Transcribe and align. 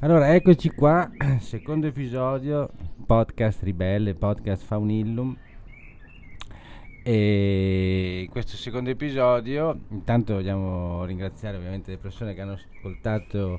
Allora, 0.00 0.32
eccoci 0.32 0.70
qua, 0.70 1.10
secondo 1.40 1.88
episodio, 1.88 2.70
podcast 3.04 3.64
Ribelle, 3.64 4.14
podcast 4.14 4.62
Faunillum. 4.64 5.36
E 7.02 8.20
in 8.24 8.30
questo 8.30 8.56
secondo 8.56 8.90
episodio, 8.90 9.76
intanto 9.88 10.34
vogliamo 10.34 11.04
ringraziare 11.04 11.56
ovviamente 11.56 11.90
le 11.90 11.96
persone 11.96 12.32
che 12.32 12.40
hanno 12.40 12.52
ascoltato 12.52 13.58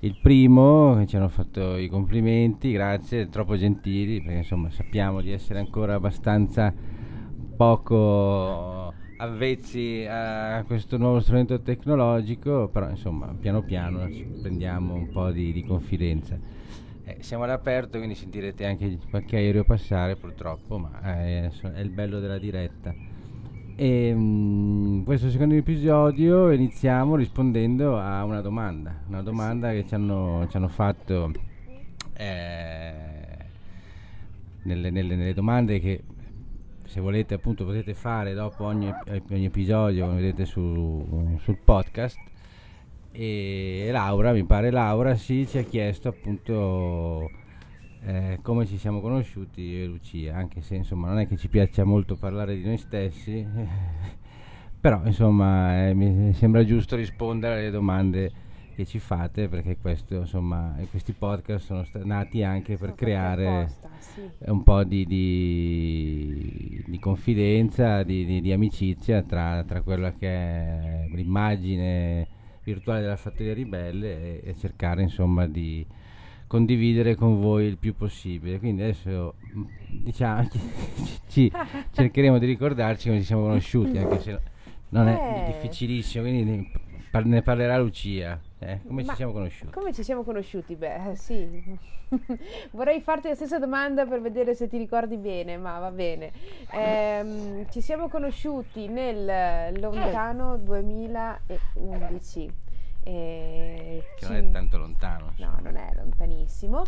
il 0.00 0.18
primo, 0.22 0.96
che 0.96 1.06
ci 1.06 1.16
hanno 1.16 1.28
fatto 1.28 1.76
i 1.76 1.88
complimenti, 1.88 2.72
grazie, 2.72 3.28
troppo 3.28 3.58
gentili, 3.58 4.22
perché 4.22 4.38
insomma 4.38 4.70
sappiamo 4.70 5.20
di 5.20 5.32
essere 5.32 5.58
ancora 5.58 5.96
abbastanza 5.96 6.72
poco 7.58 8.94
avvezzi 9.18 10.06
a 10.08 10.62
questo 10.66 10.96
nuovo 10.96 11.20
strumento 11.20 11.60
tecnologico, 11.60 12.68
però 12.68 12.88
insomma 12.88 13.34
piano 13.38 13.62
piano 13.62 14.08
prendiamo 14.40 14.94
un 14.94 15.08
po' 15.08 15.30
di, 15.30 15.52
di 15.52 15.64
confidenza. 15.64 16.38
Eh, 17.04 17.16
siamo 17.20 17.44
all'aperto, 17.44 17.98
quindi 17.98 18.14
sentirete 18.14 18.64
anche 18.66 18.98
qualche 19.10 19.36
aereo 19.36 19.64
passare 19.64 20.16
purtroppo, 20.16 20.78
ma 20.78 21.00
è, 21.00 21.50
è 21.50 21.80
il 21.80 21.90
bello 21.90 22.20
della 22.20 22.38
diretta. 22.38 22.94
E 23.74 24.08
in 24.08 25.02
questo 25.04 25.30
secondo 25.30 25.54
episodio 25.54 26.50
iniziamo 26.50 27.14
rispondendo 27.16 27.98
a 27.98 28.24
una 28.24 28.40
domanda, 28.40 29.02
una 29.06 29.22
domanda 29.22 29.70
che 29.70 29.86
ci 29.86 29.94
hanno, 29.94 30.46
ci 30.50 30.56
hanno 30.56 30.68
fatto 30.68 31.32
eh, 32.14 32.92
nelle, 34.62 34.90
nelle, 34.90 35.14
nelle 35.14 35.34
domande 35.34 35.78
che 35.78 36.02
se 36.88 37.00
volete 37.00 37.34
appunto 37.34 37.66
potete 37.66 37.92
fare 37.92 38.32
dopo 38.32 38.64
ogni, 38.64 38.90
ogni 39.30 39.44
episodio 39.44 40.06
come 40.06 40.20
vedete 40.20 40.46
su, 40.46 41.36
sul 41.38 41.58
podcast. 41.62 42.18
E 43.12 43.88
Laura 43.92 44.32
mi 44.32 44.44
pare 44.44 44.70
Laura 44.70 45.14
sì 45.14 45.46
ci 45.46 45.58
ha 45.58 45.62
chiesto 45.62 46.08
appunto 46.08 47.30
eh, 48.04 48.38
come 48.40 48.64
ci 48.66 48.78
siamo 48.78 49.02
conosciuti 49.02 49.60
io 49.60 49.84
e 49.84 49.86
Lucia. 49.86 50.34
Anche 50.34 50.62
se 50.62 50.76
insomma 50.76 51.08
non 51.08 51.18
è 51.18 51.28
che 51.28 51.36
ci 51.36 51.48
piaccia 51.48 51.84
molto 51.84 52.16
parlare 52.16 52.56
di 52.56 52.64
noi 52.64 52.78
stessi 52.78 53.46
però 54.80 55.02
insomma 55.04 55.88
eh, 55.88 55.94
mi 55.94 56.32
sembra 56.32 56.64
giusto 56.64 56.96
rispondere 56.96 57.60
alle 57.60 57.70
domande 57.70 58.32
che 58.78 58.86
ci 58.86 59.00
fate 59.00 59.48
perché 59.48 59.76
questo, 59.76 60.14
insomma, 60.14 60.76
questi 60.88 61.12
podcast 61.12 61.66
sono 61.66 61.82
st- 61.82 62.00
nati 62.04 62.44
anche 62.44 62.76
per 62.76 62.94
creare 62.94 63.62
apposta, 63.62 63.90
sì. 63.98 64.20
un 64.50 64.62
po' 64.62 64.84
di, 64.84 65.04
di, 65.04 66.84
di 66.86 66.98
confidenza, 67.00 68.04
di, 68.04 68.40
di 68.40 68.52
amicizia 68.52 69.22
tra, 69.22 69.64
tra, 69.64 69.82
quella 69.82 70.12
che 70.12 70.28
è 70.28 71.08
l'immagine 71.10 72.28
virtuale 72.62 73.00
della 73.00 73.16
Fattoria 73.16 73.52
Ribelle 73.52 74.42
e, 74.42 74.50
e 74.50 74.54
cercare 74.54 75.02
insomma 75.02 75.48
di 75.48 75.84
condividere 76.46 77.16
con 77.16 77.40
voi 77.40 77.64
il 77.64 77.78
più 77.78 77.96
possibile. 77.96 78.60
Quindi 78.60 78.82
adesso 78.82 79.34
diciamo 79.88 80.48
ci, 81.26 81.50
cercheremo 81.90 82.38
di 82.38 82.46
ricordarci 82.46 83.08
come 83.08 83.18
ci 83.18 83.26
siamo 83.26 83.42
conosciuti, 83.42 83.98
anche 83.98 84.20
se 84.20 84.40
non 84.90 85.08
è 85.08 85.14
eh. 85.48 85.52
difficilissimo, 85.52 86.22
quindi 86.22 86.86
ne 87.24 87.42
parlerà 87.42 87.78
Lucia. 87.78 88.40
Eh, 88.58 88.80
come 88.86 89.02
Ma 89.02 89.10
ci 89.10 89.16
siamo 89.16 89.32
conosciuti? 89.32 89.72
Come 89.72 89.92
ci 89.92 90.02
siamo 90.02 90.22
conosciuti? 90.22 90.76
Beh, 90.76 91.12
sì. 91.14 91.76
Vorrei 92.72 93.00
farti 93.00 93.28
la 93.28 93.34
stessa 93.34 93.58
domanda 93.58 94.06
per 94.06 94.20
vedere 94.20 94.54
se 94.54 94.68
ti 94.68 94.78
ricordi 94.78 95.16
bene, 95.16 95.56
ma 95.56 95.78
va 95.78 95.90
bene. 95.90 96.32
Eh, 96.72 97.66
ci 97.70 97.80
siamo 97.80 98.08
conosciuti 98.08 98.88
nel 98.88 99.78
lontano 99.78 100.56
2011. 100.58 102.66
Eh, 103.04 104.04
che 104.16 104.26
ci... 104.26 104.30
non 104.30 104.36
è 104.36 104.50
tanto 104.50 104.76
lontano. 104.76 105.32
No, 105.36 105.58
non 105.62 105.76
è 105.76 105.92
lontanissimo. 105.94 106.82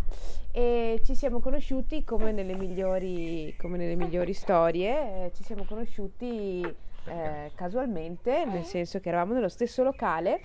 E 0.51 1.01
ci 1.05 1.15
siamo 1.15 1.41
conosciuti 1.41 2.05
come 2.05 2.33
nelle 2.33 2.55
migliori, 2.55 3.55
come 3.57 3.79
nelle 3.79 3.95
migliori 3.95 4.35
storie. 4.35 5.27
Eh, 5.27 5.33
ci 5.35 5.45
siamo 5.45 5.65
conosciuti 5.65 6.63
eh, 7.07 7.51
casualmente, 7.55 8.45
nel 8.45 8.65
senso 8.65 9.01
che 9.01 9.09
eravamo 9.09 9.35
nello 9.35 9.49
stesso 9.49 9.83
locale 9.83 10.41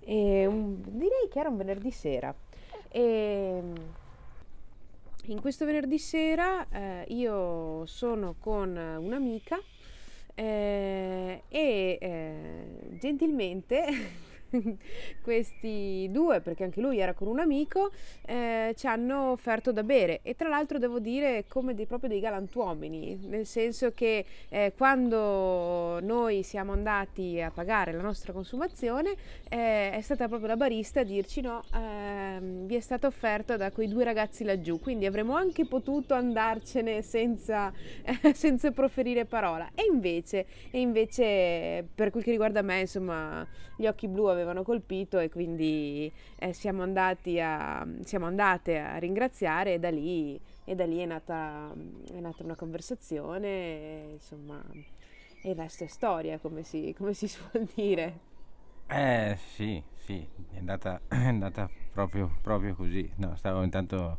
e 0.00 0.46
un, 0.46 0.80
direi 0.82 1.28
che 1.30 1.38
era 1.38 1.48
un 1.48 1.56
venerdì 1.56 1.90
sera. 1.90 2.34
E 2.88 3.62
in 5.26 5.40
questo 5.40 5.64
venerdì 5.64 5.98
sera 5.98 6.66
eh, 6.68 7.04
io 7.08 7.86
sono 7.86 8.34
con 8.40 8.76
un'amica 8.76 9.60
eh, 10.34 11.42
e 11.48 11.98
eh, 12.00 12.96
gentilmente 12.98 13.84
questi 15.22 16.08
due, 16.10 16.40
perché 16.40 16.64
anche 16.64 16.80
lui 16.80 16.98
era 16.98 17.14
con 17.14 17.28
un 17.28 17.40
amico, 17.40 17.90
eh, 18.26 18.74
ci 18.76 18.86
hanno 18.86 19.32
offerto 19.32 19.72
da 19.72 19.82
bere 19.82 20.20
e 20.22 20.34
tra 20.34 20.48
l'altro 20.48 20.78
devo 20.78 20.98
dire 20.98 21.44
come 21.48 21.74
dei, 21.74 21.86
proprio 21.86 22.08
dei 22.08 22.20
galantuomini, 22.20 23.18
nel 23.26 23.46
senso 23.46 23.92
che 23.92 24.24
eh, 24.48 24.72
quando 24.76 26.00
noi 26.00 26.42
siamo 26.42 26.72
andati 26.72 27.40
a 27.40 27.50
pagare 27.50 27.92
la 27.92 28.02
nostra 28.02 28.32
consumazione 28.32 29.14
eh, 29.48 29.90
è 29.92 30.00
stata 30.02 30.28
proprio 30.28 30.48
la 30.48 30.56
barista 30.56 31.00
a 31.00 31.04
dirci 31.04 31.40
no, 31.40 31.62
ehm, 31.74 32.66
vi 32.66 32.74
è 32.74 32.80
stato 32.80 33.06
offerto 33.06 33.56
da 33.56 33.70
quei 33.70 33.88
due 33.88 34.04
ragazzi 34.04 34.44
laggiù, 34.44 34.78
quindi 34.80 35.06
avremmo 35.06 35.34
anche 35.34 35.66
potuto 35.66 36.14
andarcene 36.14 37.02
senza, 37.02 37.72
senza 38.32 38.70
proferire 38.70 39.24
parola. 39.24 39.70
E 39.74 39.84
invece, 39.90 40.46
e 40.70 40.80
invece, 40.80 41.86
per 41.94 42.10
quel 42.10 42.22
che 42.22 42.30
riguarda 42.30 42.62
me, 42.62 42.80
insomma, 42.80 43.46
gli 43.76 43.86
occhi 43.86 44.08
blu 44.08 44.26
avevano 44.26 44.41
avevano 44.42 44.62
colpito 44.62 45.18
e 45.18 45.28
quindi 45.30 46.12
eh, 46.36 46.52
siamo, 46.52 46.82
andati 46.82 47.40
a, 47.40 47.86
siamo 48.02 48.26
andate 48.26 48.78
a 48.78 48.98
ringraziare 48.98 49.74
e 49.74 49.78
da 49.78 49.90
lì, 49.90 50.38
e 50.64 50.74
da 50.74 50.84
lì 50.84 50.98
è, 50.98 51.06
nata, 51.06 51.72
è 52.12 52.20
nata 52.20 52.42
una 52.42 52.54
conversazione, 52.56 53.48
e, 53.48 54.08
insomma, 54.12 54.62
e 55.42 55.50
il 55.50 55.56
resto 55.56 55.84
è 55.84 55.86
storia, 55.86 56.38
come 56.38 56.62
si, 56.62 56.94
come 56.96 57.14
si 57.14 57.26
suol 57.28 57.68
dire. 57.74 58.30
Eh 58.86 59.38
sì, 59.54 59.82
sì, 59.94 60.26
è 60.50 60.58
andata, 60.58 61.00
è 61.08 61.14
andata 61.16 61.68
proprio, 61.92 62.30
proprio 62.42 62.74
così. 62.74 63.10
No, 63.16 63.34
stavo 63.36 63.62
intanto 63.62 64.18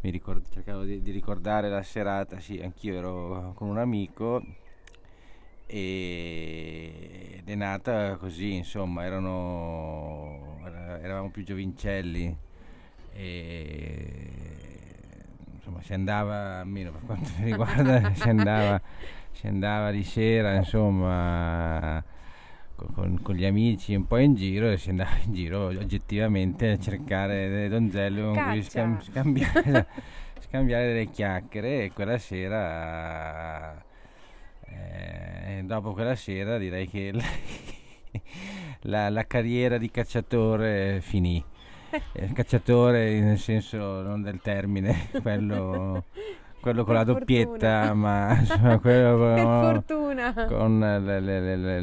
ricord- 0.00 0.48
cercavo 0.50 0.82
di, 0.82 1.00
di, 1.00 1.10
ricordare 1.10 1.68
la 1.68 1.82
serata, 1.82 2.40
sì, 2.40 2.60
anch'io 2.60 2.96
ero 2.96 3.52
con 3.54 3.68
un 3.68 3.78
amico 3.78 4.42
ed 5.66 7.48
è 7.48 7.54
nata 7.54 8.16
così, 8.16 8.54
insomma, 8.54 9.04
erano, 9.04 10.58
eravamo 11.00 11.30
più 11.30 11.44
giovincelli 11.44 12.36
e 13.14 14.42
insomma 15.54 15.80
si 15.82 15.92
andava, 15.92 16.60
almeno 16.60 16.90
per 16.90 17.00
quanto 17.04 17.30
mi 17.38 17.44
riguarda, 17.44 18.12
si, 18.14 18.28
andava, 18.28 18.80
si 19.30 19.46
andava 19.46 19.90
di 19.90 20.02
sera, 20.04 20.54
insomma, 20.54 22.02
con, 22.74 23.20
con, 23.22 23.34
gli 23.34 23.44
amici 23.44 23.94
un 23.94 24.06
po' 24.06 24.18
in 24.18 24.34
giro 24.34 24.70
e 24.70 24.76
si 24.76 24.90
andava 24.90 25.16
in 25.24 25.32
giro 25.32 25.66
oggettivamente 25.66 26.70
a 26.70 26.78
cercare 26.78 27.48
delle 27.48 27.68
donzelle 27.68 28.22
con 28.22 28.42
cui 28.50 28.62
scambi- 28.62 29.02
scambiare, 29.10 29.86
scambiare 30.40 30.86
delle 30.88 31.10
chiacchiere 31.10 31.84
e 31.84 31.92
quella 31.92 32.18
sera 32.18 33.90
eh, 34.74 35.62
dopo 35.64 35.92
quella 35.92 36.14
sera 36.14 36.58
direi 36.58 36.88
che 36.88 37.12
la, 37.12 37.22
la, 38.82 39.08
la 39.08 39.26
carriera 39.26 39.78
di 39.78 39.90
cacciatore 39.90 41.00
finì. 41.00 41.44
Eh, 42.14 42.32
cacciatore 42.32 43.20
nel 43.20 43.38
senso 43.38 44.00
non 44.00 44.22
del 44.22 44.40
termine, 44.40 45.08
quello, 45.20 46.04
quello 46.60 46.84
con 46.84 46.94
per 46.94 46.94
la 46.94 47.04
doppietta, 47.04 47.84
fortuna. 47.86 47.94
ma 47.94 48.38
insomma, 48.38 48.78
quello 48.78 49.18
per 49.18 49.42
con, 49.42 49.72
fortuna. 49.72 50.32
con 50.46 50.78
le, 50.80 51.20
le, 51.20 51.56
le, 51.56 51.80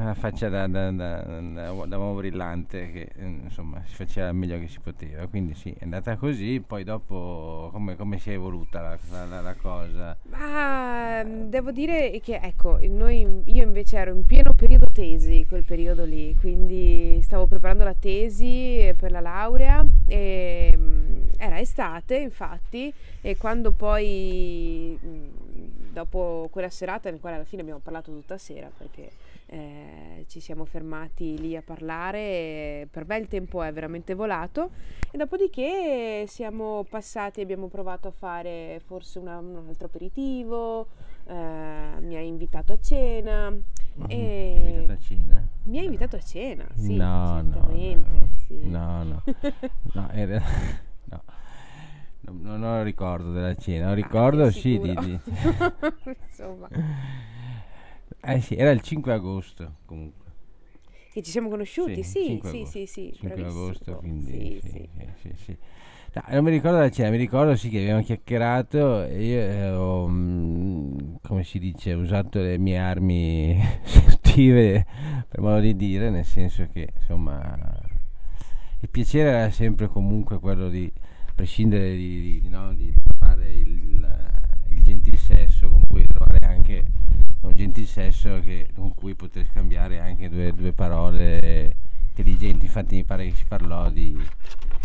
una 0.00 0.14
faccia 0.14 0.48
da, 0.48 0.66
da, 0.66 0.90
da, 0.90 1.22
da, 1.22 1.70
uomo 1.72 2.14
brillante 2.14 2.90
che 2.90 3.10
insomma 3.18 3.82
si 3.86 3.94
faceva 3.94 4.28
il 4.28 4.34
meglio 4.34 4.58
che 4.58 4.68
si 4.68 4.80
poteva. 4.80 5.26
Quindi 5.26 5.54
sì 5.54 5.74
è 5.78 5.84
andata 5.84 6.16
così 6.16 6.62
poi 6.66 6.84
dopo 6.84 7.68
come, 7.72 7.96
come 7.96 8.18
si 8.18 8.30
è 8.30 8.34
evoluta 8.34 8.80
la, 8.80 8.98
la, 9.26 9.40
la 9.40 9.54
cosa? 9.54 10.16
Ah, 10.30 11.24
devo 11.24 11.70
dire 11.70 12.18
che 12.20 12.38
ecco 12.42 12.78
noi, 12.88 13.42
io 13.44 13.62
invece 13.62 13.96
ero 13.96 14.14
in 14.14 14.24
pieno 14.24 14.52
periodo 14.52 14.86
tesi 14.92 15.46
quel 15.48 15.64
periodo 15.64 16.04
lì. 16.04 16.34
Quindi 16.36 17.20
stavo 17.22 17.46
preparando 17.46 17.84
la 17.84 17.94
tesi 17.94 18.92
per 18.98 19.10
la 19.10 19.20
laurea 19.20 19.84
e 20.06 20.78
era 21.36 21.60
estate 21.60 22.16
infatti 22.16 22.92
e 23.20 23.36
quando 23.36 23.72
poi 23.72 24.98
dopo 25.90 26.48
quella 26.50 26.70
serata 26.70 27.10
nel 27.10 27.20
quale 27.20 27.36
alla 27.36 27.44
fine 27.44 27.62
abbiamo 27.62 27.80
parlato 27.80 28.10
tutta 28.10 28.36
sera 28.38 28.70
perché 28.76 29.10
eh, 29.46 30.24
ci 30.26 30.40
siamo 30.40 30.64
fermati 30.64 31.38
lì 31.38 31.56
a 31.56 31.62
parlare, 31.62 32.88
per 32.90 33.06
me 33.06 33.18
il 33.18 33.28
tempo 33.28 33.62
è 33.62 33.72
veramente 33.72 34.14
volato 34.14 34.70
e 35.10 35.16
dopodiché 35.16 36.24
siamo 36.26 36.84
passati, 36.88 37.40
abbiamo 37.40 37.68
provato 37.68 38.08
a 38.08 38.10
fare 38.10 38.80
forse 38.84 39.18
una, 39.18 39.38
un 39.38 39.64
altro 39.68 39.86
aperitivo, 39.86 40.88
eh, 41.26 41.34
mi 42.00 42.16
ha 42.16 42.20
invitato 42.20 42.72
a 42.72 42.78
cena. 42.80 43.52
E... 44.08 44.54
Mi 44.56 44.66
ha 44.66 44.68
invitato 44.68 44.92
a 44.92 44.98
cena? 44.98 45.48
Mi 45.64 45.78
ha 45.78 45.82
invitato 45.82 46.16
a 46.16 46.20
cena, 46.20 46.66
sì, 46.74 46.96
no, 46.96 47.42
certamente. 47.42 48.10
No, 48.10 48.18
no. 48.18 48.28
sì. 48.46 48.68
No, 48.68 49.02
no. 49.02 49.22
no, 49.92 50.08
realtà, 50.12 50.48
no. 51.04 51.22
Non, 52.20 52.40
non 52.40 52.62
ho 52.62 52.82
ricordo 52.82 53.32
della 53.32 53.54
cena, 53.54 53.90
ho 53.90 53.94
ricordo 53.94 54.44
Ah, 54.44 54.50
sì 54.50 54.78
di, 54.78 54.94
di- 54.94 55.20
Insomma, 56.26 56.68
Eh 58.26 58.40
sì, 58.40 58.54
era 58.56 58.70
il 58.70 58.80
5 58.80 59.12
agosto 59.12 59.74
comunque. 59.84 60.22
che 61.12 61.22
ci 61.22 61.30
siamo 61.30 61.48
conosciuti, 61.48 62.02
sì, 62.02 62.24
5 62.24 62.50
sì, 62.50 62.64
sì, 62.64 62.86
sì, 62.86 63.12
5 63.12 63.28
bravissimo. 63.34 63.62
agosto, 63.64 63.96
quindi 63.98 64.60
Sì, 64.60 64.88
sì, 65.20 65.32
sì. 65.36 65.56
No, 66.14 66.22
non 66.28 66.44
mi 66.44 66.50
ricordo 66.50 66.78
la 66.78 66.90
cena, 66.90 67.10
mi 67.10 67.16
ricordo 67.16 67.56
sì 67.56 67.68
che 67.68 67.80
abbiamo 67.80 68.02
chiacchierato 68.02 69.02
e 69.04 69.24
io 69.24 69.40
eh, 69.40 69.70
ho, 69.70 70.06
mm, 70.08 71.14
come 71.22 71.42
si 71.44 71.58
dice, 71.58 71.92
usato 71.92 72.40
le 72.40 72.56
mie 72.58 72.78
armi 72.78 73.60
seduttive, 73.84 74.86
per 75.28 75.40
modo 75.40 75.60
di 75.60 75.74
dire, 75.76 76.10
nel 76.10 76.24
senso 76.24 76.68
che 76.72 76.92
insomma 76.96 77.58
il 78.80 78.88
piacere 78.88 79.30
era 79.30 79.50
sempre 79.50 79.88
comunque 79.88 80.38
quello 80.38 80.68
di 80.68 80.90
prescindere 81.34 81.96
di, 81.96 82.40
di- 82.40 82.48
no, 82.48 82.72
di 82.74 82.92
trovare 83.02 83.50
il, 83.52 84.06
il 84.68 84.82
gentil 84.82 85.18
sesso 85.18 85.68
con 85.68 85.82
cui 85.88 86.06
trovare 86.06 86.46
anche 86.46 86.84
un 87.46 87.52
gentil 87.54 87.86
sesso 87.86 88.40
che- 88.40 88.68
con 88.74 88.94
cui 88.94 89.14
poter 89.14 89.46
scambiare 89.50 89.98
anche 90.00 90.28
due, 90.28 90.52
due 90.54 90.72
parole 90.72 91.76
intelligenti 92.08 92.64
infatti 92.66 92.94
mi 92.96 93.04
pare 93.04 93.26
che 93.28 93.34
si 93.34 93.44
parlò 93.46 93.90
di, 93.90 94.16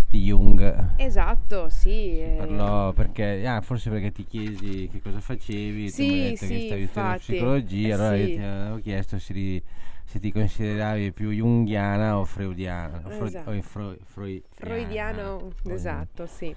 di 0.09 0.23
Jung 0.23 0.95
Esatto, 0.97 1.69
sì. 1.69 1.89
si 1.89 2.21
eh, 2.21 2.35
parlò 2.37 2.91
perché 2.93 3.45
ah, 3.47 3.61
forse 3.61 3.89
perché 3.89 4.11
ti 4.11 4.25
chiesi 4.25 4.89
che 4.91 5.01
cosa 5.01 5.19
facevi 5.19 5.85
tu 5.91 5.91
Sì, 5.93 6.05
mi 6.07 6.13
hai 6.13 6.21
detto 6.31 6.45
che 6.47 6.59
sì, 6.59 6.65
stavi 6.65 6.85
facendo 6.87 7.09
infatti. 7.09 7.33
psicologia 7.33 7.87
Eh, 7.87 7.91
allora 7.91 8.15
io 8.15 8.25
sì. 8.27 8.33
ti 8.33 8.39
avevo 8.41 8.79
chiesto 8.79 9.19
se, 9.19 9.33
ri- 9.33 9.63
se 10.05 10.19
ti 10.19 10.31
consideravi 10.31 11.11
più 11.11 11.29
junghiana 11.31 12.17
o 12.17 12.25
freudiana 12.25 13.01
o, 13.05 13.09
fro- 13.09 13.25
Esatto. 13.27 13.49
o 13.51 13.61
fro- 13.61 13.97
freudiana. 14.05 14.43
Freudiano, 14.55 15.51
esatto, 15.67 16.25
sì. 16.25 16.55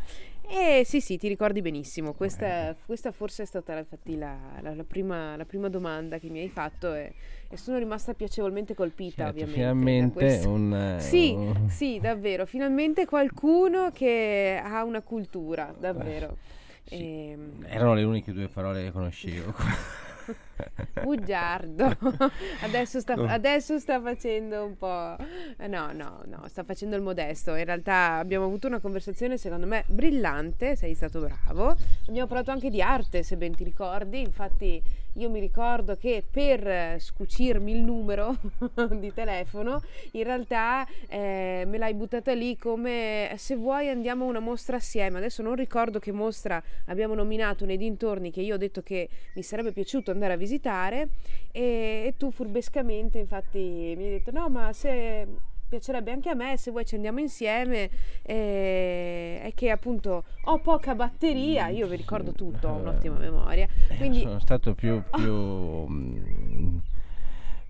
E 0.48 0.82
sì, 0.84 1.00
sì, 1.00 1.16
ti 1.16 1.28
ricordi 1.28 1.62
benissimo. 1.62 2.12
Questa, 2.12 2.76
questa 2.84 3.10
forse 3.10 3.42
è 3.44 3.46
stata 3.46 3.76
infatti 3.78 4.16
la, 4.18 4.36
la- 4.60 4.74
la 4.74 4.84
prima, 4.84 5.34
la 5.36 5.44
prima 5.46 5.68
domanda 5.68 6.18
che 6.18 6.28
mi 6.28 6.40
hai 6.40 6.48
fatto 6.50 6.92
e, 6.92 7.14
e 7.48 7.56
sono 7.56 7.78
rimasta 7.78 8.12
piacevolmente 8.12 8.74
colpita, 8.74 9.24
Certo, 9.24 9.30
ovviamente. 9.30 9.54
finalmente 9.54 10.40
un, 10.46 10.74
eh, 10.74 11.00
Sì, 11.00 11.30
un- 11.32 11.68
sì, 11.70 11.98
davvero. 12.00 12.44
Finalmente 12.44 13.06
qualcuno 13.06 13.90
che 13.92 14.60
ha 14.62 14.84
una 14.84 15.00
cultura, 15.00 15.74
davvero. 15.78 16.36
sì. 16.84 16.96
Ehm, 16.96 17.64
erano 17.68 17.94
le 17.94 18.02
uniche 18.02 18.32
due 18.32 18.48
parole 18.48 18.82
che 18.84 18.90
conoscevo 18.92 19.54
Bugiardo, 21.02 21.96
adesso 22.62 23.00
sta, 23.00 23.14
Oh. 23.14 23.26
adesso 23.26 23.78
sta 23.78 24.00
facendo 24.00 24.64
un 24.64 24.76
po'... 24.76 25.16
eh, 25.58 25.66
No, 25.66 25.92
no, 25.92 26.22
no, 26.26 26.44
sta 26.48 26.62
facendo 26.64 26.96
il 26.96 27.02
modesto. 27.02 27.54
In 27.54 27.64
realtà 27.64 28.16
abbiamo 28.18 28.44
avuto 28.46 28.66
una 28.66 28.78
conversazione 28.80 29.36
secondo 29.36 29.66
me 29.66 29.84
brillante, 29.88 30.76
sei 30.76 30.94
stato 30.94 31.20
bravo. 31.20 31.76
Abbiamo 32.08 32.26
parlato 32.26 32.50
anche 32.50 32.70
di 32.70 32.80
arte, 32.80 33.22
se 33.22 33.36
ben 33.36 33.54
ti 33.54 33.64
ricordi. 33.64 34.20
Infatti 34.20 34.82
io 35.14 35.28
mi 35.28 35.40
ricordo 35.40 35.96
che 35.96 36.24
per 36.28 37.00
scucirmi 37.00 37.72
il 37.72 37.80
numero 37.80 38.36
di 38.98 39.12
telefono, 39.12 39.82
in 40.12 40.24
realtà 40.24 40.86
eh, 41.08 41.64
me 41.66 41.78
l'hai 41.78 41.94
buttata 41.94 42.32
lì 42.32 42.56
come 42.56 43.32
se 43.36 43.56
vuoi 43.56 43.88
andiamo 43.88 44.24
a 44.24 44.28
una 44.28 44.40
mostra 44.40 44.76
assieme. 44.76 45.18
Adesso 45.18 45.42
non 45.42 45.54
ricordo 45.54 45.98
che 45.98 46.12
mostra 46.12 46.62
abbiamo 46.86 47.14
nominato 47.14 47.64
nei 47.64 47.76
dintorni 47.76 48.30
che 48.30 48.40
io 48.40 48.54
ho 48.54 48.58
detto 48.58 48.82
che 48.82 49.08
mi 49.34 49.42
sarebbe 49.42 49.72
piaciuto 49.72 50.10
andare 50.10 50.32
a 50.34 50.36
visitare 50.36 51.08
e, 51.50 52.04
e 52.06 52.14
tu 52.16 52.30
furbescamente 52.30 53.18
infatti 53.18 53.94
mi 53.96 54.04
hai 54.04 54.10
detto 54.10 54.30
no 54.30 54.48
ma 54.48 54.72
se 54.72 55.26
piacerebbe 55.72 56.10
anche 56.10 56.28
a 56.28 56.34
me 56.34 56.58
se 56.58 56.70
vuoi 56.70 56.84
ci 56.84 56.96
andiamo 56.96 57.18
insieme 57.18 57.88
e, 58.20 59.40
e 59.42 59.52
che 59.54 59.70
appunto 59.70 60.24
ho 60.44 60.58
poca 60.58 60.94
batteria 60.94 61.68
io 61.68 61.86
vi 61.86 61.96
ricordo 61.96 62.32
tutto 62.32 62.68
ho 62.68 62.76
un'ottima 62.76 63.16
memoria 63.16 63.66
quindi 63.96 64.20
sono 64.20 64.38
stato 64.38 64.74
più, 64.74 65.02
più, 65.10 65.32
mm, 65.32 66.76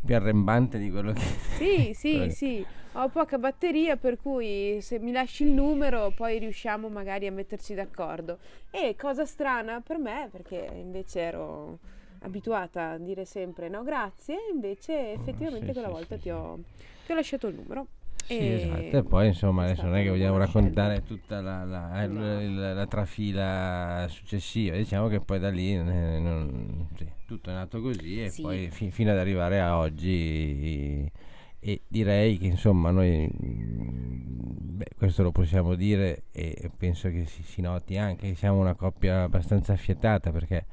più 0.04 0.14
arrembante 0.16 0.78
di 0.78 0.90
quello 0.90 1.12
che 1.12 1.20
Sì, 1.20 1.92
sì, 1.94 2.28
sì, 2.34 2.66
ho 2.94 3.08
poca 3.08 3.38
batteria 3.38 3.96
per 3.96 4.18
cui 4.20 4.80
se 4.80 4.98
mi 4.98 5.12
lasci 5.12 5.44
il 5.44 5.52
numero 5.52 6.10
poi 6.10 6.40
riusciamo 6.40 6.88
magari 6.88 7.28
a 7.28 7.32
metterci 7.32 7.74
d'accordo. 7.74 8.38
E 8.70 8.96
cosa 8.98 9.24
strana 9.24 9.80
per 9.80 9.98
me, 9.98 10.28
perché 10.32 10.68
invece 10.74 11.20
ero 11.20 11.78
abituata 12.22 12.90
a 12.90 12.98
dire 12.98 13.24
sempre 13.24 13.68
no 13.68 13.82
grazie, 13.82 14.36
invece 14.52 15.12
effettivamente 15.12 15.66
sì, 15.66 15.72
quella 15.72 15.88
sì, 15.88 15.92
volta 15.92 16.16
sì, 16.16 16.22
ti, 16.22 16.30
ho, 16.30 16.58
ti 17.12 17.12
ho 17.12 17.14
lasciato 17.14 17.46
il 17.48 17.54
numero. 17.56 17.86
Sì, 18.24 18.38
E 18.38 18.52
esatto. 18.54 18.96
E 18.98 19.02
poi 19.02 19.26
insomma 19.26 19.64
adesso 19.64 19.82
non 19.82 19.96
è 19.96 20.02
che 20.02 20.08
vogliamo 20.08 20.38
raccontare 20.38 20.94
scelta. 21.04 21.06
tutta 21.14 21.40
la, 21.40 21.64
la- 21.64 22.02
il- 22.04 22.10
No. 22.12 22.40
il- 22.40 22.74
la 22.74 22.86
trafila 22.86 24.06
successiva, 24.08 24.76
diciamo 24.76 25.08
che 25.08 25.20
poi 25.20 25.38
da 25.40 25.50
lì 25.50 25.74
eh, 25.74 25.82
non- 25.82 26.86
sì, 26.96 27.06
tutto 27.26 27.50
è 27.50 27.52
nato 27.52 27.80
così 27.80 28.22
e 28.22 28.30
Sì. 28.30 28.42
poi 28.42 28.68
fi- 28.70 28.90
fino 28.92 29.10
ad 29.10 29.18
arrivare 29.18 29.60
a 29.60 29.76
oggi 29.76 31.10
e 31.64 31.80
direi 31.88 32.38
che 32.38 32.46
insomma 32.46 32.90
noi 32.90 33.28
beh, 33.36 34.90
questo 34.96 35.22
lo 35.24 35.32
possiamo 35.32 35.74
dire 35.74 36.24
e 36.32 36.70
penso 36.76 37.08
che 37.10 37.26
si, 37.26 37.42
si 37.42 37.60
noti 37.60 37.96
anche 37.96 38.28
che 38.28 38.34
siamo 38.36 38.58
una 38.60 38.74
coppia 38.74 39.22
abbastanza 39.24 39.72
affiatata 39.72 40.30
perché 40.30 40.64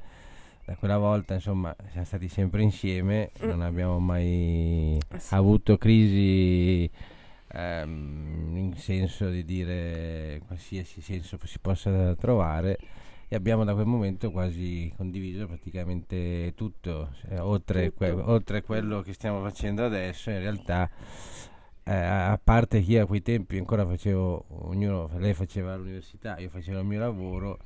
da 0.70 0.76
quella 0.76 0.98
volta 0.98 1.34
insomma 1.34 1.74
siamo 1.90 2.04
stati 2.06 2.28
sempre 2.28 2.62
insieme 2.62 3.32
Mm. 3.42 3.48
non 3.48 3.60
abbiamo 3.60 3.98
mai 3.98 4.96
Ah, 5.08 5.18
sì. 5.18 5.34
avuto 5.34 5.76
crisi 5.76 6.88
ehm, 7.48 8.52
in 8.56 8.74
senso 8.76 9.28
di 9.30 9.44
dire 9.44 10.40
qualsiasi 10.46 11.00
senso 11.00 11.36
si 11.42 11.58
possa 11.58 12.14
trovare 12.14 12.78
e 13.26 13.34
abbiamo 13.34 13.64
da 13.64 13.74
quel 13.74 13.86
momento 13.86 14.30
quasi 14.30 14.92
condiviso 14.96 15.46
praticamente 15.46 16.52
tutto, 16.56 17.14
eh, 17.28 17.38
oltre, 17.38 17.92
que- 17.92 18.10
Tutto. 18.10 18.30
oltre 18.30 18.62
quello 18.62 19.02
che 19.02 19.12
stiamo 19.12 19.40
facendo 19.42 19.84
adesso, 19.84 20.30
in 20.30 20.38
realtà 20.40 20.88
eh, 21.84 21.92
a 21.94 22.40
parte 22.42 22.82
che 22.82 22.90
io 22.92 23.02
a 23.04 23.06
quei 23.06 23.22
tempi 23.22 23.56
ancora 23.56 23.86
facevo, 23.86 24.46
ognuno, 24.68 25.08
lei 25.18 25.34
faceva 25.34 25.76
l'università, 25.76 26.38
io 26.38 26.48
facevo 26.48 26.80
il 26.80 26.84
mio 26.86 26.98
lavoro, 26.98 27.58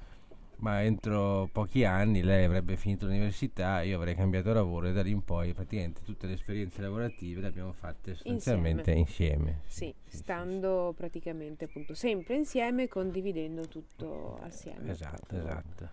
ma 0.65 0.83
entro 0.83 1.47
pochi 1.53 1.85
anni 1.85 2.23
lei 2.23 2.47
avrebbe 2.47 2.79
finito 2.79 3.05
l'università, 3.05 3.83
io 3.83 3.97
avrei 3.97 4.15
cambiato 4.15 4.51
lavoro 4.55 4.87
e 4.87 4.93
da 4.95 5.03
lì 5.03 5.11
in 5.11 5.23
poi 5.23 5.53
praticamente 5.53 6.01
tutte 6.03 6.27
le 6.27 6.33
esperienze 6.33 6.81
lavorative 6.81 7.43
le 7.43 7.49
abbiamo 7.49 7.75
fatte 7.75 8.15
sostanzialmente 8.15 8.91
insieme. 8.93 9.61
Sì, 9.67 9.95
sì, 10.05 10.11
sì, 10.13 10.17
stando 10.17 10.95
praticamente 10.97 11.67
appunto 11.67 11.93
sempre 11.93 12.37
insieme, 12.37 12.89
condividendo 12.89 13.69
tutto 13.69 14.39
assieme. 14.41 14.91
Esatto, 14.91 15.37
esatto. 15.37 15.91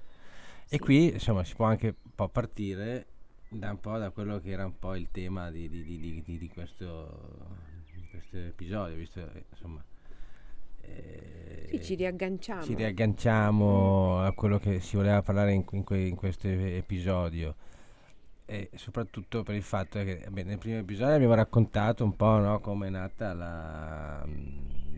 Sì. 0.63 0.75
E 0.75 0.79
qui 0.79 1.11
insomma 1.11 1.43
si 1.43 1.53
può 1.53 1.65
anche 1.65 1.87
un 1.87 2.11
po' 2.15 2.29
partire 2.29 3.07
da 3.49 3.71
un 3.71 3.79
po' 3.81 3.97
da 3.97 4.09
quello 4.11 4.39
che 4.39 4.51
era 4.51 4.63
un 4.63 4.79
po' 4.79 4.95
il 4.95 5.09
tema 5.11 5.51
di, 5.51 5.67
di- 5.67 5.83
di- 5.83 6.37
di- 6.37 6.47
questo, 6.47 7.57
questo 8.09 8.37
episodio, 8.37 8.95
visto 8.95 9.19
che 9.33 9.43
insomma 9.49 9.83
Sì, 11.67 11.81
ci 11.81 11.95
riagganciamo. 11.95 12.63
ci 12.63 12.74
riagganciamo 12.75 14.21
a 14.21 14.33
quello 14.33 14.60
che 14.60 14.81
si 14.81 14.98
voleva 14.98 15.21
parlare 15.21 15.53
in, 15.53 15.63
in 15.71 15.83
que- 15.83 16.05
in 16.05 16.15
questo 16.15 16.48
episodio 16.50 17.55
e 18.45 18.69
soprattutto 18.75 19.43
per 19.43 19.55
il 19.55 19.63
fatto 19.63 20.03
che 20.03 20.27
beh, 20.29 20.43
nel 20.43 20.57
primo 20.57 20.79
episodio 20.79 21.15
abbiamo 21.15 21.36
raccontato 21.36 22.03
un 22.03 22.17
po' 22.17 22.38
no, 22.39 22.60
come 22.60 22.88
è 22.88 22.89
nata 22.89 23.33
la, 23.33 24.27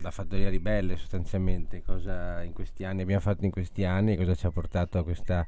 la 0.00 0.10
fattoria 0.10 0.48
ribelle 0.48 0.96
sostanzialmente, 0.96 1.80
cosa 1.84 2.42
in 2.42 2.52
questi 2.52 2.82
anni 2.82 3.02
abbiamo 3.02 3.20
fatto 3.20 3.44
in 3.44 3.52
questi 3.52 3.84
anni, 3.84 4.16
cosa 4.16 4.34
ci 4.34 4.46
ha 4.46 4.50
portato 4.50 4.98
a 4.98 5.04
questo 5.04 5.46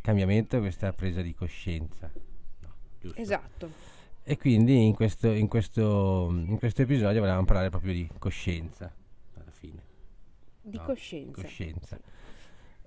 cambiamento, 0.00 0.56
a 0.56 0.60
questa 0.60 0.92
presa 0.92 1.22
di 1.22 1.32
coscienza. 1.32 2.10
No, 2.62 2.74
giusto? 2.98 3.20
Esatto. 3.20 3.70
E 4.24 4.36
quindi 4.36 4.86
in 4.86 4.94
questo, 4.94 5.30
in, 5.30 5.46
questo, 5.46 6.30
in 6.32 6.58
questo 6.58 6.82
episodio 6.82 7.20
volevamo 7.20 7.44
parlare 7.44 7.70
proprio 7.70 7.92
di 7.92 8.10
coscienza. 8.18 8.92
Di 10.64 10.76
no? 10.78 10.82
coscienza. 10.84 11.42
Coscienza. 11.42 11.98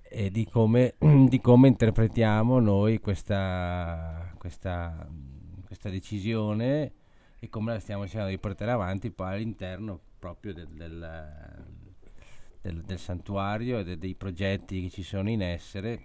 E 0.10 0.32
di 0.32 0.46
come, 0.50 0.96
di 1.28 1.40
come 1.40 1.68
interpretiamo 1.68 2.60
noi 2.60 3.00
questa, 3.00 4.34
questa, 4.38 5.08
questa 5.66 5.90
decisione 5.90 6.92
e 7.40 7.50
come 7.50 7.74
la 7.74 7.80
stiamo 7.80 8.06
cercando 8.06 8.30
di 8.30 8.40
portare 8.40 8.72
avanti 8.72 9.12
poi 9.12 9.34
all'interno 9.34 10.00
proprio 10.18 10.54
del, 10.54 10.68
del, 10.70 11.66
del- 12.62 12.82
del 12.84 13.00
santuario 13.00 13.80
e 13.80 13.84
de- 13.84 13.98
dei 13.98 14.16
progetti 14.16 14.82
che 14.82 14.90
ci 14.90 15.04
sono 15.04 15.30
in 15.30 15.42
essere 15.42 16.02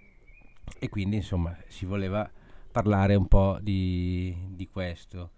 e 0.79 0.89
quindi 0.89 1.15
insomma 1.17 1.55
si 1.67 1.85
voleva 1.85 2.29
parlare 2.71 3.15
un 3.15 3.27
po' 3.27 3.57
di, 3.61 4.35
di 4.49 4.67
questo. 4.67 5.31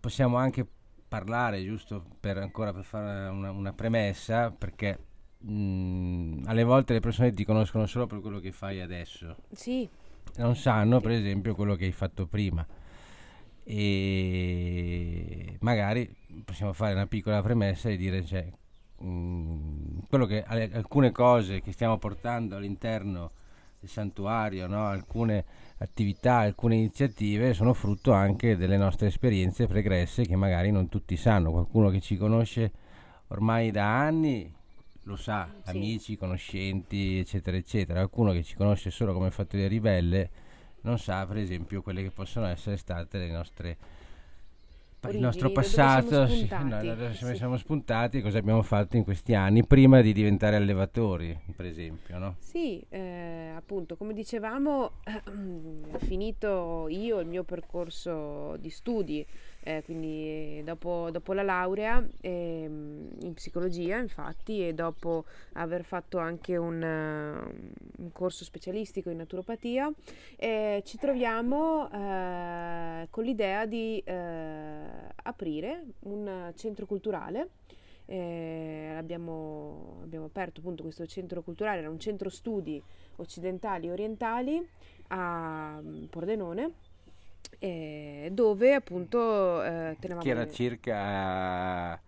Possiamo 0.00 0.36
anche 0.36 0.66
parlare, 1.08 1.62
giusto 1.64 2.04
per 2.20 2.38
ancora 2.38 2.72
per 2.72 2.84
fare 2.84 3.28
una, 3.28 3.50
una 3.50 3.72
premessa, 3.72 4.50
perché 4.50 4.98
mh, 5.44 6.42
alle 6.46 6.64
volte 6.64 6.94
le 6.94 7.00
persone 7.00 7.32
ti 7.32 7.44
conoscono 7.44 7.86
solo 7.86 8.06
per 8.06 8.20
quello 8.20 8.40
che 8.40 8.52
fai 8.52 8.80
adesso, 8.80 9.36
Sì, 9.52 9.88
non 10.36 10.56
sanno 10.56 11.00
per 11.00 11.12
esempio 11.12 11.54
quello 11.54 11.74
che 11.76 11.84
hai 11.84 11.92
fatto 11.92 12.26
prima 12.26 12.66
e 13.66 15.56
magari 15.60 16.14
possiamo 16.44 16.74
fare 16.74 16.92
una 16.92 17.06
piccola 17.06 17.40
premessa 17.40 17.88
e 17.88 17.96
dire 17.96 18.24
cioè, 18.24 18.46
mh, 18.98 20.06
quello 20.08 20.26
che, 20.26 20.42
alcune 20.44 21.12
cose 21.12 21.60
che 21.62 21.72
stiamo 21.72 21.96
portando 21.96 22.56
all'interno 22.56 23.30
del 23.80 23.88
santuario, 23.88 24.66
no? 24.66 24.86
alcune 24.86 25.44
attività, 25.78 26.36
alcune 26.36 26.76
iniziative 26.76 27.54
sono 27.54 27.72
frutto 27.72 28.12
anche 28.12 28.56
delle 28.56 28.76
nostre 28.76 29.06
esperienze 29.06 29.66
pregresse 29.66 30.26
che 30.26 30.36
magari 30.36 30.70
non 30.70 30.88
tutti 30.88 31.16
sanno. 31.16 31.50
Qualcuno 31.50 31.88
che 31.88 32.00
ci 32.00 32.16
conosce 32.16 32.72
ormai 33.28 33.70
da 33.70 33.98
anni 33.98 34.52
lo 35.04 35.16
sa, 35.16 35.48
sì. 35.62 35.70
amici, 35.70 36.16
conoscenti, 36.16 37.18
eccetera, 37.18 37.56
eccetera. 37.56 38.00
Qualcuno 38.00 38.32
che 38.32 38.42
ci 38.42 38.54
conosce 38.56 38.90
solo 38.90 39.12
come 39.12 39.30
fattoria 39.30 39.68
ribelle 39.68 40.30
non 40.82 40.98
sa, 40.98 41.26
per 41.26 41.38
esempio, 41.38 41.82
quelle 41.82 42.02
che 42.02 42.10
possono 42.10 42.46
essere 42.46 42.76
state 42.76 43.18
le 43.18 43.30
nostre 43.30 43.76
il 45.10 45.20
nostro 45.20 45.50
passato, 45.50 46.26
sì, 46.26 46.48
no, 46.62 46.82
dove 46.82 47.12
sì. 47.12 47.36
siamo 47.36 47.56
spuntati, 47.56 48.22
cosa 48.22 48.38
abbiamo 48.38 48.62
fatto 48.62 48.96
in 48.96 49.04
questi 49.04 49.34
anni 49.34 49.64
prima 49.66 50.00
di 50.00 50.12
diventare 50.12 50.56
allevatori, 50.56 51.38
per 51.54 51.66
esempio. 51.66 52.18
No? 52.18 52.36
Sì, 52.38 52.84
eh, 52.88 53.52
appunto, 53.54 53.96
come 53.96 54.14
dicevamo, 54.14 54.92
eh, 55.04 55.98
finito 55.98 56.86
io 56.88 57.20
il 57.20 57.26
mio 57.26 57.44
percorso 57.44 58.56
di 58.56 58.70
studi 58.70 59.26
eh, 59.64 59.82
quindi 59.82 60.62
dopo, 60.62 61.08
dopo, 61.10 61.32
la 61.32 61.42
laurea 61.42 62.06
eh, 62.20 62.64
in 62.64 63.32
psicologia 63.32 63.96
infatti 63.96 64.66
e 64.66 64.74
dopo 64.74 65.24
aver 65.54 65.84
fatto 65.84 66.18
anche 66.18 66.58
un, 66.58 66.82
uh, 66.82 68.02
un 68.02 68.12
corso 68.12 68.44
specialistico 68.44 69.08
in 69.08 69.16
naturopatia 69.16 69.90
eh, 70.36 70.82
ci 70.84 70.98
troviamo 70.98 71.90
eh, 71.90 73.06
con 73.08 73.24
l'idea 73.24 73.64
di 73.64 74.02
eh, 74.04 74.82
aprire 75.22 75.84
un 76.00 76.52
centro 76.54 76.84
culturale. 76.84 77.48
Eh, 78.06 78.92
abbiamo, 78.98 80.00
abbiamo, 80.02 80.26
aperto 80.26 80.60
appunto 80.60 80.82
questo 80.82 81.06
centro 81.06 81.40
culturale, 81.40 81.78
era 81.78 81.88
un 81.88 81.98
centro 81.98 82.28
studi 82.28 82.82
occidentali 83.16 83.86
e 83.86 83.90
orientali 83.90 84.68
a 85.08 85.80
Pordenone 86.10 86.72
eh, 87.58 88.28
dove 88.32 88.74
appunto 88.74 89.62
eh, 89.62 89.96
tenevamo... 89.98 90.22
Che 90.22 90.30
era 90.30 90.50
circa... 90.50 92.00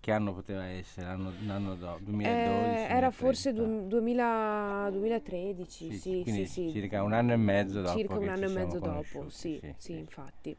Che 0.00 0.12
anno 0.12 0.34
poteva 0.34 0.66
essere? 0.66 1.06
L'anno, 1.06 1.32
l'anno 1.46 1.74
dopo? 1.76 2.00
2012? 2.04 2.84
Eh, 2.84 2.94
era 2.94 3.10
forse 3.10 3.52
du- 3.54 3.86
2000, 3.86 4.88
2013, 4.90 5.90
sì, 5.90 5.98
sì, 5.98 6.22
sì, 6.26 6.46
sì, 6.46 6.70
Circa 6.70 7.02
un 7.02 7.14
anno 7.14 7.32
e 7.32 7.36
mezzo 7.36 7.80
dopo. 7.80 7.96
Circa 7.98 8.18
un 8.18 8.28
anno 8.28 8.44
e 8.44 8.48
mezzo 8.48 8.78
dopo, 8.80 9.30
sì, 9.30 9.60
sì, 9.78 9.92
infatti 9.94 10.54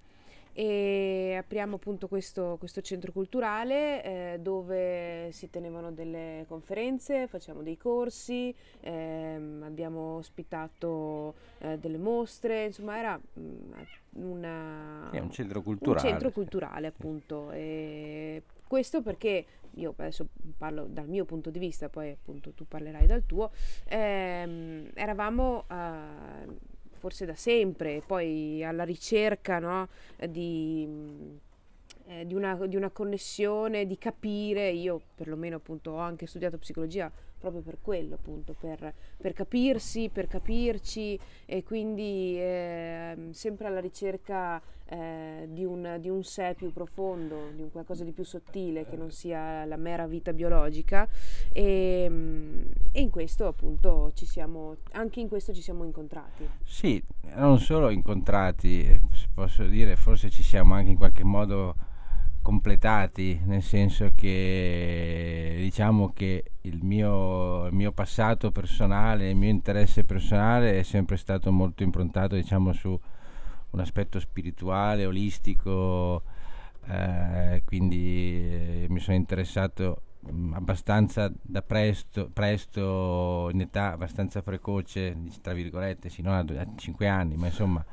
e 0.58 1.36
apriamo 1.38 1.76
appunto 1.76 2.08
questo, 2.08 2.56
questo 2.58 2.80
centro 2.80 3.12
culturale 3.12 4.04
eh, 4.04 4.40
dove 4.40 5.30
si 5.34 5.50
tenevano 5.50 5.92
delle 5.92 6.46
conferenze, 6.48 7.28
facciamo 7.28 7.62
dei 7.62 7.76
corsi, 7.76 8.56
ehm, 8.80 9.64
abbiamo 9.66 10.16
ospitato 10.16 11.36
eh, 11.58 11.78
delle 11.78 11.98
mostre, 11.98 12.68
insomma 12.68 12.98
era 12.98 13.20
mm, 13.38 13.74
una, 14.14 15.10
È 15.12 15.20
un 15.20 15.30
centro 15.30 15.62
culturale. 15.62 16.02
Un 16.02 16.10
centro 16.14 16.32
culturale 16.32 16.88
appunto. 16.88 17.52
E 17.52 18.44
questo 18.66 19.02
perché 19.02 19.46
io 19.72 19.94
adesso 19.98 20.30
parlo 20.58 20.86
dal 20.86 21.10
mio 21.10 21.26
punto 21.26 21.50
di 21.50 21.60
vista, 21.60 21.90
poi 21.90 22.12
appunto 22.12 22.52
tu 22.52 22.66
parlerai 22.66 23.06
dal 23.06 23.26
tuo, 23.26 23.52
ehm, 23.90 24.90
eravamo... 24.94 25.66
Uh, 25.70 26.74
forse 27.06 27.28
da 27.28 27.36
sempre, 27.36 28.02
poi 28.04 28.64
alla 28.64 28.84
ricerca 28.84 29.60
no, 29.60 29.90
di, 30.28 30.88
eh, 32.08 32.26
di, 32.26 32.34
una, 32.34 32.56
di, 32.66 32.76
una, 32.76 32.90
connessione, 32.90 33.86
di 33.86 33.96
capire, 34.00 34.72
io 34.72 35.00
perlomeno 35.14 35.58
appunto 35.58 35.92
ho 35.92 35.98
anche 36.00 36.26
studiato 36.26 36.58
psicologia 36.58 37.12
proprio 37.46 37.62
per 37.62 37.78
quello, 37.82 38.16
appunto, 38.16 38.56
per, 38.60 38.92
per 39.18 39.34
capirsi, 39.34 40.10
per 40.12 40.28
capirci 40.28 41.20
e 41.46 41.64
quindi 41.64 42.36
eh, 42.40 43.30
sempre 43.32 43.68
alla 43.68 43.80
ricerca 43.80 44.60
eh, 44.88 45.48
di, 45.50 45.64
un, 45.64 45.98
di, 46.00 46.10
un, 46.10 46.24
sé 46.24 46.56
più 46.58 46.74
profondo, 46.74 47.52
di 47.54 47.62
un 47.62 47.72
qualcosa 47.72 48.04
di 48.04 48.12
più 48.12 48.24
sottile 48.24 48.88
che 48.88 48.96
non 48.96 49.12
sia 49.12 49.64
la 49.66 49.78
mera 49.78 50.08
vita 50.08 50.34
biologica 50.34 51.08
e, 51.52 52.10
e 52.92 53.00
in 53.00 53.10
questo 53.12 53.46
appunto 53.46 54.12
ci 54.16 54.26
siamo, 54.26 54.78
anche 54.94 55.20
in 55.20 55.28
questo 55.28 55.54
ci 55.54 55.62
siamo 55.62 55.84
incontrati. 55.84 56.50
Sì, 56.64 57.04
non 57.36 57.60
solo 57.60 57.92
incontrati, 57.92 59.00
posso 59.36 59.66
dire, 59.66 59.96
forse 59.96 60.32
ci 60.32 60.42
siamo 60.42 60.74
anche 60.74 60.90
in 60.90 60.98
qualche 60.98 61.24
modo 61.24 61.76
completati, 62.46 63.42
nel 63.46 63.64
senso 63.64 64.12
che 64.16 65.56
diciamo 65.58 66.14
che 66.14 66.44
il 66.62 66.84
mio, 66.84 67.66
il 67.66 67.74
mio, 67.74 67.92
passato 67.92 68.52
personale, 68.52 69.32
il 69.32 69.36
mio 69.36 69.50
interesse 69.50 70.04
personale 70.04 70.78
è 70.78 70.84
sempre 70.84 71.18
stato 71.18 71.52
molto 71.52 71.82
improntato 71.82 72.36
diciamo, 72.36 72.72
su 72.72 72.98
un 73.72 73.80
aspetto 73.80 74.20
spirituale, 74.20 75.08
olistico, 75.08 76.22
eh, 76.86 77.64
quindi 77.66 78.84
eh, 78.84 78.86
mi 78.90 79.00
sono 79.00 79.18
interessato 79.18 80.04
mh, 80.20 80.54
abbastanza 80.54 81.32
da 81.42 81.64
presto, 81.64 82.30
presto, 82.32 83.50
in 83.54 83.62
età 83.62 83.94
abbastanza 83.94 84.44
precoce, 84.44 85.18
tra 85.42 85.54
virgolette, 85.54 86.12
a, 86.24 86.38
a 86.38 86.68
5 86.76 87.08
anni, 87.08 87.38
ma 87.38 87.48
insomma 87.48 87.84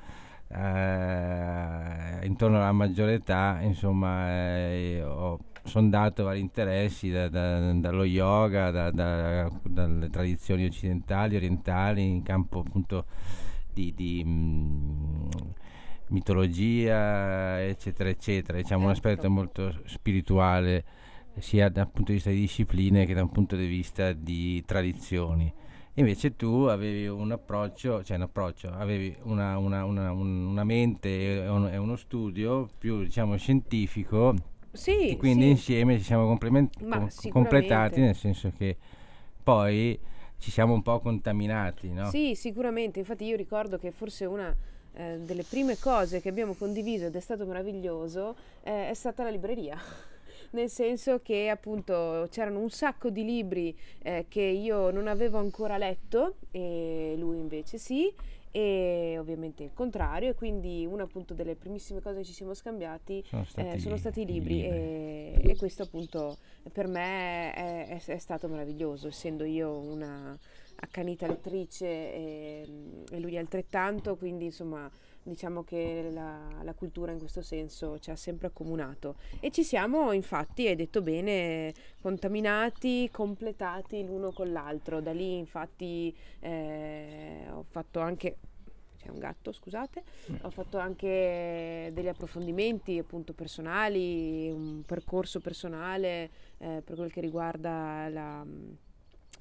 eh, 0.54 2.26
intorno 2.26 2.56
alla 2.56 2.72
maggiore 2.72 3.14
età, 3.14 3.58
insomma, 3.62 4.28
eh, 4.30 5.02
ho 5.02 5.38
sondato 5.64 6.24
vari 6.24 6.40
interessi 6.40 7.10
da, 7.10 7.28
da, 7.28 7.72
dallo 7.72 8.04
yoga, 8.04 8.70
da, 8.70 8.90
dalle 9.62 10.10
tradizioni 10.10 10.64
occidentali, 10.66 11.36
orientali, 11.36 12.04
in 12.04 12.22
campo 12.22 12.60
appunto 12.60 13.06
di, 13.72 13.94
di 13.94 14.22
mh, 14.24 14.28
mm, 14.28 15.28
mitologia, 16.08 17.62
eccetera, 17.62 18.08
eccetera. 18.10 18.58
Diciamo 18.58 18.84
un 18.84 18.90
aspetto 18.90 19.30
molto 19.30 19.80
spirituale 19.86 20.84
sia 21.38 21.68
dal 21.70 21.88
punto 21.90 22.10
di 22.10 22.16
vista 22.18 22.30
di 22.30 22.40
discipline 22.40 23.06
che 23.06 23.14
da 23.14 23.22
un 23.22 23.30
punto 23.30 23.56
di 23.56 23.66
vista 23.66 24.12
di 24.12 24.62
tradizioni. 24.66 25.52
Invece 25.94 26.36
tu 26.36 26.64
avevi 26.70 27.06
un 27.06 27.32
approccio, 27.32 28.02
cioè 28.02 28.16
un 28.16 28.22
approccio, 28.22 28.70
avevi 28.70 29.14
una, 29.24 29.58
una, 29.58 29.84
una, 29.84 30.10
una 30.10 30.64
mente 30.64 31.44
e 31.44 31.46
uno 31.48 31.96
studio 31.96 32.68
più 32.78 33.00
diciamo 33.00 33.36
scientifico 33.36 34.34
sì, 34.72 35.10
e 35.10 35.16
quindi 35.18 35.44
sì. 35.44 35.50
insieme 35.50 35.98
ci 35.98 36.04
siamo 36.04 36.26
complement- 36.26 36.88
com- 36.88 37.10
completati 37.28 38.00
nel 38.00 38.14
senso 38.14 38.50
che 38.56 38.76
poi 39.42 39.98
ci 40.38 40.50
siamo 40.50 40.72
un 40.72 40.82
po' 40.82 40.98
contaminati, 41.00 41.92
no? 41.92 42.08
Sì, 42.08 42.34
sicuramente, 42.34 42.98
infatti 42.98 43.24
io 43.24 43.36
ricordo 43.36 43.78
che 43.78 43.90
forse 43.90 44.24
una 44.24 44.54
eh, 44.94 45.18
delle 45.18 45.44
prime 45.44 45.78
cose 45.78 46.22
che 46.22 46.30
abbiamo 46.30 46.54
condiviso 46.54 47.06
ed 47.06 47.16
è 47.16 47.20
stato 47.20 47.44
meraviglioso 47.44 48.34
eh, 48.62 48.88
è 48.88 48.94
stata 48.94 49.22
la 49.22 49.30
libreria 49.30 49.78
nel 50.52 50.70
senso 50.70 51.20
che 51.20 51.48
appunto 51.48 52.26
c'erano 52.30 52.58
un 52.58 52.70
sacco 52.70 53.10
di 53.10 53.24
libri 53.24 53.76
eh, 54.02 54.26
che 54.28 54.42
io 54.42 54.90
non 54.90 55.06
avevo 55.06 55.38
ancora 55.38 55.76
letto 55.76 56.36
e 56.50 57.14
lui 57.18 57.38
invece 57.38 57.78
sì 57.78 58.12
e 58.54 59.16
ovviamente 59.18 59.64
il 59.64 59.70
contrario 59.72 60.28
e 60.30 60.34
quindi 60.34 60.86
una 60.86 61.04
appunto 61.04 61.32
delle 61.32 61.54
primissime 61.56 62.02
cose 62.02 62.18
che 62.18 62.24
ci 62.24 62.34
siamo 62.34 62.52
scambiati 62.52 63.24
sono 63.26 63.44
stati, 63.44 63.68
eh, 63.68 63.78
sono 63.78 63.96
stati 63.96 64.20
i 64.20 64.26
libri, 64.26 64.60
libri. 64.60 64.68
E, 64.68 65.40
e, 65.42 65.56
questo 65.56 65.84
appunto 65.84 66.36
per 66.70 66.86
me 66.86 67.54
è, 67.54 67.86
è, 67.88 68.04
è, 68.04 68.18
stato 68.18 68.48
meraviglioso 68.48 69.08
essendo 69.08 69.44
io 69.44 69.78
una 69.78 70.38
accanita 70.76 71.26
lettrice 71.26 71.86
e, 71.86 72.68
e 73.10 73.20
lui 73.20 73.38
altrettanto 73.38 74.16
quindi 74.16 74.46
insomma 74.46 74.90
diciamo 75.22 75.62
che 75.62 76.08
la, 76.12 76.38
la, 76.62 76.74
cultura 76.74 77.12
in 77.12 77.18
questo 77.18 77.42
senso 77.42 77.98
ci 77.98 78.10
ha 78.10 78.16
sempre 78.16 78.48
accomunato 78.48 79.16
e 79.40 79.50
ci 79.50 79.62
siamo 79.62 80.12
infatti, 80.12 80.66
hai 80.66 80.74
detto 80.74 81.00
bene, 81.00 81.72
contaminati, 82.00 83.08
completati 83.10 84.04
l'uno 84.04 84.32
con 84.32 84.50
l'altro. 84.52 85.00
Da 85.00 85.12
lì 85.12 85.36
infatti 85.36 86.14
eh, 86.40 87.46
ho 87.50 87.64
fatto 87.68 88.00
anche 88.00 88.38
c'è 89.02 89.08
un 89.08 89.18
gatto, 89.18 89.50
scusate, 89.50 90.04
ho 90.42 90.50
fatto 90.50 90.78
anche 90.78 91.90
degli 91.92 92.06
approfondimenti 92.06 92.98
appunto 92.98 93.32
personali, 93.32 94.48
un 94.48 94.82
percorso 94.86 95.40
personale 95.40 96.30
eh, 96.58 96.82
per 96.84 96.94
quel 96.94 97.10
che 97.10 97.20
riguarda 97.20 98.08
la 98.08 98.46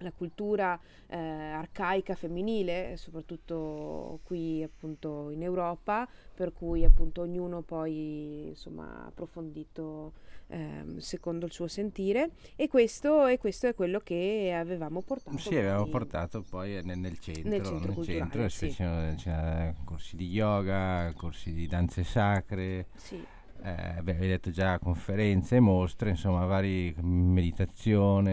la 0.01 0.11
cultura 0.11 0.79
eh, 1.07 1.17
arcaica 1.17 2.15
femminile, 2.15 2.95
soprattutto 2.97 4.19
qui 4.23 4.63
appunto 4.63 5.29
in 5.29 5.43
Europa, 5.43 6.07
per 6.33 6.53
cui 6.53 6.83
appunto 6.83 7.21
ognuno 7.21 7.61
poi 7.61 8.49
insomma 8.49 9.03
ha 9.03 9.05
approfondito 9.07 10.13
eh, 10.47 10.83
secondo 10.97 11.45
il 11.45 11.51
suo 11.51 11.67
sentire 11.67 12.31
e 12.55 12.67
questo, 12.67 13.27
e 13.27 13.37
questo, 13.37 13.67
è 13.67 13.75
quello 13.75 13.99
che 13.99 14.53
avevamo 14.55 15.01
portato. 15.01 15.37
Sì, 15.37 15.55
avevamo 15.55 15.87
portato 15.87 16.43
poi 16.47 16.81
nel, 16.83 16.97
nel 16.97 17.19
centro, 17.19 17.49
nel 17.49 17.63
centro, 17.63 17.93
nel 17.93 18.05
centro 18.05 18.49
sì. 18.49 18.67
c'erano 18.67 19.75
corsi 19.85 20.15
di 20.15 20.27
yoga, 20.27 21.13
corsi 21.15 21.53
di 21.53 21.67
danze 21.67 22.03
sacre. 22.03 22.87
Sì 22.95 23.39
eh, 23.63 24.01
beh, 24.01 24.17
hai 24.17 24.27
detto 24.27 24.49
già 24.49 24.79
conferenze, 24.79 25.59
mostre, 25.59 26.09
insomma, 26.09 26.45
vari 26.45 26.95
meditazione 27.01 28.29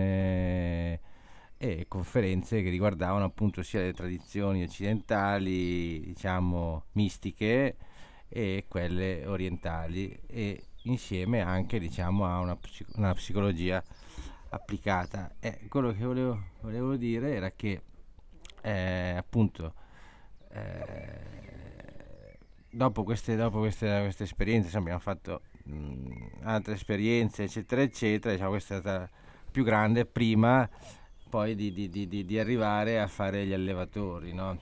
e 1.59 1.87
conferenze 1.89 2.63
che 2.63 2.71
riguardavano 2.71 3.25
appunto 3.25 3.63
sia 3.63 3.81
le 3.81 3.93
tradizioni 3.93 4.63
occidentali, 4.63 6.01
diciamo, 6.01 6.85
mistiche 6.93 7.77
e 8.29 8.65
quelle 8.69 9.27
orientali 9.27 10.17
e 10.27 10.63
insieme 10.83 11.41
anche 11.41 11.81
diciamo 11.81 12.25
a 12.27 12.39
una, 12.39 12.57
una 12.95 13.13
psicologia 13.15 13.83
applicata. 14.51 15.35
E 15.41 15.67
quello 15.69 15.93
che 15.93 16.05
volevo, 16.05 16.41
volevo 16.61 16.97
dire 16.97 17.35
era 17.35 17.51
che 17.51 17.83
eh, 18.63 19.15
appunto 19.17 19.75
eh, 20.53 22.39
dopo, 22.71 23.03
queste, 23.03 23.35
dopo 23.35 23.59
queste, 23.59 24.01
queste 24.03 24.23
esperienze 24.25 24.67
insomma, 24.67 24.95
abbiamo 24.95 25.01
fatto 25.01 25.43
mh, 25.65 26.41
altre 26.43 26.75
esperienze 26.75 27.45
eccetera 27.45 27.83
eccetera 27.83 28.33
diciamo 28.33 28.51
questa 28.51 28.77
è 28.77 28.81
stata 28.81 29.11
più 29.51 29.65
grande 29.65 30.07
prima 30.07 30.69
poi 31.29 31.55
di, 31.55 31.73
di, 31.73 31.89
di, 31.89 32.25
di 32.25 32.39
arrivare 32.39 33.01
a 33.01 33.07
fare 33.07 33.47
gli 33.47 33.53
allevatori 33.53 34.33
no? 34.33 34.59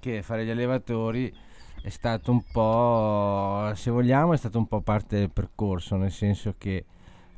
che 0.00 0.22
fare 0.22 0.44
gli 0.44 0.50
allevatori 0.50 1.34
è 1.82 1.88
stato 1.88 2.30
un 2.30 2.42
po' 2.50 3.72
se 3.74 3.90
vogliamo 3.90 4.34
è 4.34 4.36
stato 4.36 4.58
un 4.58 4.66
po' 4.66 4.80
parte 4.80 5.18
del 5.18 5.30
percorso 5.30 5.96
nel 5.96 6.12
senso 6.12 6.54
che 6.58 6.84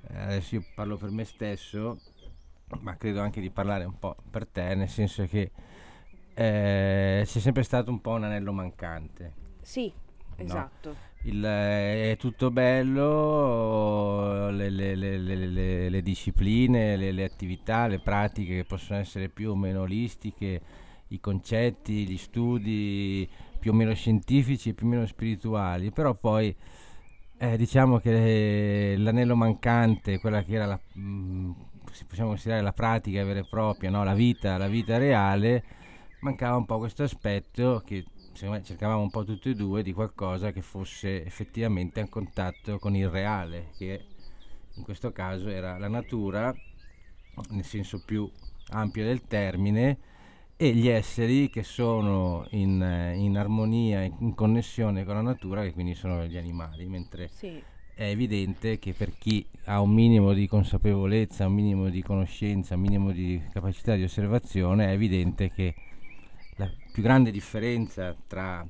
eh, 0.09 0.19
adesso 0.19 0.57
io 0.57 0.65
parlo 0.75 0.97
per 0.97 1.11
me 1.11 1.25
stesso 1.25 1.99
ma 2.81 2.97
credo 2.97 3.21
anche 3.21 3.41
di 3.41 3.51
parlare 3.51 3.85
un 3.85 3.99
po' 3.99 4.17
per 4.31 4.47
te 4.47 4.75
nel 4.75 4.89
senso 4.89 5.27
che 5.27 5.51
eh, 6.35 7.23
c'è 7.27 7.41
sempre 7.41 7.63
stato 7.63 7.91
un 7.91 8.01
po' 8.01 8.13
un 8.13 8.25
anello 8.25 8.53
mancante. 8.53 9.35
Sì, 9.61 9.93
esatto. 10.37 11.11
Il, 11.25 11.45
eh, 11.45 12.13
è 12.13 12.17
tutto 12.17 12.51
bello, 12.51 14.51
le, 14.51 14.71
le, 14.71 14.97
le, 14.97 15.89
le 15.89 16.03
discipline, 16.03 16.97
le, 16.97 17.25
attività, 17.25 17.87
le 17.87 18.01
pratiche 18.01 18.57
che 18.57 18.65
possono 18.65 18.99
essere 18.99 19.29
più 19.29 19.51
o 19.51 19.57
meno 19.57 19.83
olistiche, 19.83 20.61
i 21.09 21.21
concetti, 21.21 22.07
gli 22.07 22.17
studi 22.17 23.29
più 23.59 23.71
o 23.71 23.75
meno 23.75 23.95
scientifici 23.95 24.71
e 24.71 24.75
più 24.75 24.87
o 24.87 24.91
meno 24.91 25.07
spirituali, 25.07 25.93
però 25.93 26.15
poi 26.15 26.55
eh, 27.39 27.57
diciamo 27.57 27.99
che 27.99 28.95
l'anello 28.99 29.37
mancante, 29.37 30.19
quella 30.19 30.43
che 30.43 30.55
era 30.55 30.67
la, 30.67 30.81
mh, 30.95 31.01
mm, 31.01 31.51
possiamo 32.09 32.31
considerare 32.31 32.65
la 32.65 32.73
pratica 32.73 33.25
vera 33.25 33.41
e 33.41 33.47
propria, 33.49 33.91
no? 33.91 34.03
la 34.03 34.15
vita, 34.15 34.57
la 34.57 34.69
vita 34.69 34.99
reale, 34.99 35.63
mancava 36.21 36.57
un 36.57 36.67
po' 36.67 36.79
questo 36.79 37.05
aspetto 37.05 37.83
che 37.85 38.05
me 38.43 38.63
cercavamo 38.63 39.03
un 39.03 39.11
po' 39.11 39.25
tutti 39.25 39.51
e 39.51 39.55
due 39.55 39.83
di 39.83 39.93
qualcosa 39.93 40.53
che 40.53 40.63
fosse 40.63 41.25
effettivamente 41.25 42.01
a 42.01 42.09
contatto 42.09 42.79
con 42.79 42.97
il 42.97 43.09
reale, 43.09 43.73
che 43.77 44.05
in 44.75 44.83
questo 44.83 45.13
caso 45.13 45.49
era 45.49 45.79
la 45.79 45.89
natura, 45.89 46.55
nel 47.51 47.65
senso 47.65 48.01
più 48.01 48.29
ampio 48.71 49.05
del 49.05 49.27
termine, 49.27 49.99
e 50.57 50.73
gli 50.75 50.89
esseri 50.89 51.51
che 51.51 51.63
sono 51.63 52.47
in, 52.51 53.15
in 53.17 53.37
armonia, 53.37 54.03
in 54.03 54.35
connessione 54.35 55.05
con 55.05 55.15
la 55.15 55.21
natura, 55.21 55.63
che 55.63 55.73
quindi 55.73 55.95
sono 55.95 56.25
gli 56.25 56.37
animali, 56.37 56.87
mentre 56.87 57.29
sì. 57.29 57.63
è 57.95 58.05
evidente 58.05 58.79
che 58.79 58.93
per 58.93 59.13
chi 59.19 59.45
ha 59.65 59.81
un 59.81 59.91
minimo 59.91 60.33
di 60.33 60.47
consapevolezza, 60.47 61.47
un 61.47 61.55
minimo 61.55 61.89
di 61.89 62.03
conoscenza, 62.03 62.77
un 62.77 62.81
minimo 62.81 63.13
di 63.13 63.43
capacità 63.53 63.95
di 63.95 64.05
osservazione, 64.05 64.87
è 64.87 64.93
evidente 64.93 65.51
che 65.51 65.75
più 66.93 67.03
grande 67.03 67.31
differenza 67.31 68.15
tra 68.27 68.65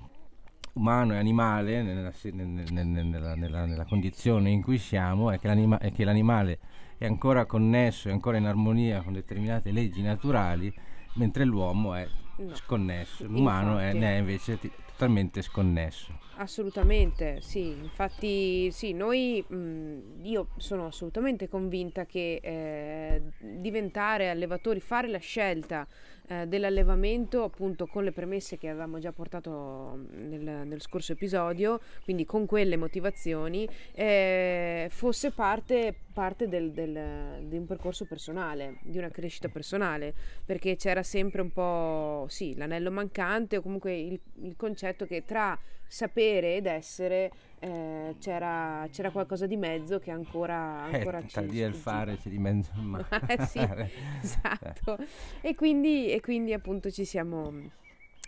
umano 0.74 1.14
e 1.14 1.18
animale 1.18 1.82
nella, 1.82 2.12
nella, 2.30 3.34
nella, 3.34 3.66
nella 3.66 3.84
condizione 3.84 4.50
in 4.50 4.62
cui 4.62 4.78
siamo 4.78 5.30
è 5.30 5.38
che, 5.38 5.48
l'anima, 5.48 5.78
è 5.78 5.92
che 5.92 6.04
l'animale 6.04 6.58
è 6.96 7.04
ancora 7.04 7.44
connesso, 7.46 8.08
è 8.08 8.12
ancora 8.12 8.36
in 8.36 8.46
armonia 8.46 9.02
con 9.02 9.12
determinate 9.12 9.72
leggi 9.72 10.02
naturali, 10.02 10.72
mentre 11.14 11.44
l'uomo 11.44 11.94
è 11.94 12.06
no. 12.36 12.54
sconnesso, 12.54 13.26
l'umano 13.26 13.78
è, 13.78 13.92
ne 13.92 14.14
è 14.14 14.18
invece 14.18 14.58
t- 14.58 14.70
totalmente 14.86 15.42
sconnesso. 15.42 16.20
Assolutamente, 16.36 17.40
sì, 17.40 17.70
infatti 17.70 18.70
sì, 18.70 18.92
noi, 18.92 19.44
mh, 19.46 20.22
io 20.22 20.48
sono 20.56 20.86
assolutamente 20.86 21.48
convinta 21.48 22.06
che 22.06 22.40
eh, 22.42 23.22
diventare 23.38 24.30
allevatori, 24.30 24.80
fare 24.80 25.08
la 25.08 25.18
scelta 25.18 25.86
eh, 26.28 26.46
dell'allevamento 26.46 27.42
appunto 27.42 27.86
con 27.86 28.04
le 28.04 28.12
premesse 28.12 28.58
che 28.58 28.68
avevamo 28.68 28.98
già 28.98 29.12
portato 29.12 30.06
nel, 30.10 30.66
nel 30.66 30.80
scorso 30.80 31.12
episodio, 31.12 31.80
quindi 32.04 32.24
con 32.24 32.46
quelle 32.46 32.76
motivazioni, 32.76 33.68
eh, 33.92 34.88
fosse 34.90 35.32
parte, 35.32 35.94
parte 36.12 36.48
del, 36.48 36.72
del, 36.72 37.46
di 37.46 37.56
un 37.56 37.66
percorso 37.66 38.04
personale, 38.04 38.78
di 38.82 38.98
una 38.98 39.10
crescita 39.10 39.48
personale, 39.48 40.14
perché 40.44 40.76
c'era 40.76 41.02
sempre 41.02 41.42
un 41.42 41.50
po' 41.50 42.26
sì, 42.28 42.54
l'anello 42.56 42.90
mancante 42.90 43.56
o 43.56 43.62
comunque 43.62 43.98
il, 43.98 44.20
il 44.42 44.54
concetto 44.56 45.06
che 45.06 45.24
tra 45.24 45.58
sapere 45.92 46.56
ed 46.56 46.64
essere 46.64 47.30
eh, 47.58 48.16
c'era, 48.18 48.88
c'era, 48.90 49.10
qualcosa 49.10 49.46
di 49.46 49.58
mezzo 49.58 49.98
che 49.98 50.10
ancora, 50.10 50.88
eh, 50.88 50.96
ancora 50.96 51.18
eh, 51.18 51.28
ci 51.28 51.44
dire 51.44 51.66
il 51.66 51.74
fare 51.74 52.16
c'è 52.16 52.30
di 52.30 52.38
mezzo 52.38 52.70
il 52.76 52.82
mare. 52.82 53.04
Sì, 53.46 53.58
esatto. 54.22 54.96
E 55.42 55.54
quindi, 55.54 56.10
e 56.10 56.22
quindi 56.22 56.54
appunto 56.54 56.90
ci 56.90 57.04
siamo, 57.04 57.52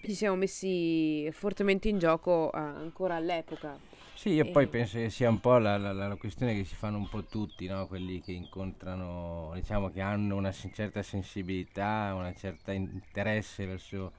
ci 0.03 0.13
siamo 0.13 0.37
messi 0.37 1.27
fortemente 1.33 1.89
in 1.89 1.99
gioco 1.99 2.51
uh, 2.53 2.57
ancora 2.59 3.15
all'epoca. 3.15 3.79
Sì, 4.13 4.31
io 4.31 4.45
e... 4.45 4.51
poi 4.51 4.67
penso 4.67 4.99
che 4.99 5.09
sia 5.09 5.31
un 5.31 5.41
po' 5.41 5.57
la, 5.57 5.79
la, 5.79 5.93
la, 5.93 6.17
questione 6.17 6.55
che 6.55 6.65
si 6.65 6.75
fanno 6.75 6.99
un 6.99 7.09
po' 7.09 7.25
tutti, 7.25 7.67
no? 7.67 7.87
quelli 7.87 8.21
che 8.21 8.33
incontrano, 8.33 9.53
diciamo 9.55 9.89
che 9.89 10.03
hanno 10.03 10.37
una 10.37 10.53
certa 10.53 11.03
sensibilità, 11.03 12.13
un 12.15 12.31
certo 12.37 12.73
interesse 12.73 13.65
verso 13.65 14.13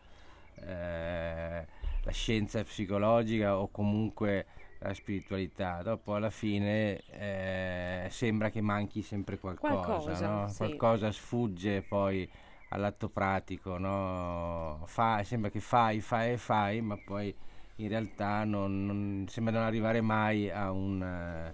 eh, 0.61 1.65
la 2.05 2.11
scienza 2.11 2.63
psicologica 2.63 3.57
o 3.57 3.67
comunque 3.69 4.45
la 4.79 4.93
spiritualità. 4.93 5.81
Dopo 5.81 6.13
alla 6.13 6.29
fine 6.29 7.01
eh, 7.09 8.07
sembra 8.09 8.49
che 8.49 8.61
manchi 8.61 9.01
sempre 9.01 9.39
qualcosa, 9.39 9.73
qualcosa, 9.73 10.29
no? 10.29 10.47
sì. 10.47 10.57
qualcosa 10.57 11.11
sfugge 11.11 11.81
poi 11.81 12.29
all'atto 12.69 13.09
pratico, 13.09 13.77
no? 13.77 14.83
Fa, 14.85 15.23
sembra 15.23 15.49
che 15.49 15.59
fai, 15.59 15.99
fai 15.99 16.33
e 16.33 16.37
fai, 16.37 16.81
ma 16.81 16.97
poi 17.03 17.33
in 17.77 17.87
realtà 17.89 18.43
non, 18.43 18.85
non 18.85 19.25
sembra 19.27 19.53
non 19.53 19.63
arrivare 19.63 20.01
mai 20.01 20.49
a 20.49 20.71
un... 20.71 21.53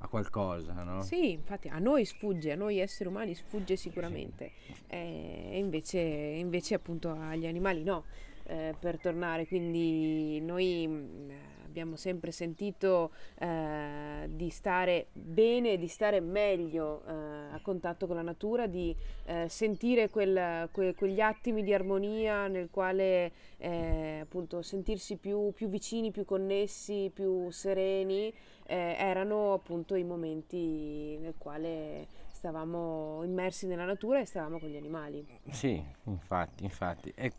A 0.00 0.06
qualcosa, 0.06 0.74
no? 0.84 1.02
Sì, 1.02 1.32
infatti 1.32 1.66
a 1.66 1.80
noi 1.80 2.04
sfugge, 2.04 2.52
a 2.52 2.54
noi 2.54 2.78
esseri 2.78 3.08
umani 3.08 3.34
sfugge 3.34 3.74
sicuramente, 3.74 4.52
sì. 4.64 4.72
eh, 4.86 5.48
e 5.50 5.58
invece, 5.58 5.98
invece 5.98 6.74
appunto 6.74 7.10
agli 7.10 7.48
animali 7.48 7.82
no 7.82 8.04
eh, 8.48 8.74
per 8.78 8.98
tornare, 8.98 9.46
quindi 9.46 10.40
noi 10.40 10.86
mm, 10.88 11.30
abbiamo 11.78 11.96
sempre 11.96 12.32
sentito 12.32 13.12
eh, 13.38 14.26
di 14.30 14.48
stare 14.48 15.08
bene, 15.12 15.76
di 15.76 15.86
stare 15.86 16.18
meglio 16.20 17.02
eh, 17.06 17.12
a 17.12 17.60
contatto 17.62 18.06
con 18.06 18.16
la 18.16 18.22
natura, 18.22 18.66
di 18.66 18.94
eh, 19.26 19.48
sentire 19.48 20.08
quel, 20.08 20.68
que, 20.72 20.94
quegli 20.94 21.20
attimi 21.20 21.62
di 21.62 21.72
armonia 21.72 22.48
nel 22.48 22.68
quale 22.70 23.32
eh, 23.58 24.20
appunto 24.22 24.62
sentirsi 24.62 25.18
più, 25.18 25.52
più, 25.52 25.68
vicini, 25.68 26.10
più 26.10 26.24
connessi, 26.24 27.10
più 27.14 27.50
sereni, 27.50 28.32
eh, 28.66 28.96
erano 28.98 29.52
appunto 29.52 29.94
i 29.94 30.04
momenti 30.04 31.16
nel 31.20 31.34
quale 31.38 32.06
stavamo 32.30 33.22
immersi 33.24 33.66
nella 33.66 33.84
natura 33.84 34.20
e 34.20 34.24
stavamo 34.24 34.58
con 34.58 34.68
gli 34.68 34.76
animali. 34.76 35.26
Sì, 35.50 35.82
infatti, 36.04 36.64
infatti. 36.64 37.12
E 37.14 37.32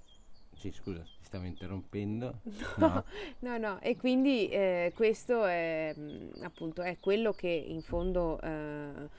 sì, 0.60 0.72
scusa, 0.72 1.02
ti 1.02 1.24
stavo 1.24 1.46
interrompendo. 1.46 2.42
No, 2.78 3.04
no, 3.40 3.58
no. 3.58 3.80
e 3.82 3.96
quindi 3.96 4.50
eh, 4.50 4.92
questo 4.96 5.46
è 5.46 5.94
mm, 5.98 6.44
appunto 6.44 6.82
è 6.82 6.98
quello 7.00 7.34
che 7.34 7.48
in 7.48 7.82
fondo 7.82 8.40
eh, 8.42 9.10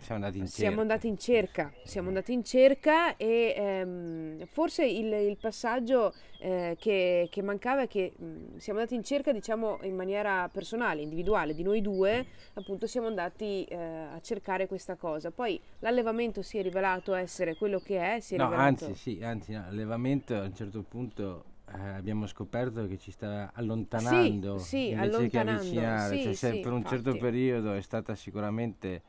siamo 0.00 0.24
andati 0.24 0.38
in 0.38 0.46
cerca. 0.46 0.60
Siamo 0.60 0.80
andati 0.80 1.08
in 1.08 1.18
cerca, 1.18 1.72
andati 2.08 2.32
in 2.32 2.44
cerca 2.44 3.16
e 3.16 3.54
ehm, 3.56 4.46
forse 4.46 4.86
il, 4.86 5.12
il 5.12 5.36
passaggio 5.36 6.14
eh, 6.38 6.76
che, 6.78 7.28
che, 7.30 7.42
mancava 7.42 7.82
è 7.82 7.88
che 7.88 8.12
mh, 8.16 8.24
mm, 8.24 8.56
siamo 8.56 8.78
andati 8.78 8.96
in 8.96 9.04
cerca, 9.04 9.32
diciamo, 9.32 9.78
in 9.82 9.96
maniera 9.96 10.48
personale, 10.48 11.02
individuale, 11.02 11.54
di 11.54 11.62
noi 11.62 11.80
due, 11.80 12.26
appunto 12.54 12.86
siamo 12.86 13.08
andati 13.08 13.64
eh, 13.64 13.76
a 13.76 14.20
cercare 14.20 14.66
questa 14.66 14.94
cosa. 14.94 15.30
Poi 15.30 15.60
l'allevamento 15.80 16.42
si 16.42 16.58
è 16.58 16.62
rivelato 16.62 17.14
essere 17.14 17.56
quello 17.56 17.80
che 17.80 18.16
è, 18.16 18.20
si 18.20 18.34
è 18.34 18.38
no, 18.38 18.44
rivelato... 18.44 18.84
anzi, 18.86 18.94
sì, 18.94 19.18
anzi, 19.22 19.52
no, 19.52 19.62
l'allevamento 19.62 20.34
a 20.34 20.42
un 20.42 20.54
certo 20.54 20.82
punto 20.82 21.44
eh, 21.74 21.88
abbiamo 21.88 22.26
scoperto 22.26 22.86
che 22.86 22.98
ci 22.98 23.10
sta 23.10 23.50
allontanando 23.52 24.58
sì, 24.58 24.64
sì, 24.64 24.88
invece 24.90 25.16
allontanando. 25.16 25.28
che 25.28 25.56
avvicinare, 25.56 26.16
sì, 26.16 26.22
cioè, 26.22 26.34
sì, 26.34 26.60
per 26.60 26.72
un 26.72 26.78
infatti. 26.78 27.02
certo 27.02 27.18
periodo 27.18 27.72
è 27.74 27.80
stata 27.80 28.14
sicuramente 28.14 29.02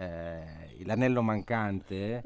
eh, 0.00 0.82
l'anello 0.84 1.20
mancante, 1.20 2.22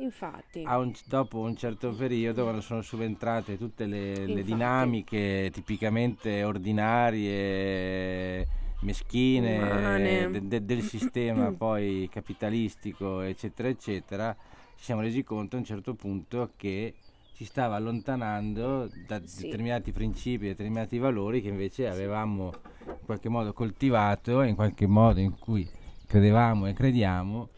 un, 0.76 0.92
dopo 1.06 1.40
un 1.40 1.56
certo 1.56 1.92
periodo, 1.92 2.44
quando 2.44 2.60
sono 2.60 2.82
subentrate 2.82 3.58
tutte 3.58 3.86
le, 3.86 4.26
le 4.26 4.44
dinamiche 4.44 5.50
tipicamente 5.52 6.44
ordinarie 6.44 8.46
meschine 8.82 10.30
de, 10.30 10.46
de, 10.46 10.64
del 10.64 10.82
sistema 10.82 11.50
poi 11.50 12.08
capitalistico, 12.12 13.22
eccetera, 13.22 13.68
eccetera, 13.68 14.36
ci 14.76 14.84
siamo 14.84 15.00
resi 15.00 15.24
conto 15.24 15.56
a 15.56 15.58
un 15.58 15.64
certo 15.64 15.94
punto 15.94 16.52
che 16.56 16.94
ci 17.34 17.44
stava 17.44 17.74
allontanando 17.74 18.88
da 19.04 19.20
sì. 19.24 19.46
determinati 19.46 19.90
principi, 19.90 20.46
determinati 20.46 20.98
valori 20.98 21.42
che 21.42 21.48
invece 21.48 21.88
avevamo 21.88 22.52
in 22.86 23.04
qualche 23.04 23.28
modo 23.28 23.52
coltivato 23.52 24.42
e 24.42 24.48
in 24.48 24.54
qualche 24.54 24.86
modo 24.86 25.18
in 25.18 25.36
cui 25.36 25.68
credevamo 26.06 26.68
e 26.68 26.72
crediamo 26.72 27.48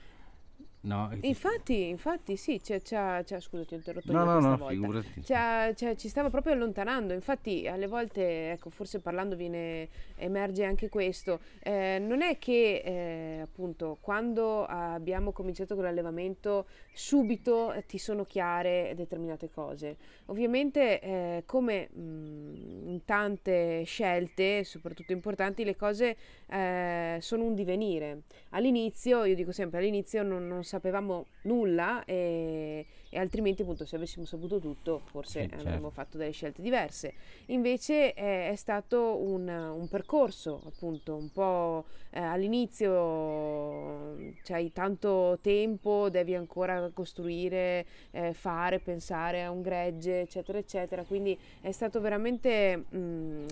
No, 0.86 1.10
infatti, 1.22 1.88
infatti 1.88 2.36
sì, 2.36 2.60
c'è, 2.62 2.80
c'è, 2.80 3.24
c'è, 3.24 3.40
scusa 3.40 3.64
ti 3.64 3.74
ho 3.74 3.76
interrotto 3.76 4.12
no, 4.12 4.24
no, 4.24 4.38
no, 4.38 4.68
figurati. 4.68 5.20
C'è, 5.20 5.74
ci 5.96 6.08
stava 6.08 6.30
proprio 6.30 6.52
allontanando, 6.52 7.12
infatti 7.12 7.66
alle 7.66 7.88
volte, 7.88 8.52
ecco, 8.52 8.70
forse 8.70 9.00
parlando 9.00 9.34
viene, 9.34 9.88
emerge 10.14 10.62
anche 10.62 10.88
questo, 10.88 11.40
eh, 11.64 11.98
non 12.00 12.22
è 12.22 12.38
che 12.38 12.82
eh, 12.84 13.40
appunto 13.40 13.98
quando 14.00 14.64
abbiamo 14.64 15.32
cominciato 15.32 15.74
con 15.74 15.82
l'allevamento 15.82 16.66
subito 16.92 17.72
eh, 17.72 17.84
ti 17.84 17.98
sono 17.98 18.24
chiare 18.24 18.92
determinate 18.94 19.50
cose, 19.50 19.96
ovviamente 20.26 21.00
eh, 21.00 21.42
come 21.46 21.88
mh, 21.90 22.88
in 22.90 23.00
tante 23.04 23.82
scelte, 23.82 24.62
soprattutto 24.62 25.10
importanti, 25.10 25.64
le 25.64 25.74
cose 25.74 26.16
eh, 26.46 27.18
sono 27.20 27.42
un 27.42 27.54
divenire, 27.56 28.22
all'inizio, 28.50 29.24
io 29.24 29.34
dico 29.34 29.50
sempre 29.50 29.80
all'inizio 29.80 30.22
non, 30.22 30.46
non 30.46 30.62
sapevamo 30.76 31.26
nulla 31.42 32.04
e, 32.04 32.84
e, 33.08 33.18
altrimenti 33.18 33.62
appunto 33.62 33.86
se 33.86 33.96
avessimo 33.96 34.26
saputo 34.26 34.58
tutto 34.58 35.00
forse 35.06 35.42
sì, 35.42 35.48
certo. 35.48 35.66
avremmo 35.66 35.90
fatto 35.90 36.18
delle 36.18 36.32
scelte 36.32 36.60
diverse. 36.60 37.14
Invece 37.46 38.12
è, 38.12 38.50
è 38.50 38.56
stato 38.56 39.16
un, 39.16 39.48
un, 39.48 39.88
percorso 39.88 40.60
appunto 40.66 41.14
un 41.14 41.32
po' 41.32 41.86
eh, 42.10 42.20
all'inizio 42.20 44.16
c'hai 44.42 44.70
tanto 44.72 45.38
tempo, 45.40 46.10
devi 46.10 46.34
ancora 46.34 46.90
costruire, 46.92 47.86
eh, 48.10 48.34
fare, 48.34 48.78
pensare 48.78 49.44
a 49.44 49.50
un 49.50 49.62
gregge 49.62 50.20
eccetera 50.20 50.58
eccetera, 50.58 51.02
quindi 51.04 51.38
è 51.60 51.72
stato 51.72 52.00
veramente... 52.00 52.76
Mh, 52.76 53.44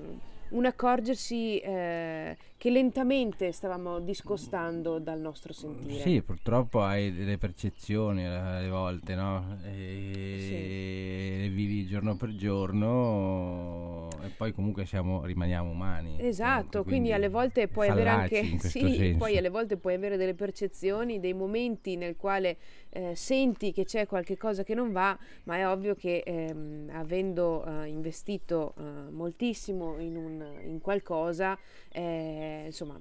un 0.51 0.67
accorgersi 0.67 1.59
eh, 1.59 2.37
che 2.64 2.70
lentamente 2.70 3.53
stavamo 3.53 4.00
discostando 4.00 4.98
dal 4.98 5.20
nostro 5.20 5.53
sentire. 5.53 6.00
Sì, 6.00 6.22
purtroppo 6.22 6.81
hai 6.81 7.12
delle 7.12 7.37
percezioni 7.37 8.24
alle 8.24 8.70
volte, 8.70 9.14
no? 9.14 9.59
E 9.66 10.37
sì. 10.40 11.42
le 11.42 11.48
vivi 11.50 11.87
giorno 11.87 12.16
per 12.16 12.35
giorno 12.35 14.09
e 14.24 14.29
poi 14.35 14.55
comunque 14.55 14.87
siamo, 14.87 15.27
rimaniamo 15.27 15.68
umani. 15.68 16.16
Esatto, 16.18 16.46
comunque, 16.55 16.70
quindi, 16.85 16.88
quindi, 16.88 17.12
alle 17.12 17.29
volte 17.29 17.68
puoi 17.68 17.88
avere 17.88 18.09
anche 18.09 18.59
sì, 18.61 19.14
poi 19.18 19.37
alle 19.37 19.50
volte 19.50 19.77
puoi 19.77 19.92
avere 19.92 20.16
delle 20.16 20.35
percezioni, 20.35 21.20
dei 21.20 21.35
momenti 21.35 21.96
nel 21.96 22.16
quale 22.16 22.57
eh, 22.88 23.14
senti 23.14 23.72
che 23.72 23.85
c'è 23.85 24.07
qualche 24.07 24.38
cosa 24.38 24.62
che 24.62 24.74
non 24.74 24.90
va, 24.90 25.18
ma 25.44 25.57
è 25.57 25.68
ovvio 25.68 25.94
che 25.94 26.22
ehm, 26.24 26.88
avendo 26.94 27.62
eh, 27.66 27.88
investito 27.88 28.72
eh, 28.79 29.11
moltissimo 29.11 29.98
in, 29.98 30.16
un, 30.16 30.46
in 30.64 30.81
qualcosa, 30.81 31.59
eh, 31.90 32.54
insomma, 32.67 32.99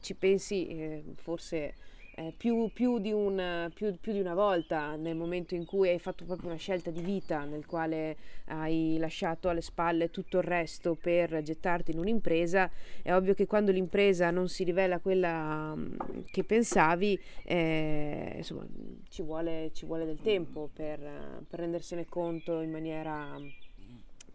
ci 0.00 0.14
pensi 0.14 0.66
eh, 0.68 1.04
forse 1.16 1.74
eh, 2.18 2.32
più, 2.34 2.70
più, 2.72 2.98
di 2.98 3.12
un, 3.12 3.70
più, 3.74 3.94
più, 4.00 4.12
di 4.12 4.20
una 4.20 4.32
volta 4.32 4.96
nel 4.96 5.14
momento 5.14 5.54
in 5.54 5.66
cui 5.66 5.90
hai 5.90 5.98
fatto 5.98 6.24
proprio 6.24 6.48
una 6.48 6.56
scelta 6.56 6.90
di 6.90 7.02
vita 7.02 7.44
nel 7.44 7.66
quale 7.66 8.16
hai 8.46 8.96
lasciato 8.98 9.50
alle 9.50 9.60
spalle 9.60 10.10
tutto 10.10 10.38
il 10.38 10.44
resto 10.44 10.94
per 10.94 11.42
gettarti 11.42 11.90
in 11.90 11.98
un'impresa, 11.98 12.70
è 13.02 13.12
ovvio 13.12 13.34
che 13.34 13.46
quando 13.46 13.70
l'impresa 13.70 14.30
non 14.30 14.48
si 14.48 14.64
rivela 14.64 14.98
quella 14.98 15.74
mm, 15.76 15.96
che 16.30 16.42
pensavi, 16.42 17.20
eh, 17.44 18.32
insomma, 18.36 18.66
ci 19.10 19.22
vuole, 19.22 19.70
ci 19.74 19.84
vuole, 19.84 20.06
del 20.06 20.20
tempo 20.22 20.70
per, 20.72 20.98
per 21.46 21.60
rendersene 21.60 22.06
conto 22.06 22.62
in 22.62 22.70
maniera 22.70 23.38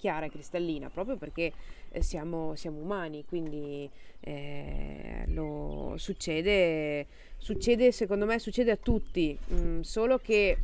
chiara 0.01 0.25
e 0.25 0.29
cristallina, 0.29 0.89
proprio 0.89 1.15
perché 1.15 1.51
siamo, 1.99 2.55
siamo, 2.55 2.79
umani, 2.79 3.25
quindi 3.25 3.89
eh, 4.19 5.25
lo 5.27 5.95
succede, 5.97 7.07
succede, 7.37 7.91
secondo 7.91 8.25
me 8.25 8.39
succede 8.39 8.71
a 8.71 8.77
tutti, 8.77 9.37
mm, 9.53 9.81
solo 9.81 10.17
che 10.17 10.57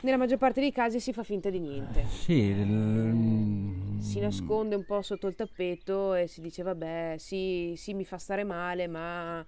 nella 0.00 0.16
maggior 0.16 0.38
parte 0.38 0.60
dei 0.60 0.72
casi 0.72 1.00
si 1.00 1.12
fa 1.12 1.24
finta 1.24 1.50
di 1.50 1.58
niente. 1.58 2.04
Sì, 2.06 2.54
l... 2.54 4.00
si 4.00 4.20
nasconde 4.20 4.76
un 4.76 4.84
po' 4.84 5.02
sotto 5.02 5.26
il 5.26 5.34
tappeto 5.34 6.14
e 6.14 6.28
si 6.28 6.40
dice 6.40 6.62
vabbè, 6.62 7.16
sì, 7.18 7.74
sì 7.76 7.94
mi 7.94 8.04
fa 8.04 8.18
stare 8.18 8.44
male, 8.44 8.86
ma 8.86 9.44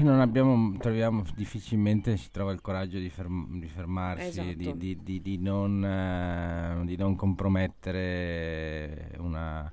non 0.00 0.20
abbiamo, 0.20 0.76
troviamo 0.78 1.24
difficilmente 1.34 2.16
si 2.16 2.30
trova 2.30 2.52
il 2.52 2.60
coraggio 2.60 2.98
di, 2.98 3.10
ferm- 3.10 3.58
di 3.58 3.66
fermarsi, 3.66 4.28
esatto. 4.28 4.52
di, 4.54 4.76
di, 4.76 4.98
di, 5.02 5.20
di, 5.20 5.38
non, 5.38 5.82
uh, 5.82 6.84
di 6.84 6.96
non 6.96 7.16
compromettere 7.16 9.10
una, 9.18 9.70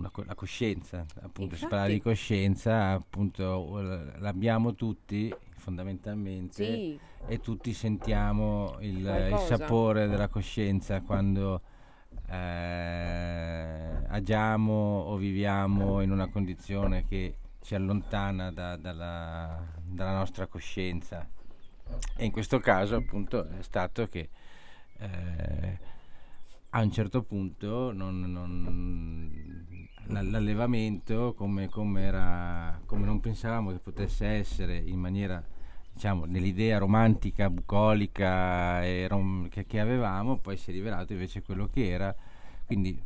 una, 0.00 0.10
la 0.24 0.34
coscienza, 0.34 1.04
appunto, 1.20 1.56
si 1.56 1.66
parla 1.66 1.86
di 1.86 2.00
coscienza, 2.00 2.92
appunto, 2.92 3.80
l'abbiamo 4.18 4.74
tutti 4.74 5.32
fondamentalmente 5.56 6.64
sì. 6.64 6.98
e 7.26 7.40
tutti 7.40 7.72
sentiamo 7.74 8.76
il, 8.80 8.96
il, 8.96 9.38
sapore 9.46 10.08
della 10.08 10.28
coscienza 10.28 11.02
quando 11.02 11.60
eh, 12.26 14.06
agiamo 14.08 14.72
o 14.72 15.16
viviamo 15.16 16.00
in 16.00 16.10
una 16.10 16.28
condizione 16.28 17.04
che 17.04 17.36
ci 17.60 17.74
allontana 17.74 18.50
da, 18.50 18.76
dalla, 18.76 19.62
dalla, 19.84 20.16
nostra 20.16 20.46
coscienza. 20.46 21.28
E 22.16 22.24
in 22.24 22.30
questo 22.30 22.58
caso 22.58 22.96
appunto 22.96 23.46
è 23.48 23.62
stato 23.62 24.08
che 24.08 24.30
eh, 24.96 25.78
a 26.70 26.80
un 26.82 26.92
certo 26.92 27.22
punto 27.22 27.92
non, 27.92 28.20
non, 28.20 29.88
l'allevamento 30.06 31.34
come, 31.34 31.68
come, 31.68 32.02
era, 32.02 32.80
come 32.86 33.04
non 33.04 33.20
pensavamo 33.20 33.70
che 33.70 33.78
potesse 33.78 34.26
essere 34.26 34.76
in 34.76 34.98
maniera 34.98 35.42
diciamo 35.92 36.24
nell'idea 36.24 36.78
romantica, 36.78 37.50
bucolica 37.50 39.06
rom- 39.06 39.48
che, 39.48 39.66
che 39.66 39.80
avevamo, 39.80 40.38
poi 40.38 40.56
si 40.56 40.70
è 40.70 40.72
rivelato 40.72 41.12
invece 41.12 41.42
quello 41.42 41.68
che 41.68 41.88
era. 41.90 42.14
Quindi 42.66 42.98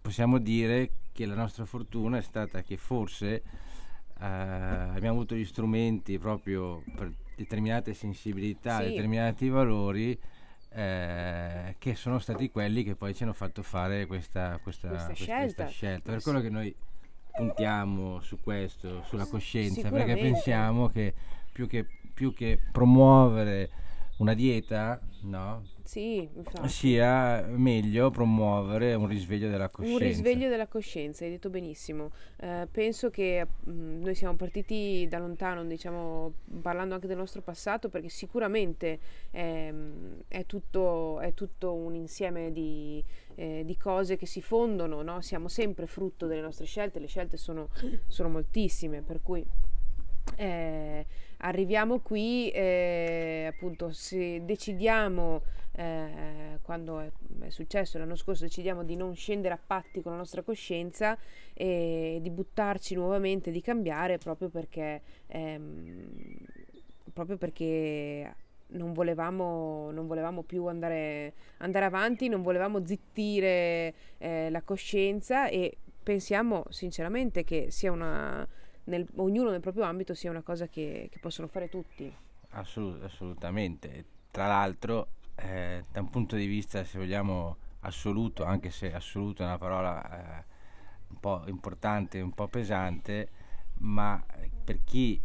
possiamo 0.00 0.38
dire 0.38 0.90
che 1.12 1.26
la 1.26 1.34
nostra 1.34 1.64
fortuna 1.64 2.18
è 2.18 2.22
stata 2.22 2.62
che 2.62 2.76
forse 2.76 3.42
eh, 4.18 4.24
abbiamo 4.24 5.16
avuto 5.16 5.34
gli 5.34 5.44
strumenti 5.44 6.18
proprio 6.18 6.82
per 6.94 7.12
determinate 7.36 7.94
sensibilità, 7.94 8.78
sì. 8.78 8.88
determinati 8.88 9.48
valori 9.48 10.18
eh, 10.72 11.74
che 11.78 11.94
sono 11.94 12.18
stati 12.18 12.50
quelli 12.50 12.84
che 12.84 12.94
poi 12.94 13.14
ci 13.14 13.24
hanno 13.24 13.32
fatto 13.32 13.62
fare 13.62 14.06
questa, 14.06 14.58
questa, 14.62 14.88
questa, 14.88 15.06
questa 15.06 15.14
scelta. 15.14 15.66
scelta. 15.66 16.12
Per 16.12 16.22
quello 16.22 16.40
che 16.40 16.50
noi 16.50 16.74
puntiamo 17.32 18.20
su 18.20 18.40
questo, 18.40 19.02
sulla 19.04 19.26
coscienza, 19.26 19.88
perché 19.88 20.16
pensiamo 20.16 20.88
che 20.88 21.14
più 21.52 21.66
che, 21.66 21.86
più 22.12 22.32
che 22.34 22.58
promuovere 22.70 23.70
una 24.20 24.34
dieta, 24.34 25.00
no? 25.22 25.62
Sì, 25.82 26.28
sia 26.66 27.42
meglio 27.48 28.10
promuovere 28.10 28.94
un 28.94 29.08
risveglio 29.08 29.48
della 29.48 29.70
coscienza. 29.70 30.04
Un 30.04 30.08
risveglio 30.08 30.48
della 30.48 30.66
coscienza, 30.66 31.24
hai 31.24 31.30
detto 31.30 31.48
benissimo. 31.48 32.12
Eh, 32.36 32.68
penso 32.70 33.10
che 33.10 33.44
mh, 33.44 33.70
mm, 33.70 34.02
noi 34.02 34.14
siamo 34.14 34.36
partiti 34.36 35.06
da 35.08 35.18
lontano, 35.18 35.64
diciamo, 35.64 36.32
parlando 36.60 36.94
anche 36.94 37.06
del 37.06 37.16
nostro 37.16 37.40
passato, 37.40 37.88
perché 37.88 38.10
sicuramente 38.10 39.00
è, 39.30 39.72
è, 40.28 40.46
tutto, 40.46 41.18
è 41.20 41.32
tutto, 41.32 41.72
un 41.72 41.94
insieme 41.94 42.52
di, 42.52 43.02
eh, 43.36 43.62
di, 43.64 43.76
cose 43.78 44.16
che 44.16 44.26
si 44.26 44.42
fondono, 44.42 45.00
no? 45.02 45.22
siamo 45.22 45.48
sempre 45.48 45.86
frutto 45.86 46.26
delle 46.26 46.42
nostre 46.42 46.66
scelte, 46.66 47.00
le 47.00 47.08
scelte 47.08 47.38
sono, 47.38 47.70
sono 48.06 48.28
moltissime, 48.28 49.00
per 49.00 49.20
cui... 49.22 49.44
Eh, 50.36 51.06
arriviamo 51.40 52.00
qui, 52.00 52.50
eh, 52.50 53.46
appunto, 53.48 53.92
se 53.92 54.44
decidiamo, 54.44 55.42
eh, 55.72 56.58
quando 56.62 57.00
è, 57.00 57.10
è, 57.40 57.50
successo 57.50 57.98
l'anno 57.98 58.16
scorso, 58.16 58.44
decidiamo 58.44 58.84
di 58.84 58.96
non 58.96 59.14
scendere 59.14 59.54
a 59.54 59.60
patti 59.64 60.02
con 60.02 60.12
la 60.12 60.18
nostra 60.18 60.42
coscienza 60.42 61.16
e 61.54 62.18
di 62.20 62.30
buttarci 62.30 62.94
nuovamente, 62.94 63.50
di 63.50 63.60
cambiare 63.60 64.18
proprio 64.18 64.48
perché, 64.48 65.00
ehm, 65.28 66.08
proprio 67.12 67.36
perché 67.36 68.34
non 68.72 68.92
volevamo, 68.92 69.90
non 69.90 70.06
volevamo 70.06 70.42
più 70.42 70.66
andare, 70.66 71.34
andare, 71.58 71.84
avanti, 71.84 72.28
non 72.28 72.42
volevamo 72.42 72.84
zittire 72.84 73.94
eh, 74.18 74.50
la 74.50 74.62
coscienza 74.62 75.48
e 75.48 75.76
pensiamo 76.02 76.64
sinceramente 76.68 77.44
che 77.44 77.70
sia 77.70 77.90
una 77.90 78.46
nel, 78.90 79.06
ognuno 79.16 79.50
nel 79.50 79.60
proprio 79.60 79.84
ambito 79.84 80.12
sia 80.14 80.30
una 80.30 80.42
cosa 80.42 80.66
che, 80.68 81.08
che 81.10 81.18
possono 81.20 81.46
fare 81.46 81.68
tutti. 81.68 82.12
Assolut- 82.50 83.02
assolutamente. 83.04 84.04
Tra 84.30 84.46
l'altro, 84.46 85.08
eh, 85.36 85.84
da 85.90 86.00
un 86.00 86.10
punto 86.10 86.36
di 86.36 86.46
vista, 86.46 86.84
se 86.84 86.98
vogliamo, 86.98 87.56
assoluto, 87.80 88.44
anche 88.44 88.70
se 88.70 88.92
assoluto 88.92 89.42
è 89.42 89.46
una 89.46 89.58
parola 89.58 90.40
eh, 90.40 90.44
un 91.08 91.20
po' 91.20 91.42
importante, 91.46 92.20
un 92.20 92.32
po' 92.32 92.48
pesante, 92.48 93.28
ma 93.78 94.22
per 94.64 94.80
chi 94.84 95.20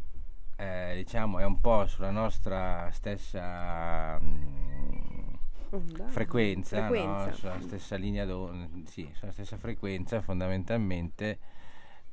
eh, 0.58 0.93
diciamo 0.95 1.39
è 1.39 1.43
un 1.45 1.60
po' 1.60 1.86
sulla 1.88 2.12
nostra 2.12 2.89
stessa 2.91 4.17
mh, 4.19 5.39
mm, 5.75 6.08
frequenza, 6.08 6.88
frequenza. 6.88 7.25
No? 7.25 7.34
sulla 7.34 7.60
stessa 7.60 7.95
linea 7.97 8.25
d'onda, 8.25 8.89
sì, 8.89 9.10
sulla 9.13 9.32
stessa 9.32 9.58
frequenza 9.58 10.21
fondamentalmente 10.21 11.39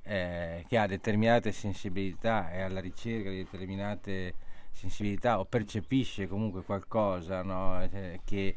eh, 0.05 0.65
che 0.69 0.79
ha 0.79 0.87
determinate 0.87 1.53
sensibilità 1.53 2.51
e 2.51 2.61
alla 2.61 2.81
ricerca 2.81 3.31
di 3.31 3.37
determinate 3.37 4.35
sensibilità 4.73 5.39
o 5.39 5.45
percepisce 5.45 6.27
comunque 6.27 6.63
qualcosa 6.63 7.43
no? 7.43 7.83
eh, 7.83 8.21
che 8.25 8.57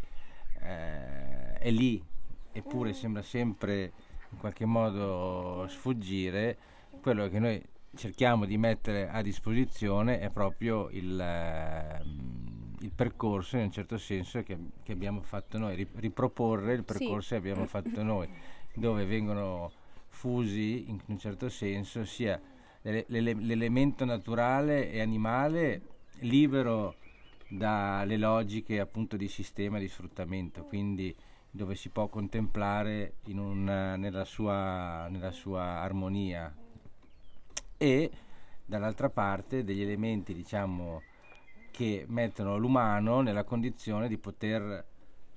eh, 0.62 1.54
è 1.54 1.70
lì 1.70 2.04
eppure 2.52 2.94
sembra 2.94 3.22
sempre 3.22 3.92
in 4.32 4.38
qualche 4.38 4.66
modo 4.66 5.66
sfuggire, 5.68 6.58
quello 7.02 7.28
che 7.28 7.40
noi 7.40 7.62
cerchiamo 7.96 8.46
di 8.46 8.58
mettere 8.58 9.10
a 9.10 9.22
disposizione 9.22 10.20
è 10.20 10.30
proprio 10.30 10.90
il, 10.90 11.20
eh, 11.20 12.02
il 12.80 12.92
percorso 12.94 13.58
in 13.58 13.64
un 13.64 13.72
certo 13.72 13.98
senso 13.98 14.44
che, 14.44 14.58
che 14.84 14.92
abbiamo 14.92 15.22
fatto 15.22 15.58
noi, 15.58 15.88
riproporre 15.96 16.74
il 16.74 16.84
percorso 16.84 17.22
sì. 17.22 17.30
che 17.30 17.36
abbiamo 17.36 17.66
fatto 17.66 18.04
noi, 18.04 18.28
dove 18.76 19.06
vengono 19.06 19.72
fusi 20.16 20.90
in 20.90 21.00
un 21.08 21.20
certo 21.20 21.50
senso 21.50 22.06
sia 22.06 22.42
l'elemento 22.82 24.06
naturale 24.06 24.90
e 24.90 25.02
animale 25.02 25.82
libero 26.20 26.96
dalle 27.50 28.16
logiche 28.18 28.80
appunto 28.80 29.18
di 29.18 29.28
sistema 29.28 29.78
di 29.78 29.90
sfruttamento, 29.90 30.64
quindi 30.64 31.14
dove 31.52 31.76
si 31.76 31.90
può 31.90 32.08
contemplare 32.08 33.16
una, 33.28 33.98
nella, 33.98 34.24
sua, 34.24 35.08
nella 35.10 35.32
sua 35.32 35.82
armonia. 35.82 36.54
E 37.78 38.12
dall'altra 38.66 39.10
parte 39.10 39.64
degli 39.64 39.82
elementi 39.82 40.34
diciamo 40.34 41.02
che 41.72 42.06
mettono 42.08 42.58
l'umano 42.58 43.20
nella 43.22 43.44
condizione 43.44 44.08
di 44.08 44.18
poter 44.18 44.86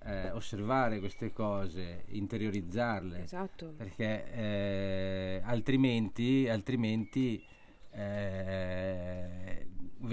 eh, 0.05 0.31
osservare 0.31 1.01
queste 1.01 1.33
cose, 1.33 2.05
interiorizzarle, 2.09 3.23
esatto. 3.23 3.75
perché 3.77 4.33
eh, 4.33 5.43
altrimenti, 5.45 6.49
altrimenti 6.49 7.45
eh, 7.91 9.67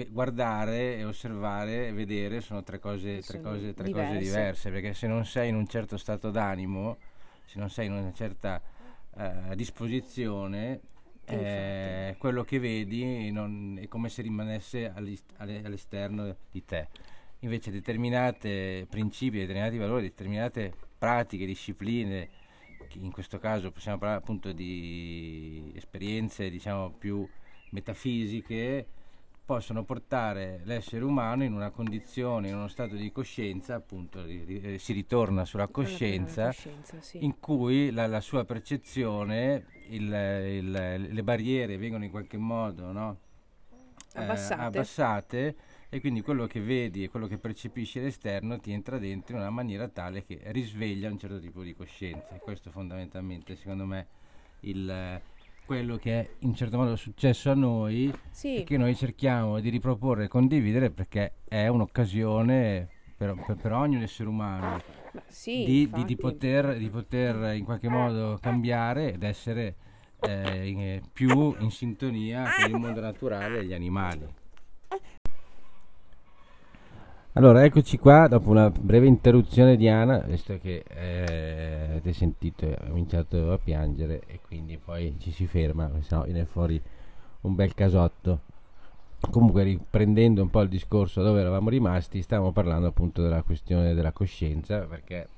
guardare 0.08 0.96
e 0.96 1.04
osservare 1.04 1.88
e 1.88 1.92
vedere 1.92 2.40
sono 2.40 2.62
tre 2.62 2.78
cose, 2.78 3.20
tre 3.20 3.40
cose, 3.40 3.74
tre 3.74 3.84
diverse. 3.86 4.08
cose 4.08 4.18
diverse, 4.18 4.70
perché 4.70 4.94
se 4.94 5.06
non 5.06 5.24
sei 5.24 5.48
in 5.50 5.54
un 5.54 5.66
certo 5.66 5.96
stato 5.96 6.30
d'animo, 6.30 6.98
se 7.44 7.58
non 7.58 7.70
sei 7.70 7.86
in 7.86 7.92
una 7.92 8.12
certa 8.12 8.60
eh, 9.16 9.54
disposizione, 9.54 10.80
eh, 11.24 12.14
quello 12.18 12.44
che 12.44 12.58
vedi 12.58 13.30
non, 13.32 13.78
è 13.80 13.88
come 13.88 14.08
se 14.08 14.22
rimanesse 14.22 14.92
all'esterno 15.36 16.36
di 16.50 16.64
te 16.64 16.88
invece 17.40 17.70
determinate 17.70 18.86
principi, 18.88 19.38
determinati 19.38 19.76
valori, 19.76 20.02
determinate 20.02 20.74
pratiche, 20.98 21.46
discipline, 21.46 22.28
in 22.94 23.10
questo 23.10 23.38
caso 23.38 23.70
possiamo 23.70 23.98
parlare 23.98 24.20
appunto 24.20 24.52
di 24.52 25.72
esperienze 25.74 26.48
diciamo 26.50 26.90
più 26.90 27.28
metafisiche, 27.70 28.86
possono 29.44 29.84
portare 29.84 30.60
l'essere 30.64 31.04
umano 31.04 31.44
in 31.44 31.52
una 31.52 31.70
condizione, 31.70 32.48
in 32.48 32.56
uno 32.56 32.68
stato 32.68 32.96
di 32.96 33.12
coscienza, 33.12 33.76
appunto 33.76 34.24
eh, 34.24 34.76
si 34.78 34.92
ritorna 34.92 35.44
sulla 35.44 35.68
coscienza, 35.68 36.46
coscienza 36.46 37.00
sì. 37.00 37.24
in 37.24 37.38
cui 37.38 37.92
la, 37.92 38.06
la 38.08 38.20
sua 38.20 38.44
percezione, 38.44 39.66
il, 39.88 40.02
il, 40.02 40.70
le 41.12 41.22
barriere 41.22 41.76
vengono 41.76 42.04
in 42.04 42.10
qualche 42.10 42.38
modo 42.38 42.90
no? 42.90 43.18
abbassate. 44.14 44.60
Eh, 44.60 44.64
abbassate 44.64 45.56
e 45.88 46.00
quindi 46.00 46.20
quello 46.20 46.46
che 46.46 46.60
vedi 46.60 47.04
e 47.04 47.08
quello 47.08 47.26
che 47.26 47.38
percepisci 47.38 47.98
all'esterno 47.98 48.58
ti 48.58 48.72
entra 48.72 48.98
dentro 48.98 49.36
in 49.36 49.42
una 49.42 49.50
maniera 49.50 49.88
tale 49.88 50.24
che 50.24 50.40
risveglia 50.46 51.10
un 51.10 51.18
certo 51.18 51.38
tipo 51.38 51.62
di 51.62 51.74
coscienza 51.74 52.34
e 52.34 52.38
questo 52.38 52.70
fondamentalmente 52.70 53.54
secondo 53.56 53.86
me 53.86 54.06
il, 54.60 55.20
quello 55.64 55.96
che 55.96 56.20
è 56.20 56.28
in 56.40 56.54
certo 56.54 56.76
modo 56.76 56.96
successo 56.96 57.50
a 57.50 57.54
noi 57.54 58.12
sì. 58.30 58.56
e 58.56 58.64
che 58.64 58.76
noi 58.76 58.96
cerchiamo 58.96 59.60
di 59.60 59.68
riproporre 59.68 60.24
e 60.24 60.28
condividere 60.28 60.90
perché 60.90 61.34
è 61.44 61.68
un'occasione 61.68 62.88
per, 63.16 63.34
per, 63.46 63.56
per 63.56 63.72
ogni 63.72 64.02
essere 64.02 64.28
umano 64.28 64.80
sì, 65.28 65.64
di, 65.64 65.90
di, 65.92 66.04
di, 66.04 66.16
poter, 66.16 66.76
di, 66.76 66.90
poter, 66.90 67.54
in 67.54 67.64
qualche 67.64 67.88
modo 67.88 68.38
cambiare 68.40 69.14
ed 69.14 69.22
essere 69.22 69.76
eh, 70.20 70.68
in, 70.68 71.00
più 71.12 71.54
in 71.58 71.70
sintonia 71.70 72.50
con 72.60 72.70
il 72.70 72.76
mondo 72.76 73.00
naturale 73.00 73.60
e 73.60 73.64
gli 73.64 73.72
animali. 73.72 74.44
Allora, 77.36 77.62
eccoci 77.64 77.98
qua 77.98 78.28
dopo 78.28 78.48
una 78.48 78.70
breve 78.70 79.06
interruzione 79.06 79.76
di 79.76 79.90
Ana, 79.90 80.20
visto 80.20 80.58
che 80.58 80.82
eh, 80.88 81.86
avete 81.90 82.14
sentito 82.14 82.64
ha 82.66 82.86
cominciato 82.86 83.52
a 83.52 83.58
piangere 83.58 84.22
e 84.26 84.40
quindi 84.40 84.78
poi 84.82 85.14
ci 85.18 85.30
si 85.32 85.46
ferma, 85.46 85.90
se 86.00 86.14
no 86.14 86.22
viene 86.22 86.46
fuori 86.46 86.80
un 87.42 87.54
bel 87.54 87.74
casotto. 87.74 88.40
Comunque 89.30 89.64
riprendendo 89.64 90.40
un 90.40 90.48
po' 90.48 90.62
il 90.62 90.70
discorso 90.70 91.22
dove 91.22 91.40
eravamo 91.40 91.68
rimasti, 91.68 92.22
stavamo 92.22 92.52
parlando 92.52 92.86
appunto 92.86 93.20
della 93.20 93.42
questione 93.42 93.92
della 93.92 94.12
coscienza, 94.12 94.86
perché 94.86 95.28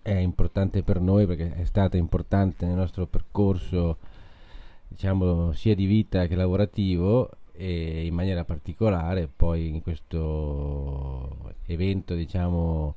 è 0.00 0.14
importante 0.14 0.82
per 0.82 1.00
noi, 1.00 1.26
perché 1.26 1.54
è 1.54 1.64
stata 1.64 1.98
importante 1.98 2.64
nel 2.64 2.76
nostro 2.76 3.04
percorso, 3.04 3.98
diciamo, 4.88 5.52
sia 5.52 5.74
di 5.74 5.84
vita 5.84 6.26
che 6.26 6.34
lavorativo 6.34 7.28
e 7.60 8.06
in 8.06 8.14
maniera 8.14 8.42
particolare 8.42 9.28
poi 9.28 9.68
in 9.68 9.82
questo 9.82 11.52
evento 11.66 12.14
diciamo 12.14 12.94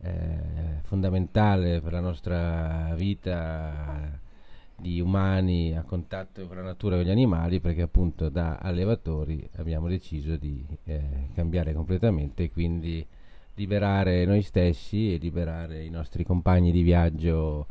eh, 0.00 0.80
fondamentale 0.82 1.80
per 1.80 1.92
la 1.92 2.00
nostra 2.00 2.92
vita 2.96 4.18
di 4.74 5.00
umani 5.00 5.76
a 5.76 5.82
contatto 5.82 6.44
con 6.48 6.56
la 6.56 6.62
natura 6.62 6.96
e 6.96 6.98
con 6.98 7.06
gli 7.06 7.12
animali 7.12 7.60
perché 7.60 7.82
appunto 7.82 8.28
da 8.28 8.56
allevatori 8.56 9.48
abbiamo 9.58 9.86
deciso 9.86 10.34
di 10.34 10.66
eh, 10.82 11.28
cambiare 11.32 11.72
completamente 11.72 12.44
e 12.44 12.50
quindi 12.50 13.06
liberare 13.54 14.24
noi 14.24 14.42
stessi 14.42 15.14
e 15.14 15.18
liberare 15.18 15.84
i 15.84 15.90
nostri 15.90 16.24
compagni 16.24 16.72
di 16.72 16.82
viaggio 16.82 17.68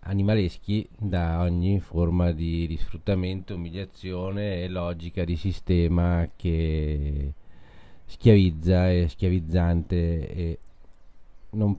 animaleschi 0.00 0.88
da 0.96 1.40
ogni 1.40 1.80
forma 1.80 2.32
di, 2.32 2.66
di 2.66 2.76
sfruttamento, 2.76 3.54
umiliazione 3.54 4.62
e 4.62 4.68
logica 4.68 5.24
di 5.24 5.36
sistema 5.36 6.28
che 6.36 7.32
schiavizza 8.06 8.90
e 8.90 9.08
schiavizzante 9.08 10.28
e 10.34 10.58
non 11.50 11.78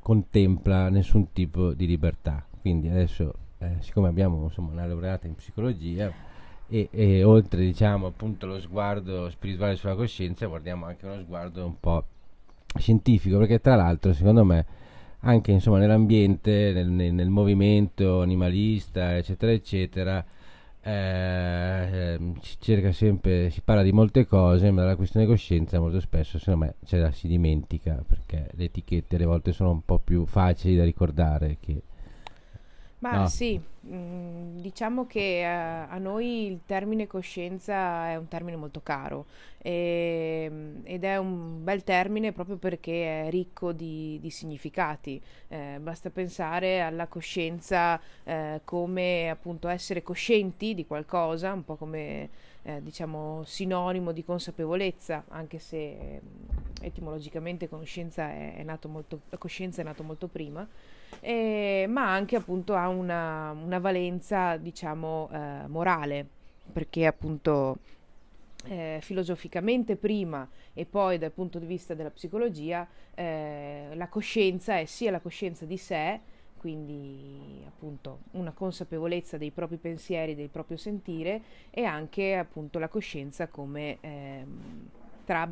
contempla 0.00 0.88
nessun 0.88 1.32
tipo 1.32 1.74
di 1.74 1.86
libertà. 1.86 2.44
Quindi 2.60 2.88
adesso, 2.88 3.34
eh, 3.58 3.76
siccome 3.80 4.08
abbiamo 4.08 4.44
insomma, 4.44 4.72
una 4.72 4.86
laureata 4.86 5.26
in 5.26 5.34
psicologia 5.34 6.10
e, 6.68 6.88
e 6.90 7.22
oltre 7.22 7.60
diciamo 7.64 8.06
appunto 8.06 8.46
lo 8.46 8.60
sguardo 8.60 9.30
spirituale 9.30 9.76
sulla 9.76 9.94
coscienza, 9.94 10.46
guardiamo 10.46 10.86
anche 10.86 11.06
uno 11.06 11.20
sguardo 11.20 11.64
un 11.64 11.78
po' 11.78 12.04
scientifico, 12.76 13.38
perché 13.38 13.60
tra 13.60 13.76
l'altro 13.76 14.12
secondo 14.12 14.44
me 14.44 14.66
anche 15.20 15.52
insomma, 15.52 15.78
nell'ambiente, 15.78 16.72
nel, 16.72 16.88
nel, 16.88 17.28
movimento 17.28 18.20
animalista, 18.20 19.16
eccetera, 19.16 19.52
eccetera, 19.52 20.24
eh, 20.80 22.14
ehm, 22.14 22.38
si 22.40 22.56
cerca 22.60 22.92
sempre, 22.92 23.50
si 23.50 23.60
parla 23.62 23.82
di 23.82 23.92
molte 23.92 24.26
cose, 24.26 24.70
ma 24.70 24.84
la 24.84 24.96
questione 24.96 25.26
coscienza 25.26 25.80
molto 25.80 26.00
spesso 26.00 26.38
secondo 26.38 26.66
me 26.66 26.74
ce 26.84 26.98
la 26.98 27.10
si 27.10 27.26
dimentica 27.26 28.02
perché 28.06 28.48
le 28.54 28.64
etichette 28.64 29.16
alle 29.16 29.24
volte 29.26 29.52
sono 29.52 29.70
un 29.70 29.82
po' 29.84 29.98
più 29.98 30.24
facili 30.24 30.76
da 30.76 30.84
ricordare 30.84 31.56
che 31.60 31.82
ma 33.00 33.12
no. 33.18 33.26
sì, 33.28 33.60
mm, 33.86 34.58
diciamo 34.58 35.06
che 35.06 35.44
a, 35.44 35.88
a, 35.88 35.98
noi 35.98 36.46
il 36.46 36.60
termine 36.66 37.06
coscienza 37.06 38.08
è 38.08 38.16
un 38.16 38.26
termine 38.26 38.56
molto 38.56 38.80
caro 38.82 39.26
e, 39.58 40.50
ed 40.82 41.04
è 41.04 41.16
un 41.16 41.62
bel 41.62 41.84
termine 41.84 42.32
proprio 42.32 42.56
perché 42.56 43.26
è 43.26 43.30
ricco 43.30 43.72
di, 43.72 44.18
di 44.20 44.30
significati. 44.30 45.20
Eh, 45.46 45.78
basta 45.80 46.10
pensare 46.10 46.80
alla 46.80 47.06
coscienza 47.06 48.00
eh, 48.24 48.62
come 48.64 49.30
appunto 49.30 49.68
essere 49.68 50.02
coscienti 50.02 50.74
di 50.74 50.84
qualcosa, 50.84 51.52
un 51.52 51.64
po' 51.64 51.76
come 51.76 52.28
eh, 52.62 52.82
diciamo 52.82 53.42
sinonimo 53.44 54.12
di 54.12 54.24
consapevolezza, 54.24 55.24
anche 55.28 55.58
se 55.58 56.20
etimologicamente 56.80 57.68
conoscenza 57.68 58.30
è, 58.30 58.56
è 58.56 58.62
nato 58.62 58.88
molto, 58.88 59.20
coscienza 59.38 59.80
è 59.80 59.84
nato 59.84 60.02
molto 60.02 60.28
prima 60.28 60.66
eh, 61.20 61.86
ma 61.88 62.12
anche 62.12 62.36
appunto 62.36 62.74
ha 62.74 62.88
una, 62.88 63.50
una 63.50 63.78
valenza 63.78 64.56
diciamo 64.56 65.28
eh, 65.32 65.66
morale 65.66 66.26
perché 66.72 67.06
appunto 67.06 67.78
eh, 68.66 68.98
filosoficamente 69.02 69.96
prima 69.96 70.48
e 70.74 70.84
poi 70.84 71.18
dal 71.18 71.32
punto 71.32 71.58
di 71.58 71.66
vista 71.66 71.94
della 71.94 72.10
psicologia 72.10 72.86
eh, 73.14 73.88
la 73.94 74.08
coscienza 74.08 74.78
è 74.78 74.84
sia 74.84 75.10
la 75.10 75.20
coscienza 75.20 75.64
di 75.64 75.76
sé 75.76 76.20
quindi 76.58 77.62
appunto 77.66 78.20
una 78.32 78.52
consapevolezza 78.52 79.38
dei 79.38 79.50
propri 79.50 79.76
pensieri, 79.76 80.34
del 80.34 80.50
proprio 80.50 80.76
sentire 80.76 81.40
e 81.70 81.84
anche 81.84 82.36
appunto 82.36 82.78
la 82.78 82.88
coscienza 82.88 83.48
come 83.48 83.98
ehm, 84.00 84.88
tra 85.24 85.50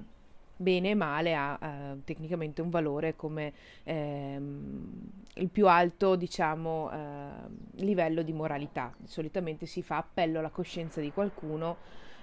bene 0.59 0.91
e 0.91 0.95
male 0.95 1.35
ha 1.35 1.59
eh, 1.61 1.99
tecnicamente 2.05 2.63
un 2.63 2.71
valore 2.71 3.15
come 3.15 3.53
ehm, 3.85 5.11
il 5.35 5.49
più 5.51 5.69
alto 5.69 6.17
diciamo 6.17 6.91
eh, 6.91 7.85
livello 7.85 8.23
di 8.23 8.33
moralità 8.33 8.95
solitamente 9.05 9.67
si 9.67 9.83
fa 9.83 9.99
appello 9.99 10.39
alla 10.39 10.49
coscienza 10.49 11.01
di 11.01 11.13
qualcuno 11.13 11.77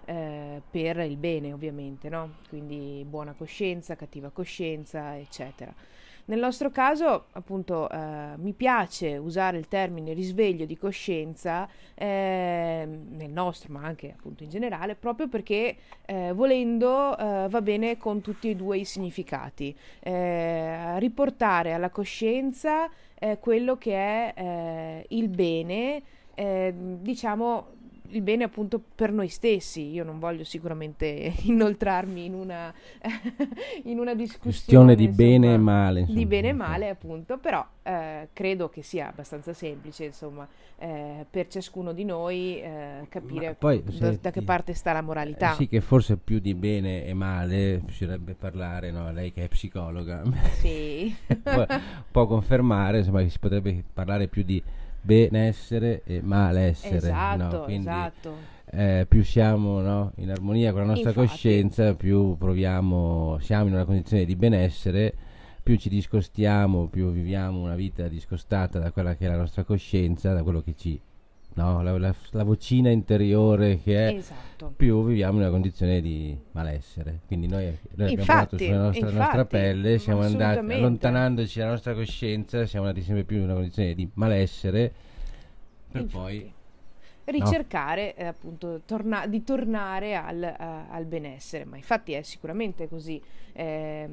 eh, 0.05 0.61
per 0.67 0.97
il 0.99 1.17
bene 1.17 1.53
ovviamente 1.53 2.09
no? 2.09 2.37
quindi 2.49 3.05
buona 3.07 3.33
coscienza 3.33 3.95
cattiva 3.95 4.31
coscienza 4.31 5.15
eccetera 5.15 5.73
nel 6.25 6.39
nostro 6.39 6.69
caso, 6.69 7.25
appunto, 7.33 7.89
eh, 7.89 8.37
mi 8.37 8.53
piace 8.53 9.17
usare 9.17 9.57
il 9.57 9.67
termine 9.67 10.13
risveglio 10.13 10.65
di 10.65 10.77
coscienza, 10.77 11.67
eh, 11.95 12.87
nel 12.87 13.29
nostro, 13.29 13.73
ma 13.73 13.83
anche 13.83 14.13
appunto 14.17 14.43
in 14.43 14.49
generale, 14.49 14.95
proprio 14.95 15.27
perché 15.27 15.75
eh, 16.05 16.31
volendo 16.31 17.17
eh, 17.17 17.47
va 17.49 17.61
bene 17.61 17.97
con 17.97 18.21
tutti 18.21 18.49
e 18.49 18.55
due 18.55 18.77
i 18.77 18.85
significati. 18.85 19.75
Eh, 19.99 20.97
riportare 20.99 21.73
alla 21.73 21.89
coscienza 21.89 22.89
eh, 23.15 23.37
quello 23.39 23.77
che 23.77 23.93
è 24.33 25.05
il 25.09 25.27
bene, 25.27 26.01
diciamo 26.35 27.67
il 28.13 28.21
bene 28.21 28.43
appunto 28.43 28.81
per 28.95 29.11
noi 29.11 29.27
stessi. 29.27 29.91
Io 29.91 30.03
non 30.03 30.19
voglio 30.19 30.43
sicuramente 30.43 31.33
inoltrarmi 31.43 32.25
in 32.25 32.33
una, 32.33 32.73
in 33.83 33.99
una 33.99 34.13
discussione 34.13 34.95
di 34.95 35.05
insomma, 35.05 35.27
bene 35.27 35.53
e 35.53 35.57
male. 35.57 35.99
Insomma. 36.01 36.17
Di 36.17 36.25
bene 36.25 36.47
e 36.49 36.53
male 36.53 36.89
appunto, 36.89 37.37
però 37.37 37.65
eh, 37.83 38.29
credo 38.33 38.69
che 38.69 38.81
sia 38.81 39.09
abbastanza 39.09 39.53
semplice 39.53 40.05
insomma 40.05 40.47
eh, 40.77 41.25
per 41.29 41.47
ciascuno 41.47 41.91
di 41.93 42.05
noi 42.05 42.61
eh, 42.61 43.05
capire 43.09 43.55
poi, 43.57 43.83
da, 43.83 44.11
da, 44.19 44.31
che 44.31 44.41
parte 44.41 44.73
sta 44.73 44.93
la 44.93 45.01
moralità. 45.01 45.53
Eh, 45.53 45.55
sì 45.55 45.67
che 45.67 45.81
forse 45.81 46.17
più 46.17 46.39
di 46.39 46.53
bene 46.53 47.05
e 47.05 47.13
male 47.13 47.79
bisognerebbe 47.79 48.33
parlare, 48.33 48.91
no? 48.91 49.11
lei 49.11 49.31
che 49.31 49.43
è 49.43 49.47
psicologa 49.47 50.23
sì. 50.59 51.13
può, 51.41 51.65
può 52.11 52.25
confermare 52.27 52.99
insomma, 52.99 53.21
che 53.21 53.29
si 53.29 53.39
potrebbe 53.39 53.83
parlare 53.93 54.27
più 54.27 54.43
di 54.43 54.61
benessere 55.03 56.01
e 56.05 56.21
malessere. 56.21 56.95
Esatto, 56.95 57.57
no? 57.57 57.63
Quindi, 57.63 57.87
esatto. 57.87 58.51
Eh, 58.71 59.05
più 59.07 59.23
siamo 59.23 59.81
no, 59.81 60.13
in 60.15 60.31
armonia 60.31 60.71
con 60.71 60.81
la 60.81 60.87
nostra 60.87 61.09
Infatti. 61.09 61.27
coscienza, 61.27 61.93
più 61.93 62.35
proviamo, 62.37 63.37
siamo 63.39 63.67
in 63.67 63.73
una 63.73 63.85
condizione 63.85 64.25
di 64.25 64.35
benessere, 64.35 65.13
più 65.61 65.77
ci 65.77 65.89
discostiamo, 65.89 66.87
più 66.87 67.11
viviamo 67.11 67.59
una 67.61 67.75
vita 67.75 68.07
discostata 68.07 68.79
da 68.79 68.91
quella 68.91 69.15
che 69.15 69.25
è 69.25 69.29
la 69.29 69.37
nostra 69.37 69.63
coscienza, 69.63 70.33
da 70.33 70.41
quello 70.41 70.61
che 70.61 70.73
ci 70.75 70.99
no? 71.55 71.81
la, 71.81 71.97
la, 71.97 72.15
la, 72.31 72.43
vocina 72.43 72.89
interiore 72.89 73.81
che 73.81 74.09
è, 74.09 74.13
esatto. 74.15 74.73
più 74.75 75.03
viviamo 75.03 75.33
in 75.37 75.43
una 75.43 75.49
condizione 75.51 76.01
di 76.01 76.37
malessere. 76.51 77.21
Quindi 77.27 77.47
noi, 77.47 77.65
noi 77.95 78.11
abbiamo 78.11 78.23
provato 78.23 78.57
sulla 78.57 78.77
nostra, 78.77 79.07
infatti, 79.07 79.17
nostra 79.17 79.45
pelle, 79.45 79.97
siamo 79.99 80.21
andati 80.21 80.59
allontanandoci 80.59 81.59
dalla 81.59 81.71
nostra 81.71 81.93
coscienza, 81.93 82.65
siamo 82.65 82.85
andati 82.87 83.05
sempre 83.05 83.23
più 83.23 83.37
in 83.37 83.43
una 83.43 83.53
condizione 83.53 83.93
di 83.93 84.09
malessere 84.13 84.93
per 85.91 86.01
infatti. 86.01 86.17
poi 86.17 86.53
ricercare 87.25 88.13
no. 88.17 88.23
eh, 88.23 88.27
appunto 88.27 88.81
torna- 88.85 89.27
di 89.27 89.43
tornare 89.43 90.15
al, 90.15 90.55
uh, 90.59 90.93
al, 90.93 91.05
benessere. 91.05 91.65
Ma 91.65 91.77
infatti 91.77 92.13
è 92.13 92.21
sicuramente 92.21 92.87
così. 92.87 93.21
Eh, 93.53 94.09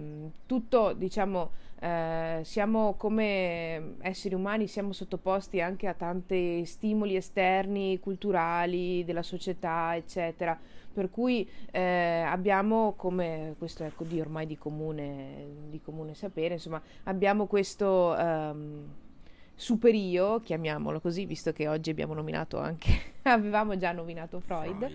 tutto 0.47 0.93
diciamo 0.93 1.51
eh, 1.81 2.41
siamo 2.43 2.93
come 2.99 3.95
esseri 4.01 4.35
umani 4.35 4.67
siamo 4.67 4.93
sottoposti 4.93 5.63
anche 5.63 5.87
a 5.87 5.95
tanti 5.95 6.63
stimoli 6.67 7.17
esterni 7.17 7.99
culturali 8.01 9.05
della 9.05 9.23
società 9.23 9.97
eccetera. 9.97 10.59
Per 10.93 11.09
cui 11.09 11.49
eh, 11.71 12.25
abbiamo 12.27 12.95
come 12.97 13.55
questo 13.57 13.85
ecco 13.85 14.05
di 14.05 14.21
ormai 14.21 14.45
di 14.47 14.59
comune, 14.59 15.47
di 15.69 15.81
comune 15.81 16.15
sapere 16.15 16.55
insomma 16.55 16.83
abbiamo 17.05 17.47
questo 17.47 18.15
superio, 19.61 20.41
chiamiamolo 20.41 21.01
così, 21.01 21.27
visto 21.27 21.53
che 21.53 21.69
oggi 21.69 21.91
abbiamo 21.91 22.15
nominato 22.15 22.59
anche, 22.59 23.20
avevamo 23.31 23.77
già 23.77 23.93
nominato 23.93 24.41
Freud, 24.41 24.79
Freud. 24.79 24.93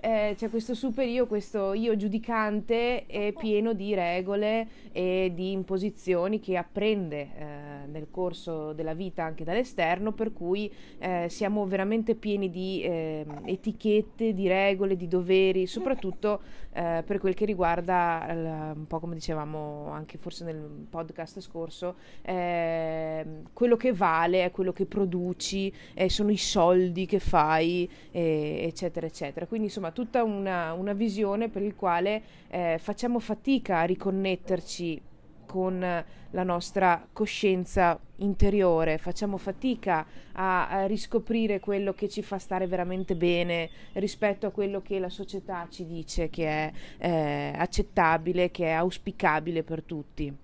Eh, 0.00 0.34
c'è 0.36 0.50
questo 0.50 0.74
superio, 0.74 1.26
questo 1.26 1.72
io 1.72 1.96
giudicante 1.96 3.06
e 3.06 3.34
pieno 3.38 3.72
di 3.72 3.94
regole 3.94 4.68
e 4.92 5.32
di 5.34 5.52
imposizioni 5.52 6.40
che 6.40 6.56
apprende 6.56 7.20
eh, 7.20 7.86
nel 7.86 8.08
corso 8.10 8.72
della 8.72 8.94
vita 8.94 9.24
anche 9.24 9.44
dall'esterno, 9.44 10.12
per 10.12 10.32
cui 10.32 10.70
eh, 10.98 11.26
siamo 11.28 11.66
veramente 11.66 12.14
pieni 12.14 12.50
di 12.50 12.82
ehm, 12.82 13.42
etichette, 13.44 14.34
di 14.34 14.48
regole, 14.48 14.96
di 14.96 15.08
doveri, 15.08 15.66
soprattutto 15.66 16.40
eh, 16.72 17.02
per 17.04 17.18
quel 17.18 17.34
che 17.34 17.44
riguarda, 17.44 18.72
un 18.74 18.86
po' 18.86 19.00
come 19.00 19.14
dicevamo 19.14 19.88
anche 19.90 20.18
forse 20.18 20.44
nel 20.44 20.86
podcast 20.88 21.40
scorso, 21.40 21.96
ehm, 22.22 23.48
quello 23.52 23.76
che 23.76 23.92
va 23.92 24.08
vale, 24.08 24.44
è 24.44 24.50
quello 24.50 24.72
che 24.72 24.86
produci, 24.86 25.72
eh, 25.94 26.08
sono 26.08 26.30
i 26.30 26.36
soldi 26.36 27.04
che 27.04 27.18
fai, 27.18 27.67
eh, 28.10 28.64
eccetera, 28.66 29.06
eccetera. 29.06 29.46
Quindi 29.46 29.66
insomma 29.66 29.90
tutta 29.90 30.22
una, 30.22 30.72
una 30.72 30.92
visione 30.92 31.48
per 31.48 31.62
il 31.62 31.74
quale 31.74 32.22
eh, 32.48 32.78
facciamo 32.80 33.18
fatica 33.18 33.80
a 33.80 33.84
riconnetterci 33.84 35.02
con 35.48 35.80
la 35.80 36.42
nostra 36.42 37.08
coscienza 37.10 37.98
interiore, 38.16 38.98
facciamo 38.98 39.38
fatica 39.38 40.04
a, 40.32 40.68
a, 40.68 40.86
riscoprire 40.86 41.58
quello 41.58 41.94
che 41.94 42.08
ci 42.08 42.22
fa 42.22 42.38
stare 42.38 42.66
veramente 42.66 43.16
bene 43.16 43.70
rispetto 43.94 44.46
a 44.46 44.50
quello 44.50 44.82
che 44.82 44.98
la 44.98 45.08
società 45.08 45.66
ci 45.70 45.86
dice 45.86 46.28
che 46.28 46.46
è 46.46 46.72
eh, 46.98 47.52
accettabile, 47.56 48.50
che 48.50 48.66
è 48.66 48.72
auspicabile 48.72 49.62
per 49.62 49.82
tutti. 49.84 50.36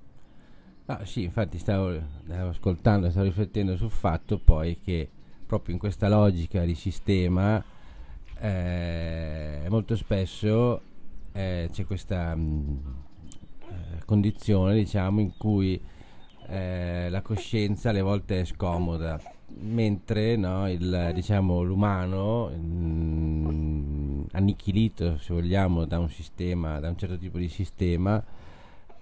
Ah, 0.87 1.04
sì, 1.04 1.22
infatti 1.24 1.58
stavo, 1.58 1.98
stavo 2.24 2.48
ascoltando, 2.48 3.10
stavo 3.10 3.26
riflettendo 3.26 3.76
sul 3.76 3.90
fatto 3.90 4.38
poi 4.38 4.78
che 4.82 5.08
proprio 5.55 5.75
in 5.75 5.81
questa 5.81 6.09
logica 6.09 6.64
di 6.64 6.75
sistema 6.75 7.62
eh, 8.40 9.67
molto 9.69 9.95
spesso 9.95 10.81
eh, 11.31 11.69
c'è 11.71 11.87
questa 11.87 12.35
mh, 12.35 12.40
mm, 12.40 12.77
eh, 13.61 14.05
condizione 14.05 14.75
diciamo 14.75 15.21
in 15.21 15.37
cui 15.37 15.81
eh, 16.49 17.09
la 17.09 17.23
coscienza 17.23 17.90
alle 17.90 18.01
volte 18.01 18.40
è 18.40 18.45
scomoda 18.45 19.21
mentre 19.61 20.35
no, 20.35 20.69
il, 20.69 21.12
diciamo, 21.14 21.62
l'umano 21.62 22.49
mh, 22.49 23.51
mm, 23.53 24.23
annichilito 24.33 25.19
se 25.19 25.33
vogliamo 25.33 25.85
da 25.85 26.01
un 26.01 26.09
sistema 26.09 26.81
da 26.81 26.88
un 26.88 26.99
certo 26.99 27.17
tipo 27.17 27.38
di 27.38 27.49
sistema 27.49 28.21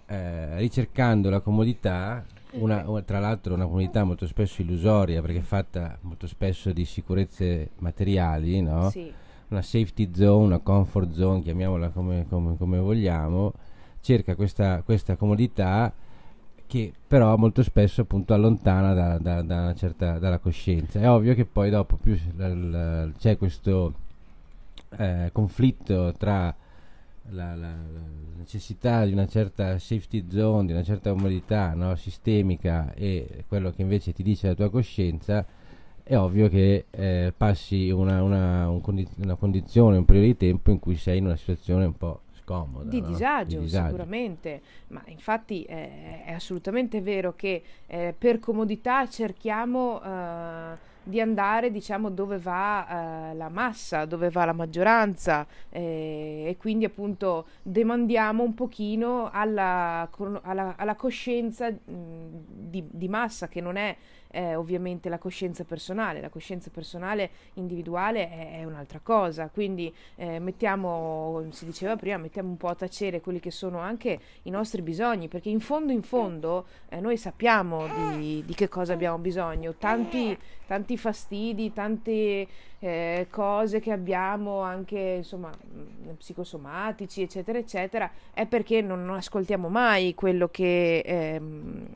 eh, 0.05 0.59
ricercando 0.59 1.31
la 1.31 1.41
comodità, 1.41 2.23
una, 2.53 2.85
tra 3.05 3.19
l'altro 3.19 3.55
una 3.55 3.65
comodità 3.65 4.05
molto 4.05 4.27
spesso 4.27 4.63
illusoria 4.63 5.21
perché 5.21 5.39
è 5.39 5.43
fatta 5.43 5.97
molto 6.03 6.27
spesso 6.27 6.73
di 6.73 6.85
sicurezze 6.85 7.71
materiali, 7.79 8.61
no? 8.61 8.91
sì. 8.91 9.11
una 9.49 9.63
safety 9.63 10.11
zone, 10.15 10.47
una 10.47 10.59
comfort 10.59 11.13
zone, 11.13 11.41
chiamiamola 11.41 11.89
come, 11.91 12.27
come, 12.29 12.57
come 12.57 12.79
vogliamo, 12.79 13.53
cerca 14.01 14.35
questa, 14.35 14.83
questa, 14.83 15.17
comodità 15.17 15.93
che 16.67 16.93
però 17.07 17.37
molto 17.37 17.63
spesso 17.63 18.03
appunto 18.03 18.33
allontana 18.35 18.95
da, 18.95 19.19
da, 19.19 19.43
da 19.43 19.75
certa, 19.75 20.19
dalla 20.19 20.39
coscienza. 20.39 21.01
È 21.01 21.09
ovvio 21.09 21.35
che 21.35 21.45
poi 21.45 21.71
dopo 21.71 21.97
più 21.97 22.19
l, 22.37 22.43
l, 22.43 23.13
c'è 23.19 23.37
questo 23.37 23.95
eh, 24.97 25.31
conflitto 25.33 26.13
tra 26.17 26.55
la, 27.31 27.55
la, 27.55 27.69
la, 27.69 28.01
necessità 28.37 29.05
di 29.05 29.13
una 29.13 29.27
certa 29.27 29.79
safety 29.79 30.27
zone, 30.29 30.67
di 30.67 30.73
una 30.73 30.83
certa 30.83 31.11
comodità 31.11 31.75
no? 31.75 31.95
sistemica 31.95 32.93
e 32.95 33.45
quello 33.47 33.71
che 33.71 33.83
invece 33.83 34.13
ti 34.13 34.23
dice 34.23 34.49
la 34.49 34.55
tua 34.55 34.71
coscienza, 34.71 35.47
è 36.03 36.17
ovvio 36.17 36.49
che 36.49 36.87
eh, 36.91 37.33
passi 37.37 37.91
una, 37.91 38.23
una, 38.23 38.69
un 38.69 38.81
condi- 38.81 39.09
una, 39.19 39.37
condizione, 39.37 39.97
un 39.97 40.05
periodo 40.05 40.27
di 40.27 40.37
tempo 40.37 40.71
in 40.71 40.81
cui 40.81 40.97
sei 40.97 41.19
in 41.19 41.27
una 41.27 41.37
situazione 41.37 41.85
un 41.85 41.97
po' 41.97 42.23
scomoda. 42.33 42.91
Di, 42.91 43.01
no? 43.01 43.07
disagio, 43.07 43.59
di 43.59 43.65
disagio, 43.65 43.87
sicuramente, 43.87 44.63
ma 44.89 45.03
infatti 45.07 45.63
eh, 45.63 46.25
è 46.25 46.33
assolutamente 46.33 47.01
vero 47.01 47.35
che 47.35 47.63
eh, 47.87 48.15
per 48.17 48.41
comodità 48.41 49.09
cerchiamo 49.09 50.03
eh, 50.03 50.91
di 51.03 51.21
andare 51.21 51.71
diciamo 51.71 52.11
dove 52.11 52.39
va 52.39 53.31
eh, 53.31 53.35
la 53.35 53.49
massa, 53.49 54.05
dove 54.05 54.31
va 54.31 54.45
la 54.45 54.53
maggioranza 54.53 55.47
eh, 55.71 56.45
e 56.47 56.57
quindi 56.59 56.85
appunto 56.85 57.47
demandiamo 57.63 58.43
un 58.43 58.55
pochino 58.55 59.31
alla, 59.31 60.09
alla, 60.43 60.75
alla 60.77 60.95
coscienza 60.95 61.71
mh, 61.71 61.77
di, 62.47 62.85
di, 62.91 63.09
massa 63.09 63.49
che 63.49 63.61
non 63.61 63.77
è 63.77 63.97
eh, 64.33 64.57
ovviamente 64.57 65.09
la 65.09 65.19
coscienza 65.19 65.65
personale. 65.65 66.21
La 66.21 66.29
coscienza 66.29 66.71
personale 66.71 67.31
individuale 67.55 68.29
è, 68.29 68.59
è 68.61 68.65
un'altra 68.65 69.01
cosa, 69.01 69.49
quindi 69.49 69.95
eh, 70.17 70.39
mettiamo, 70.41 71.47
si 71.51 71.65
diceva 71.65 71.97
prima, 71.97 72.17
mettiamo 72.17 72.49
un 72.49 72.57
po' 72.57 72.69
a 72.69 72.75
tacere 72.75 73.21
quelli 73.21 73.39
che 73.39 73.51
sono 73.51 73.79
anche 73.79 74.19
i 74.43 74.51
nostri 74.51 74.83
bisogni, 74.83 75.29
perché 75.29 75.49
in 75.49 75.61
fondo 75.61 75.93
in 75.93 76.03
fondo 76.03 76.67
eh, 76.89 77.01
noi 77.01 77.17
sappiamo 77.17 77.87
di, 78.17 78.43
di, 78.45 78.55
che 78.55 78.69
cosa 78.69 78.95
abbiamo 78.95 79.19
bisogno, 79.19 79.75
tanti, 79.75 80.37
tanti 80.67 80.97
fastidi, 80.97 81.73
tante 81.73 82.47
eh, 82.79 83.27
cose 83.31 83.79
che 83.79 83.93
abbiamo 83.93 84.61
anche 84.61 85.15
insomma 85.19 85.53
psicosomatici 86.17 87.23
eccetera 87.23 87.59
eccetera 87.59 88.11
è 88.35 88.45
perché 88.47 88.81
non, 88.81 89.05
non 89.05 89.17
ascoltiamo 89.17 89.69
mai 89.69 90.17
quello 90.17 90.49
che, 90.49 90.99
ehm, 91.05 91.87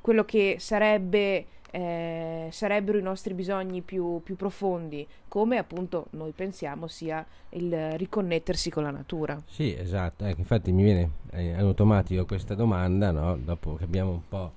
quello 0.00 0.24
che 0.24 0.56
sarebbe 0.58 1.46
eh, 1.74 2.48
sarebbero 2.50 2.98
i 2.98 3.02
nostri 3.02 3.32
bisogni 3.32 3.80
più, 3.80 4.20
più, 4.22 4.36
profondi, 4.36 5.06
come 5.26 5.56
appunto 5.56 6.06
noi 6.10 6.32
pensiamo 6.32 6.86
sia 6.86 7.24
il 7.50 7.92
riconnettersi 7.92 8.68
con 8.68 8.82
la 8.82 8.90
natura. 8.90 9.42
Sì, 9.46 9.74
esatto, 9.74 10.26
eh, 10.26 10.34
infatti 10.36 10.70
mi 10.70 10.82
viene 10.82 11.10
eh, 11.30 11.44
in 11.44 11.56
automatico 11.56 12.26
questa 12.26 12.54
domanda, 12.54 13.10
no? 13.10 13.38
dopo 13.38 13.74
che 13.76 13.84
abbiamo 13.84 14.10
un 14.10 14.28
po' 14.28 14.52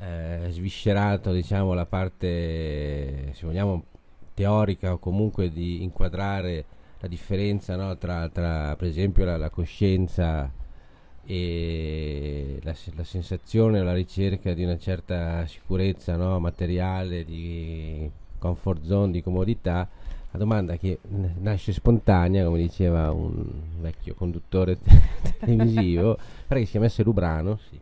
eh, 0.00 0.48
sviscerato 0.50 1.30
diciamo, 1.32 1.74
la 1.74 1.86
parte, 1.86 3.32
se 3.34 3.46
vogliamo, 3.46 3.84
teorica 4.34 4.92
o 4.92 4.98
comunque 4.98 5.50
di 5.50 5.82
inquadrare 5.84 6.64
la 6.98 7.06
differenza 7.06 7.76
no? 7.76 7.96
tra, 7.96 8.28
tra, 8.28 8.74
per 8.76 8.88
esempio 8.88 9.24
la, 9.24 9.36
la 9.36 9.50
coscienza 9.50 10.50
e 11.30 12.58
la, 12.62 12.74
la, 12.94 13.04
sensazione 13.04 13.80
o 13.80 13.82
la 13.82 13.92
ricerca 13.92 14.54
di 14.54 14.64
una 14.64 14.78
certa 14.78 15.46
sicurezza 15.46 16.16
no? 16.16 16.40
materiale, 16.40 17.22
di 17.22 18.10
comfort 18.38 18.82
zone, 18.82 19.12
di 19.12 19.22
comodità, 19.22 19.86
la 20.30 20.38
domanda 20.38 20.78
che 20.78 21.00
nasce 21.40 21.74
spontanea, 21.74 22.46
come 22.46 22.60
diceva 22.60 23.10
un 23.10 23.44
vecchio 23.78 24.14
conduttore 24.14 24.78
televisivo, 25.38 26.16
pare 26.46 26.60
che 26.60 26.64
si 26.66 26.72
chiamasse 26.72 27.02
Lubrano, 27.02 27.58
sì. 27.68 27.78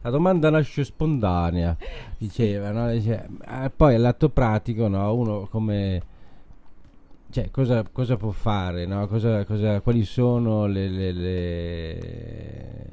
La 0.00 0.08
domanda 0.08 0.48
nasce 0.48 0.82
spontanea, 0.82 1.76
diceva, 2.16 2.70
no? 2.70 2.90
Dice, 2.90 3.28
eh, 3.46 3.70
poi 3.74 3.96
all'atto 3.96 4.30
pratico, 4.30 4.88
no? 4.88 5.12
uno 5.12 5.46
come 5.50 6.00
cioè, 7.30 7.50
cosa, 7.50 7.84
cosa, 7.92 8.16
può 8.16 8.30
fare? 8.30 8.86
No? 8.86 9.06
Cosa, 9.06 9.44
cosa, 9.44 9.80
quali 9.80 10.04
sono 10.04 10.66
le, 10.66 10.88
le, 10.88 11.12
le, 11.12 12.92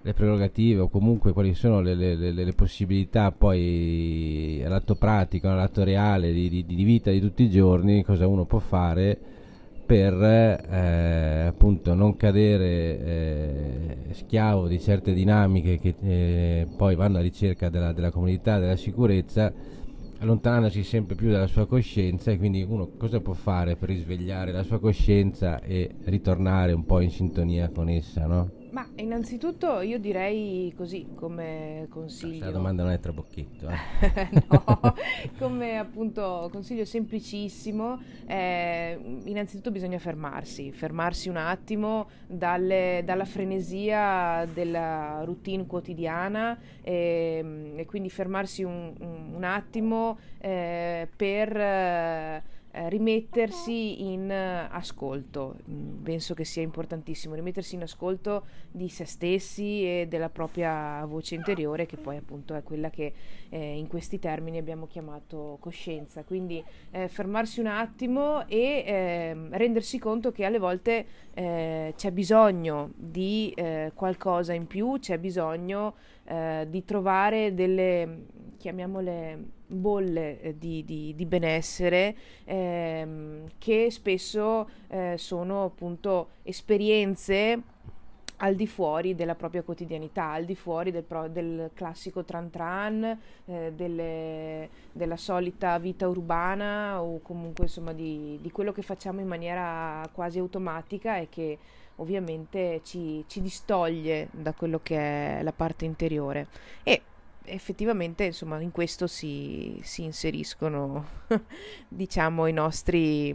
le, 0.00 0.14
prerogative 0.14 0.80
o 0.80 0.88
comunque 0.88 1.32
quali 1.32 1.54
sono 1.54 1.80
le, 1.80 2.52
possibilità 2.56 3.30
poi 3.30 4.62
all'atto 4.64 4.94
pratico, 4.94 5.50
all'atto 5.50 5.84
reale 5.84 6.32
di, 6.32 6.48
di, 6.48 6.64
di, 6.64 6.84
vita 6.84 7.10
di 7.10 7.20
tutti 7.20 7.42
i 7.42 7.50
giorni, 7.50 8.02
cosa 8.02 8.26
uno 8.26 8.46
può 8.46 8.58
fare 8.58 9.18
per 9.84 10.14
eh, 10.14 11.44
appunto 11.48 11.92
non 11.92 12.16
cadere 12.16 12.66
eh, 13.04 13.96
schiavo 14.12 14.66
di 14.66 14.80
certe 14.80 15.12
dinamiche 15.12 15.78
che 15.78 15.94
eh, 16.00 16.66
poi 16.74 16.94
vanno 16.94 17.18
a 17.18 17.20
ricerca 17.20 17.68
della, 17.68 17.92
della 17.92 18.10
comunità, 18.10 18.58
della 18.58 18.76
sicurezza 18.76 19.52
allontanandosi 20.22 20.84
sempre 20.84 21.16
più 21.16 21.30
dalla 21.30 21.48
sua 21.48 21.66
coscienza 21.66 22.30
e 22.30 22.38
quindi 22.38 22.62
uno 22.62 22.92
cosa 22.96 23.20
può 23.20 23.34
fare 23.34 23.76
per 23.76 23.88
risvegliare 23.88 24.52
la 24.52 24.62
sua 24.62 24.78
coscienza 24.78 25.60
e 25.60 25.96
ritornare 26.04 26.72
un 26.72 26.84
po' 26.84 27.00
in 27.00 27.10
sintonia 27.10 27.68
con 27.70 27.88
essa, 27.88 28.26
no? 28.26 28.61
Ma 28.72 28.88
innanzitutto 28.96 29.82
io 29.82 29.98
direi 29.98 30.72
così 30.74 31.08
come 31.14 31.86
consiglio. 31.90 32.46
La 32.46 32.50
domanda 32.50 32.82
non 32.82 32.92
è 32.92 32.98
trabocchetto. 32.98 33.68
Eh? 33.68 34.40
no, 34.48 34.94
come 35.38 35.76
appunto 35.76 36.48
consiglio 36.50 36.86
semplicissimo. 36.86 38.00
Eh, 38.26 38.98
innanzitutto 39.24 39.70
bisogna 39.70 39.98
fermarsi, 39.98 40.72
fermarsi 40.72 41.28
un 41.28 41.36
attimo 41.36 42.08
dalle, 42.26 43.02
dalla 43.04 43.26
frenesia 43.26 44.48
della 44.50 45.20
routine 45.22 45.66
quotidiana 45.66 46.58
e, 46.80 47.40
ehm, 47.42 47.78
e 47.78 47.84
quindi 47.84 48.08
fermarsi 48.08 48.62
un, 48.62 48.94
un, 49.34 49.44
attimo 49.44 50.16
eh, 50.38 51.06
per 51.14 52.50
rimettersi 52.92 54.02
in 54.12 54.28
uh, 54.28 54.74
ascolto, 54.74 55.56
mm, 55.68 56.02
penso 56.02 56.34
che 56.34 56.44
sia 56.44 56.62
importantissimo, 56.62 57.34
rimettersi 57.34 57.74
in 57.74 57.82
ascolto 57.82 58.44
di 58.70 58.88
se 58.90 59.06
stessi 59.06 59.82
e 59.82 60.06
della 60.08 60.28
propria 60.28 61.02
voce 61.06 61.34
interiore 61.34 61.86
che 61.86 61.96
poi 61.96 62.18
appunto 62.18 62.54
è 62.54 62.62
quella 62.62 62.90
che 62.90 63.14
eh, 63.48 63.78
in 63.78 63.86
questi 63.86 64.18
termini 64.18 64.58
abbiamo 64.58 64.86
chiamato 64.86 65.56
coscienza, 65.60 66.22
quindi 66.22 66.62
eh, 66.90 67.08
fermarsi 67.08 67.60
un 67.60 67.66
attimo 67.66 68.46
e 68.46 68.84
ehm, 68.86 69.56
rendersi 69.56 69.98
conto 69.98 70.30
che 70.30 70.44
alle 70.44 70.58
volte 70.58 71.06
eh, 71.32 71.94
c'è 71.96 72.10
bisogno 72.10 72.92
di 72.94 73.52
eh, 73.56 73.92
qualcosa 73.94 74.52
in 74.52 74.66
più, 74.66 74.98
c'è 74.98 75.18
bisogno 75.18 75.94
di 76.68 76.84
trovare 76.84 77.54
delle, 77.54 78.24
chiamiamole 78.62 79.38
bolle 79.66 80.40
eh, 80.40 80.58
di, 80.58 80.84
di, 80.84 81.14
di, 81.16 81.26
benessere 81.26 82.14
ehm, 82.44 83.48
che 83.58 83.90
spesso 83.90 84.68
eh, 84.88 85.14
sono 85.18 85.64
appunto 85.64 86.28
esperienze 86.44 87.60
al 88.36 88.54
di 88.54 88.66
fuori 88.66 89.14
della 89.14 89.34
propria 89.34 89.62
quotidianità, 89.62 90.30
al 90.30 90.44
di 90.44 90.54
fuori 90.54 90.90
del, 90.90 91.04
pro, 91.04 91.28
del 91.28 91.70
classico 91.74 92.24
tran 92.24 92.50
tran, 92.50 93.18
eh, 93.46 93.72
delle, 93.74 94.68
della 94.92 95.16
solita 95.16 95.78
vita 95.78 96.08
urbana 96.08 97.02
o 97.02 97.20
comunque 97.20 97.64
insomma 97.64 97.92
di, 97.92 98.38
di, 98.40 98.50
quello 98.50 98.72
che 98.72 98.82
facciamo 98.82 99.20
in 99.20 99.28
maniera 99.28 100.08
quasi 100.12 100.38
automatica 100.38 101.18
e 101.18 101.28
che 101.28 101.58
ovviamente 102.02 102.80
ci, 102.84 103.24
ci 103.26 103.40
distoglie 103.40 104.28
da 104.30 104.52
quello 104.52 104.80
che 104.82 105.38
è 105.38 105.42
la 105.42 105.52
parte 105.52 105.84
interiore. 105.84 106.48
E 106.82 107.02
effettivamente 107.44 108.24
insomma 108.24 108.60
in 108.60 108.70
questo 108.70 109.06
si, 109.06 109.80
si 109.82 110.04
inseriscono 110.04 111.06
diciamo 111.88 112.46
i 112.46 112.52
nostri, 112.52 113.28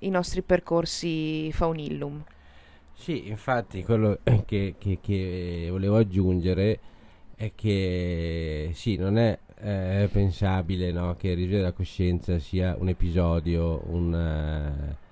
i 0.00 0.10
nostri 0.10 0.42
percorsi 0.42 1.50
faunillum 1.52 2.22
sì 2.92 3.28
infatti 3.28 3.82
quello 3.82 4.18
che, 4.44 4.74
che, 4.78 4.98
che 5.00 5.68
volevo 5.70 5.96
aggiungere 5.96 6.80
è 7.34 7.52
che 7.54 8.70
sì 8.74 8.96
non 8.96 9.16
è 9.16 9.38
eh, 9.58 10.08
pensabile 10.12 10.92
no, 10.92 11.16
che 11.16 11.28
il 11.28 11.36
risveglio 11.36 11.58
della 11.58 11.72
coscienza 11.72 12.38
sia 12.38 12.76
un 12.78 12.88
episodio 12.88 13.82
un 13.86 14.12
uh, 14.12 15.05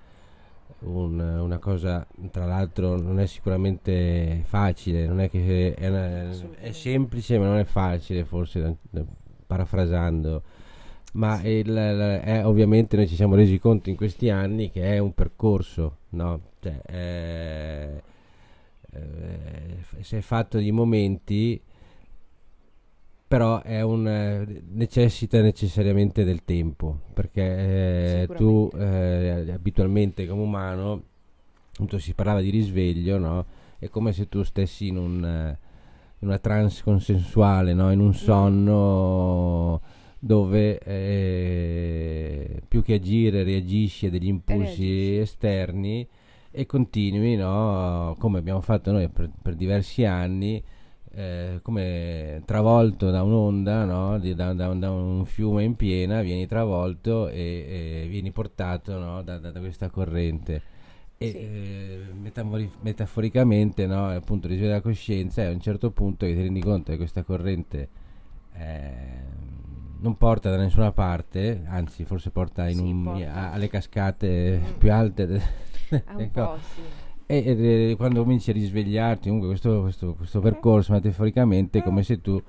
un, 0.85 1.19
una 1.19 1.57
cosa, 1.57 2.05
tra 2.31 2.45
l'altro 2.45 2.99
non 2.99 3.19
è 3.19 3.25
sicuramente 3.25 4.43
facile, 4.45 5.05
non 5.07 5.19
è 5.19 5.29
che 5.29 5.73
è, 5.73 5.87
una, 5.87 6.29
è 6.59 6.71
semplice 6.71 7.37
ma 7.37 7.45
non 7.45 7.57
è 7.57 7.65
facile 7.65 8.23
forse, 8.23 8.77
parafrasando, 9.45 10.43
ma 11.13 11.41
il, 11.43 11.73
è, 11.73 12.45
ovviamente 12.45 12.95
noi 12.95 13.07
ci 13.07 13.15
siamo 13.15 13.35
resi 13.35 13.59
conto 13.59 13.89
in 13.89 13.95
questi 13.95 14.29
anni 14.29 14.69
che 14.69 14.93
è 14.93 14.97
un 14.97 15.13
percorso, 15.13 15.97
no? 16.09 16.41
Cioè, 16.59 16.81
è, 16.81 18.01
è, 18.91 18.99
si 20.01 20.15
è 20.15 20.21
fatto 20.21 20.57
di 20.57 20.71
momenti 20.71 21.61
però 23.27 23.61
un, 23.65 24.07
eh, 24.07 24.61
necessita 24.71 25.41
necessariamente 25.41 26.23
del 26.23 26.43
tempo 26.45 26.99
perché 27.13 27.41
eh, 27.41 28.27
tu 28.35 28.69
eh, 28.77 29.51
abitualmente 29.51 30.27
come 30.27 30.41
umano 30.43 31.03
appunto 31.71 31.97
si 31.97 32.13
parlava 32.13 32.41
di 32.41 32.51
risveglio 32.51 33.17
no? 33.17 33.45
è 33.79 33.89
come 33.89 34.13
se 34.13 34.29
tu 34.29 34.43
stessi 34.43 34.87
in, 34.87 34.97
un, 34.97 35.25
eh, 35.25 35.57
in 36.19 36.27
una 36.27 36.37
trance 36.37 36.83
consensuale 36.83 37.73
no? 37.73 37.91
in 37.91 37.99
un 37.99 38.09
mm. 38.09 38.11
sonno 38.11 39.81
dove 40.19 40.77
eh, 40.79 42.61
più 42.67 42.83
che 42.83 42.93
agire 42.93 43.43
reagisci 43.43 44.05
a 44.05 44.09
degli 44.11 44.27
impulsi 44.27 45.17
esterni 45.17 46.07
e 46.51 46.65
continui 46.67 47.35
no? 47.35 48.15
come 48.19 48.37
abbiamo 48.37 48.61
fatto 48.61 48.91
noi 48.91 49.09
per, 49.09 49.31
per 49.41 49.55
diversi 49.55 50.05
anni 50.05 50.63
eh, 51.15 51.59
come 51.61 52.41
travolto 52.45 53.09
da 53.09 53.23
un'onda, 53.23 53.85
no? 53.85 54.19
Di, 54.19 54.35
da, 54.35 54.51
da, 54.53 54.67
da, 54.73 54.91
un 54.91 55.23
fiume 55.25 55.63
in 55.63 55.75
piena, 55.75 56.21
vieni 56.21 56.45
travolto 56.45 57.29
e, 57.29 58.03
e 58.03 58.07
vieni 58.09 58.31
portato 58.31 58.99
no? 58.99 59.21
da, 59.23 59.37
da, 59.37 59.57
questa 59.59 59.89
corrente. 59.89 60.61
E 61.17 61.29
sì. 61.29 61.37
eh, 61.37 61.99
metafori- 62.13 62.71
metaforicamente, 62.81 63.87
no? 63.87 64.09
appunto, 64.09 64.47
risveglio 64.47 64.67
della 64.67 64.81
coscienza 64.81 65.41
e 65.41 65.45
a 65.45 65.51
un 65.51 65.61
certo 65.61 65.91
punto 65.91 66.25
ti 66.25 66.33
rendi 66.33 66.59
conto 66.59 66.91
che 66.91 66.97
questa 66.97 67.23
corrente 67.23 67.87
eh, 68.53 68.93
non 69.99 70.17
porta 70.17 70.49
da 70.49 70.57
nessuna 70.57 70.91
parte, 70.91 71.63
anzi, 71.65 72.03
forse 72.03 72.29
porta 72.29 72.69
sì, 72.69 72.77
un, 72.77 73.07
a, 73.07 73.53
alle 73.53 73.69
cascate 73.69 74.59
mm. 74.59 74.77
più 74.79 74.91
alte. 74.91 75.25
De- 75.25 75.41
un 76.17 76.29
po', 76.33 76.57
sì 76.73 77.04
e, 77.27 77.89
e, 77.89 77.95
quando 77.95 78.21
cominci 78.21 78.51
a 78.51 78.53
risvegliarti, 78.53 79.27
comunque 79.27 79.49
questo, 79.49 79.81
questo, 79.81 80.13
questo 80.13 80.39
percorso 80.39 80.93
metaforicamente 80.93 81.79
è 81.79 81.83
come 81.83 82.03
se 82.03 82.21
tu 82.21 82.41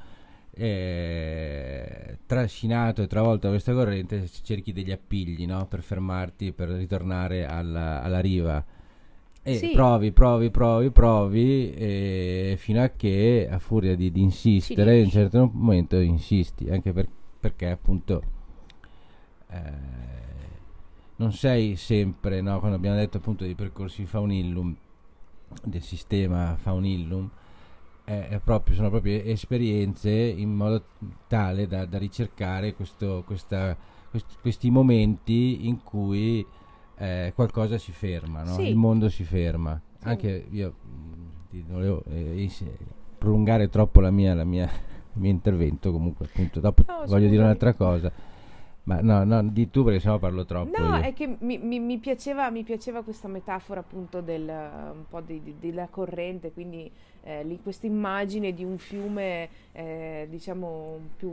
eh, 0.58 2.18
trascinato 2.24 3.02
e 3.02 3.06
travolto 3.06 3.46
da 3.46 3.52
questa 3.52 3.72
corrente 3.72 4.26
cerchi 4.42 4.72
degli 4.72 4.90
appigli 4.90 5.46
no? 5.46 5.66
per 5.66 5.82
fermarti, 5.82 6.52
per 6.52 6.70
ritornare 6.70 7.46
alla, 7.46 8.02
alla 8.02 8.20
riva. 8.20 8.64
E 9.42 9.54
Sì. 9.54 9.70
provi, 9.70 10.10
provi, 10.12 10.50
provi, 10.50 10.90
provi, 10.90 11.72
e 11.72 12.56
fino 12.58 12.82
a 12.82 12.90
che 12.96 13.46
a 13.48 13.58
furia 13.60 13.94
di, 13.94 14.10
di 14.10 14.20
insistere, 14.20 14.98
in 14.98 15.04
un 15.04 15.10
certo 15.10 15.50
momento 15.52 15.96
insisti, 15.98 16.68
anche 16.68 16.92
per- 16.92 17.08
perché 17.38 17.70
appunto 17.70 18.22
eh, 19.50 20.15
non 21.16 21.32
sei 21.32 21.76
sempre, 21.76 22.40
no? 22.40 22.58
quando 22.58 22.76
abbiamo 22.76 22.96
detto 22.96 23.16
appunto 23.18 23.44
dei 23.44 23.54
percorsi 23.54 24.04
faunillum, 24.04 24.74
del 25.64 25.82
sistema 25.82 26.56
faunillum, 26.60 27.28
è- 28.04 28.28
è 28.30 28.38
proprio- 28.40 28.74
sono 28.76 28.90
proprio 28.90 29.20
esperienze 29.22 30.10
in 30.10 30.52
modo 30.54 30.84
tale 31.26 31.66
da, 31.66 31.84
da 31.86 31.98
ricercare 31.98 32.74
questo- 32.74 33.22
questa- 33.26 33.76
quest- 34.10 34.38
questi 34.40 34.70
momenti 34.70 35.66
in 35.66 35.82
cui 35.82 36.44
eh, 36.98 37.32
qualcosa 37.34 37.76
si 37.76 37.92
ferma, 37.92 38.42
no? 38.42 38.54
Sì. 38.54 38.68
il 38.68 38.76
mondo 38.76 39.10
si 39.10 39.22
ferma. 39.24 39.78
Sì. 40.00 40.08
Anche 40.08 40.46
io 40.50 40.74
mh, 40.82 41.48
ti 41.50 41.62
volevo 41.68 42.02
eh, 42.08 42.48
prolungare 43.18 43.68
troppo 43.68 44.00
la 44.00 44.10
mia, 44.10 44.32
la 44.34 44.44
mia- 44.44 44.64
il 44.64 45.20
mio 45.20 45.30
intervento, 45.30 45.92
comunque 45.92 46.24
appunto 46.24 46.58
dopo 46.60 46.84
No, 46.86 47.04
voglio 47.06 47.28
dire 47.28 47.42
un'altra 47.42 47.74
cosa. 47.74 48.10
Ma 48.86 49.00
no, 49.00 49.24
no, 49.24 49.42
di 49.42 49.68
tu 49.68 49.82
perché 49.82 49.98
sennò 49.98 50.18
parlo 50.18 50.44
troppo. 50.44 50.78
No, 50.78 50.96
io. 50.96 51.02
è 51.02 51.12
che 51.12 51.36
mi, 51.40 51.58
mi- 51.58 51.80
mi 51.80 51.98
piaceva, 51.98 52.48
mi 52.50 52.62
piaceva 52.62 53.02
questa 53.02 53.26
metafora 53.26 53.80
appunto 53.80 54.20
del, 54.20 54.48
un 54.48 55.04
po' 55.08 55.20
di- 55.20 55.42
di- 55.42 55.56
della 55.58 55.88
corrente, 55.88 56.52
quindi 56.52 56.88
eh, 57.24 57.58
questa 57.64 57.86
immagine 57.86 58.54
di 58.54 58.62
un 58.62 58.78
fiume 58.78 59.48
eh, 59.72 60.28
diciamo 60.30 61.00
più 61.16 61.32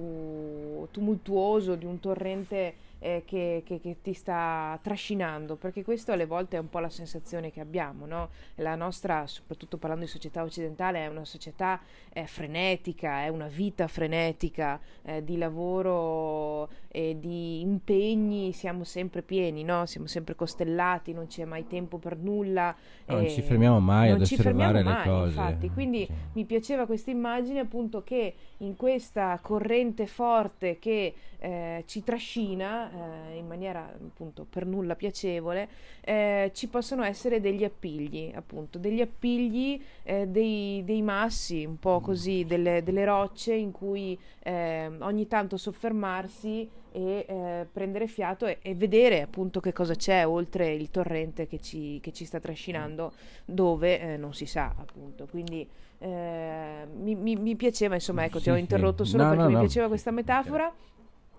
tumultuoso, 0.90 1.76
di 1.76 1.86
un 1.86 2.00
torrente 2.00 2.74
eh, 3.04 3.24
che, 3.26 3.64
che- 3.66 3.80
che 3.82 3.98
ti 4.02 4.14
sta 4.14 4.80
trascinando, 4.82 5.58
perché 5.58 5.84
questo 5.84 6.14
alle 6.14 6.26
volte 6.26 6.56
è 6.56 6.60
un 6.60 6.70
po' 6.70 6.80
la 6.80 6.90
sensazione 6.90 7.52
che 7.52 7.60
abbiamo, 7.60 8.06
no? 8.06 8.30
La 8.56 8.76
nostra, 8.76 9.28
soprattutto 9.28 9.78
parlando 9.78 10.06
di 10.06 10.10
società 10.12 10.42
occidentale, 10.42 11.00
è 11.00 11.08
una 11.08 11.26
società 11.26 11.82
eh, 12.14 12.26
frenetica, 12.26 13.24
è 13.24 13.28
una 13.28 13.48
vita 13.48 13.88
frenetica 13.88 14.80
eh, 15.04 15.24
di 15.24 15.38
lavoro 15.38 16.70
e 16.88 17.18
di 17.20 17.60
impegni, 17.62 18.54
siamo 18.54 18.84
sempre 18.86 19.22
pieni, 19.22 19.64
no? 19.64 19.86
Siamo 19.86 20.08
sempre 20.08 20.36
costellati, 20.36 21.12
non 21.12 21.28
c'è 21.28 21.44
mai 21.44 21.68
tempo 21.68 21.98
per 21.98 22.18
nulla. 22.18 22.74
No, 23.06 23.16
non 23.16 23.30
ci 23.30 23.42
fermiamo 23.42 23.80
mai 23.80 24.12
ad 24.12 24.22
osservare 24.22 24.54
fermiamo 24.54 24.74
le 24.78 24.84
mai, 24.84 25.08
cose. 25.08 25.28
infatti, 25.38 25.70
quindi 25.72 26.06
Sì. 26.06 26.14
mi 26.34 26.46
piaceva 26.46 26.86
questa 26.86 27.12
immagine 27.12 27.60
appunto 27.60 28.04
che 28.04 28.34
in 28.60 28.76
questa 28.78 29.38
corrente 29.42 30.06
forte 30.08 30.80
che 30.80 31.14
eh, 31.40 31.84
ci 31.88 32.04
trascina 32.04 32.92
eh, 32.94 33.38
in 33.38 33.48
maniera 33.48 33.92
appunto 33.92 34.46
per 34.50 34.66
nulla 34.66 34.96
piacevole, 34.96 35.68
eh, 36.02 36.52
ci 36.54 36.68
possono 36.68 37.04
essere 37.04 37.40
degli 37.42 37.64
appigli, 37.64 38.32
appunto, 38.34 38.78
degli 38.78 39.02
appigli, 39.02 39.82
eh, 40.04 40.28
dei, 40.28 40.84
dei 40.86 41.02
massi, 41.02 41.66
un 41.66 41.80
po' 41.80 42.00
così, 42.00 42.46
delle, 42.46 42.84
delle 42.84 43.06
rocce 43.06 43.54
in 43.54 43.72
cui 43.72 44.18
eh, 44.44 44.90
ogni 45.00 45.28
tanto 45.28 45.58
soffermarsi 45.58 46.70
e 46.96 47.26
eh, 47.28 47.68
prendere 47.72 48.06
fiato 48.08 48.46
e, 48.46 48.60
e 48.62 48.76
vedere 48.76 49.22
appunto 49.22 49.60
che 49.60 49.74
cosa 49.74 49.96
c'è 49.96 50.28
oltre 50.28 50.72
il 50.72 50.92
torrente 50.92 51.48
che 51.48 51.60
ci, 51.60 52.00
che 52.02 52.14
ci 52.14 52.24
sta 52.26 52.40
trascinando 52.40 53.14
dove 53.46 54.00
eh, 54.00 54.18
non 54.18 54.34
si 54.34 54.46
sa 54.46 54.74
appunto. 54.78 55.26
Quindi 55.26 55.68
mi, 56.06 57.16
mi- 57.16 57.38
mi 57.38 57.56
piaceva 57.56 57.96
insomma 57.96 58.26
ecco 58.26 58.38
ti 58.38 58.44
Sì, 58.44 58.50
ho 58.50 58.56
sì. 58.56 58.60
interrotto 58.60 59.06
solo 59.06 59.24
No, 59.24 59.30
perché 59.30 59.44
no, 59.44 59.50
mi 59.50 59.54
no. 59.54 59.60
piaceva 59.62 59.88
questa 59.88 60.12
metafora 60.12 60.72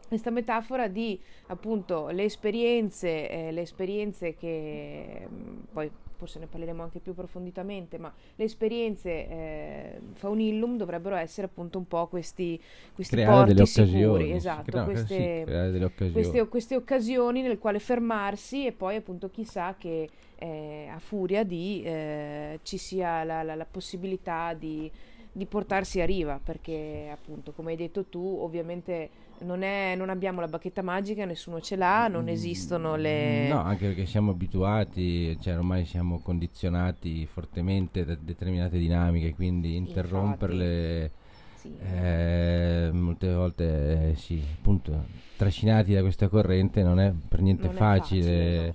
questa 0.08 0.30
metafora 0.30 0.88
di 0.88 1.18
appunto 1.48 2.08
le 2.08 2.24
esperienze, 2.24 3.28
eh, 3.30 3.52
le 3.52 3.62
esperienze 3.62 4.34
che 4.34 5.26
mh, 5.28 5.66
poi 5.72 5.90
forse 6.16 6.38
ne 6.38 6.46
parleremo 6.46 6.82
anche 6.82 7.00
più 7.00 7.12
approfonditamente, 7.12 7.98
ma 7.98 8.12
le 8.36 8.44
esperienze 8.44 9.10
eh, 9.28 10.00
faunillum 10.14 10.76
dovrebbero 10.76 11.16
essere 11.16 11.46
appunto 11.48 11.76
un 11.78 11.86
po' 11.86 12.06
questi, 12.06 12.60
questi 12.94 13.14
creare 13.16 13.54
porti 13.54 13.66
sicuri, 13.66 14.32
esatto, 14.32 14.78
no, 14.78 14.84
queste, 14.84 15.40
sì, 15.40 15.44
creare 15.44 15.70
delle 15.70 15.84
occasioni. 15.84 16.12
queste, 16.12 16.48
queste 16.48 16.76
occasioni 16.76 17.42
nel 17.42 17.58
quale 17.58 17.78
fermarsi 17.78 18.64
e 18.66 18.72
poi 18.72 18.96
appunto 18.96 19.28
chissà 19.30 19.74
che 19.76 20.08
eh, 20.36 20.88
a 20.90 20.98
furia 20.98 21.44
di 21.44 21.82
eh, 21.84 22.60
ci 22.62 22.76
sia 22.78 23.24
la, 23.24 23.42
la- 23.42 23.54
la 23.56 23.66
possibilità 23.66 24.54
di, 24.54 24.90
di 25.32 25.46
portarsi 25.46 26.00
a 26.00 26.06
riva 26.06 26.40
perché 26.42 27.08
appunto 27.12 27.52
come 27.52 27.72
hai 27.72 27.76
detto 27.76 28.04
tu 28.04 28.38
ovviamente 28.40 29.10
non, 29.40 29.62
è, 29.62 29.94
non 29.96 30.10
abbiamo 30.10 30.40
la 30.40 30.48
bacchetta 30.48 30.82
magica 30.82 31.24
nessuno 31.24 31.60
ce 31.60 31.76
l'ha 31.76 32.08
non 32.08 32.28
esistono 32.28 32.96
le 32.96 33.48
No, 33.48 33.60
anche 33.60 33.86
perché 33.86 34.06
siamo 34.06 34.32
abituati, 34.32 35.38
cioè 35.40 35.56
ormai 35.56 35.84
siamo 35.84 36.20
condizionati 36.20 37.26
fortemente 37.26 38.04
da 38.04 38.16
determinate 38.18 38.78
dinamiche, 38.78 39.34
quindi 39.34 39.76
interromperle 39.76 41.10
sì, 41.56 41.74
eh, 41.78 42.90
molte 42.92 43.32
volte 43.32 44.10
eh, 44.10 44.14
sì, 44.16 44.42
appunto, 44.58 45.04
trascinati 45.36 45.94
da 45.94 46.02
questa 46.02 46.28
corrente 46.28 46.82
non 46.82 47.00
è 47.00 47.12
per 47.26 47.40
niente 47.40 47.66
Non 47.66 47.74
facile, 47.74 48.20
facile, 48.20 48.74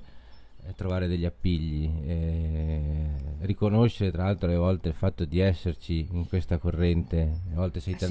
eh, 0.67 0.75
trovare 0.75 1.07
degli 1.07 1.25
appigli, 1.25 1.89
eh, 2.05 3.09
riconoscere 3.41 4.11
tra 4.11 4.23
l'altro 4.23 4.47
alle 4.47 4.57
volte 4.57 4.89
il 4.89 4.95
fatto 4.95 5.25
di 5.25 5.39
esserci 5.39 6.07
in 6.11 6.27
questa 6.27 6.57
corrente, 6.57 7.41
a 7.53 7.55
volte 7.55 7.79
sei 7.79 7.93
Ah, 7.93 7.97
sì. 7.97 8.07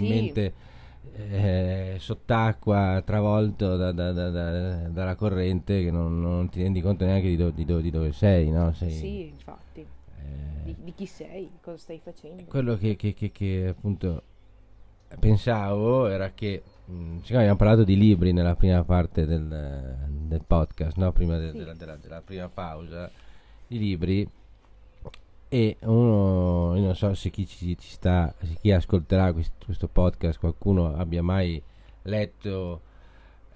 Eh, 1.15 1.97
sott'acqua, 1.99 3.03
travolto 3.05 3.77
da- 3.77 3.93
da- 3.93 4.13
da- 4.13 4.31
da- 4.31 4.89
dalla 4.89 5.15
corrente 5.15 5.83
che 5.83 5.91
non, 5.91 6.21
non 6.21 6.49
ti 6.49 6.63
rendi 6.63 6.81
conto 6.81 7.05
neanche 7.05 7.29
di, 7.29 7.37
do- 7.37 7.51
di 7.51 7.65
do- 7.65 7.81
di 7.81 7.91
dove 7.91 8.13
sei, 8.13 8.51
no? 8.51 8.73
Sei, 8.73 8.91
sì 8.91 9.27
infatti 9.29 9.81
eh, 9.81 10.63
di, 10.65 10.77
di 10.85 10.95
chi 10.95 11.07
sei 11.07 11.51
cosa 11.61 11.77
stai 11.79 12.01
facendo 12.03 12.45
quello 12.45 12.77
che, 12.77 12.97
che- 12.97 13.15
che- 13.15 13.31
che, 13.33 13.67
appunto 13.69 14.23
pensavo 15.19 16.07
era 16.09 16.31
che 16.33 16.63
mh, 16.85 17.19
siccome 17.19 17.39
abbiamo 17.41 17.57
parlato 17.57 17.85
di 17.85 17.97
libri 17.97 18.33
nella 18.33 18.55
prima 18.57 18.83
parte 18.85 19.25
del, 19.27 19.97
del 20.09 20.43
podcast, 20.47 20.97
no? 20.97 21.13
prima 21.13 21.39
de- 21.39 21.51
Sì. 21.53 21.59
della, 21.59 21.75
della- 21.75 21.97
della 21.97 22.21
prima 22.21 22.49
pausa, 22.49 23.11
i 23.69 23.79
libri 23.79 24.29
e 25.49 25.77
uno, 25.81 26.75
io 26.77 26.83
non 26.85 26.95
so 26.95 27.15
se 27.15 27.31
chi 27.31 27.47
ci, 27.47 27.77
ci 27.79 27.91
sta, 27.91 28.35
se 28.43 28.55
chi 28.61 28.71
ascolterà 28.71 29.33
quest- 29.33 29.65
questo 29.65 29.89
podcast, 29.89 30.39
qualcuno 30.39 30.95
abbia 30.95 31.23
mai 31.23 31.61
letto 32.03 32.83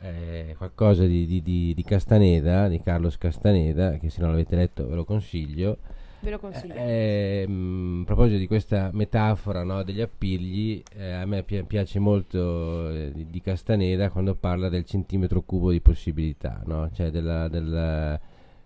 eh, 0.01 0.55
qualcosa 0.57 1.05
di, 1.05 1.26
di- 1.26 1.43
di- 1.43 1.74
di 1.74 1.82
Castaneda, 1.84 2.68
di 2.68 2.80
Carlos 2.82 3.16
Castaneda, 3.18 3.99
che 3.99 4.11
se 4.11 4.20
non 4.20 4.30
l'avete 4.30 4.57
letto 4.57 4.86
ve 4.88 4.95
lo 4.97 5.05
consiglio. 5.05 5.78
ve 6.20 6.30
lo 6.30 6.38
consiglio 6.38 6.74
Eh, 6.74 7.45
mm, 7.49 8.03
a 8.03 8.05
proposito 8.05 8.38
di 8.38 8.47
questa 8.47 8.90
metafora 8.93 9.62
no, 9.62 9.82
degli 9.84 10.01
appigli, 10.01 10.82
eh, 10.97 11.12
a 11.12 11.24
me 11.26 11.43
pi- 11.45 11.62
piace 11.64 11.99
molto 11.99 12.90
eh, 12.90 13.12
di, 13.28 13.40
Castaneda 13.40 14.11
quando 14.11 14.34
parla 14.34 14.68
del 14.68 14.84
centimetro 14.84 15.43
cubo 15.43 15.70
di 15.70 15.80
possibilità, 15.80 16.62
no? 16.66 16.90
cioè 16.93 17.11
della- 17.11 17.49
della- 17.49 18.18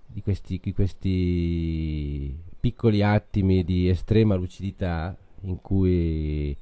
di, 0.07 0.23
questi, 0.23 0.59
di 0.63 0.73
questi 0.73 2.35
piccoli 2.67 3.01
attimi 3.01 3.63
di 3.63 3.89
estrema 3.89 4.35
lucidità 4.35 5.17
in 5.43 5.61
cui 5.61 6.57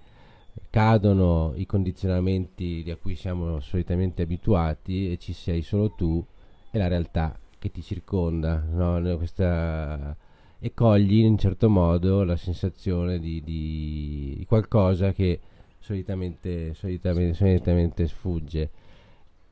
cadono 0.69 1.55
i 1.57 1.65
condizionamenti 1.65 2.85
a 2.91 2.97
cui 2.97 3.17
siamo 3.17 3.59
solitamente 3.61 4.21
abituati 4.21 5.11
e 5.11 5.17
ci 5.17 5.33
sei 5.33 5.63
solo 5.63 5.93
tu 5.93 6.23
e 6.71 6.77
la 6.79 6.89
realtà 6.89 7.39
che 7.59 7.71
ti 7.71 7.83
circonda, 7.83 8.63
no? 8.71 9.17
Questa- 9.17 10.15
e 10.59 10.75
cogli 10.75 11.21
in 11.21 11.31
un 11.33 11.39
certo 11.39 11.71
modo 11.71 12.23
la 12.23 12.37
sensazione 12.37 13.19
di, 13.19 13.41
di- 13.43 14.35
di 14.37 14.45
qualcosa 14.47 15.13
che 15.15 15.41
solitamente, 15.79 16.75
solitamente, 16.75 17.33
solitamente 17.35 18.07
sfugge. 18.09 18.71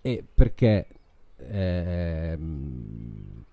E 0.03 0.23
perché 0.35 0.87
ehm, 1.39 3.45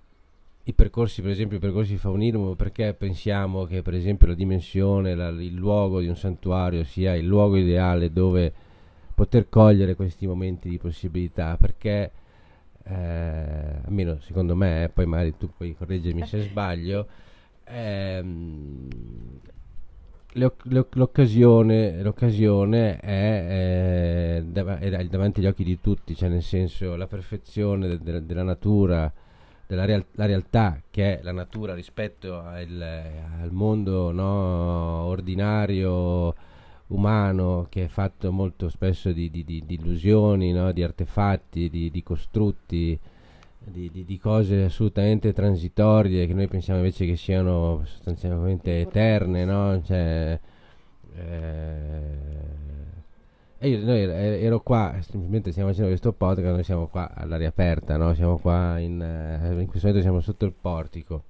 i 0.70 0.74
percorsi, 0.74 1.22
per 1.22 1.32
esempio, 1.32 1.58
i 1.58 1.60
percorsi 1.60 1.98
faunilum, 1.98 2.56
perché 2.56 2.94
pensiamo 2.94 3.66
che, 3.66 3.82
per 3.82 3.94
esempio, 3.96 4.28
la 4.28 4.34
dimensione, 4.36 5.16
la- 5.16 5.30
il 5.30 5.54
luogo 5.56 6.00
di 6.00 6.08
un 6.08 6.16
santuario 6.16 6.84
sia 6.84 7.16
il 7.16 7.26
luogo 7.26 7.58
ideale 7.58 8.12
dove 8.12 8.54
poter 9.16 9.50
cogliere 9.50 9.96
questi 9.96 10.28
momenti 10.28 10.70
di 10.70 10.78
possibilità? 10.78 11.58
Perché, 11.58 12.12
eh, 12.84 13.82
almeno 13.86 14.20
secondo 14.20 14.56
me, 14.56 14.84
eh, 14.86 14.90
poi 14.90 15.06
magari 15.06 15.36
tu 15.38 15.50
puoi 15.56 15.76
correggermi 15.76 16.26
se 16.26 16.42
sbaglio, 16.42 17.08
ehm, 17.66 18.88
l'occasione, 20.34 22.02
l'occasione 22.02 22.98
è, 23.00 24.38
eh, 24.40 24.44
dav- 24.46 24.78
è 24.80 25.06
davanti 25.08 25.40
agli 25.40 25.48
occhi 25.48 25.64
di 25.64 25.80
tutti, 25.82 26.16
cioè 26.16 26.30
nel 26.30 26.44
senso 26.44 26.96
la 26.96 27.08
perfezione 27.08 27.88
de- 27.88 28.00
de- 28.00 28.26
della 28.26 28.44
natura, 28.44 29.12
della 29.70 29.86
real- 29.86 30.06
la 30.14 30.26
realtà 30.26 30.82
che 30.90 31.20
è 31.20 31.22
la 31.22 31.32
natura 31.32 31.76
rispetto 31.76 32.40
al, 32.40 32.82
al 32.82 33.52
mondo 33.52 34.12
no, 34.12 35.04
ordinario, 35.04 36.34
umano 36.88 37.68
che 37.70 37.84
è 37.84 37.88
fatto 37.88 38.32
molto 38.32 38.70
spesso 38.70 39.12
di, 39.12 39.30
di, 39.30 39.44
di, 39.46 39.64
di 39.68 39.76
illusioni, 39.76 40.52
no? 40.52 40.72
di 40.72 40.82
artefatti, 40.82 41.70
di, 41.70 42.02
costrutti, 42.02 43.00
di, 43.60 44.20
cose 44.20 44.64
assolutamente 44.64 45.34
transitorie 45.34 46.26
che 46.26 46.34
noi 46.34 46.48
pensiamo 46.48 46.80
invece 46.80 47.06
che 47.06 47.16
siano 47.16 47.84
sostanzialmente 47.86 48.82
eterne, 48.82 49.46
no? 49.46 49.84
Cioè, 49.84 50.40
eh, 51.14 52.69
io 53.68 53.84
noi, 53.84 54.02
ero 54.02 54.62
qua, 54.62 54.96
semplicemente 55.02 55.52
stiamo 55.52 55.70
facendo 55.70 55.90
questo 55.90 56.14
podcast, 56.14 56.54
noi 56.54 56.64
siamo 56.64 56.88
qua 56.88 57.14
all'aria 57.14 57.50
aperta, 57.50 57.98
no? 57.98 58.14
siamo 58.14 58.38
qua 58.38 58.80
in, 58.80 58.94
in 59.60 59.68
questo 59.68 59.88
momento 59.88 60.02
siamo 60.02 60.22
sotto 60.22 60.46
il 60.46 60.54
portico 60.54 61.24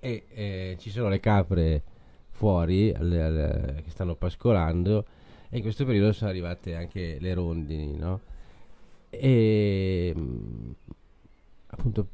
e 0.00 0.24
eh, 0.32 0.76
ci 0.78 0.90
sono 0.90 1.08
le 1.08 1.20
capre 1.20 1.82
fuori 2.30 2.92
alle, 2.92 3.22
alle, 3.22 3.82
che 3.84 3.90
stanno 3.90 4.14
pascolando 4.14 5.04
e 5.50 5.56
in 5.56 5.62
questo 5.62 5.84
periodo 5.84 6.12
sono 6.12 6.30
arrivate 6.30 6.74
anche 6.74 7.18
le 7.20 7.34
rondini, 7.34 7.96
no? 7.96 8.20
E 9.10 10.12
mm, 10.16 10.70
appunto 11.68 12.08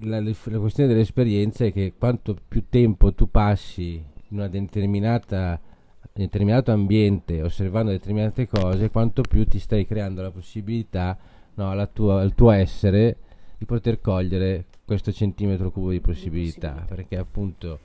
la, 0.00 0.20
la 0.20 0.58
questione 0.58 0.88
dell'esperienza 0.88 1.64
è 1.64 1.72
che 1.72 1.92
quanto 1.96 2.36
più 2.48 2.64
tempo 2.68 3.12
tu 3.12 3.30
passi 3.30 3.94
in 3.94 4.38
una 4.38 4.48
determinata 4.48 5.60
in 5.60 5.71
determinato 6.12 6.72
ambiente 6.72 7.42
osservando 7.42 7.90
determinate 7.90 8.46
cose, 8.46 8.90
quanto 8.90 9.22
più 9.22 9.46
ti 9.46 9.58
stai 9.58 9.86
creando 9.86 10.22
la 10.22 10.30
possibilità 10.30 11.16
no, 11.54 11.88
tua, 11.92 12.20
al 12.20 12.34
tuo 12.34 12.50
essere 12.50 13.16
di 13.58 13.64
poter 13.64 14.00
cogliere 14.00 14.66
questo 14.84 15.12
centimetro 15.12 15.70
cubo 15.70 15.90
di 15.90 16.00
possibilità, 16.00 16.72
possibilità. 16.72 16.94
perché 16.94 17.16
appunto 17.16 17.78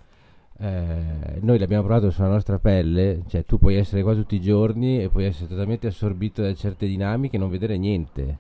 eh, 0.60 1.40
noi 1.40 1.60
l'abbiamo 1.60 1.84
provato 1.84 2.10
sulla 2.10 2.30
nostra 2.30 2.58
pelle, 2.58 3.24
cioè 3.28 3.46
tu 3.46 3.60
puoi 3.60 3.76
essere 3.76 4.02
qua 4.02 4.14
tutti 4.14 4.36
i 4.36 4.42
giorni 4.42 5.02
e 5.02 5.10
puoi 5.10 5.26
essere 5.26 5.48
totalmente 5.48 5.88
assorbito 5.88 6.42
da 6.42 6.54
certe 6.54 6.88
dinamiche 6.88 7.36
e 7.36 7.40
non 7.40 7.50
vedere 7.50 7.78
niente. 7.78 8.40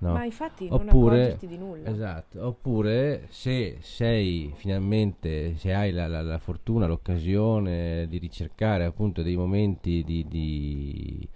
No? 0.00 0.12
Ma 0.12 0.24
infatti 0.24 0.68
oppure, 0.70 1.38
non 1.40 1.50
di 1.50 1.58
nulla. 1.58 1.90
Esatto, 1.90 2.46
oppure 2.46 3.26
se 3.30 3.78
sei 3.80 4.52
finalmente, 4.54 5.56
se 5.56 5.74
hai 5.74 5.90
la, 5.90 6.06
la, 6.06 6.22
la 6.22 6.38
fortuna, 6.38 6.86
l'occasione 6.86 8.06
di 8.08 8.18
ricercare 8.18 8.84
appunto 8.84 9.22
dei 9.22 9.34
momenti 9.34 10.04
di, 10.04 10.24
di, 10.28 11.28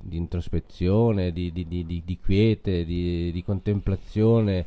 di 0.00 0.16
introspezione, 0.16 1.32
di, 1.32 1.50
di 1.52 2.18
quiete, 2.22 2.84
di 2.84 3.42
contemplazione, 3.44 4.64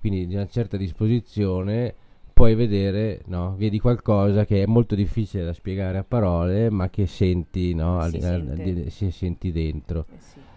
quindi 0.00 0.26
di 0.26 0.34
una 0.34 0.48
certa 0.48 0.76
disposizione, 0.76 1.94
puoi 2.32 2.54
vedere, 2.54 3.20
no, 3.26 3.54
vedi 3.56 3.78
qualcosa 3.78 4.44
che 4.44 4.62
è 4.62 4.66
molto 4.66 4.96
difficile 4.96 5.44
da 5.44 5.52
spiegare 5.52 5.98
a 5.98 6.04
parole, 6.04 6.70
ma 6.70 6.88
che 6.88 7.06
senti, 7.06 7.72
no, 7.74 8.00
si, 8.08 8.16
al, 8.16 8.86
senti 8.88 9.52
dentro. 9.52 10.06
Eh 10.10 10.18
sì. 10.18 10.48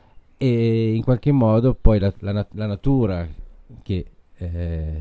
E 0.44 0.94
in 0.94 1.04
qualche 1.04 1.32
modo 1.32 1.74
poi 1.74 2.00
la, 2.00 2.14
la, 2.20 2.46
la 2.52 2.66
natura, 2.66 3.26
che 3.82 4.06
eh, 4.36 4.96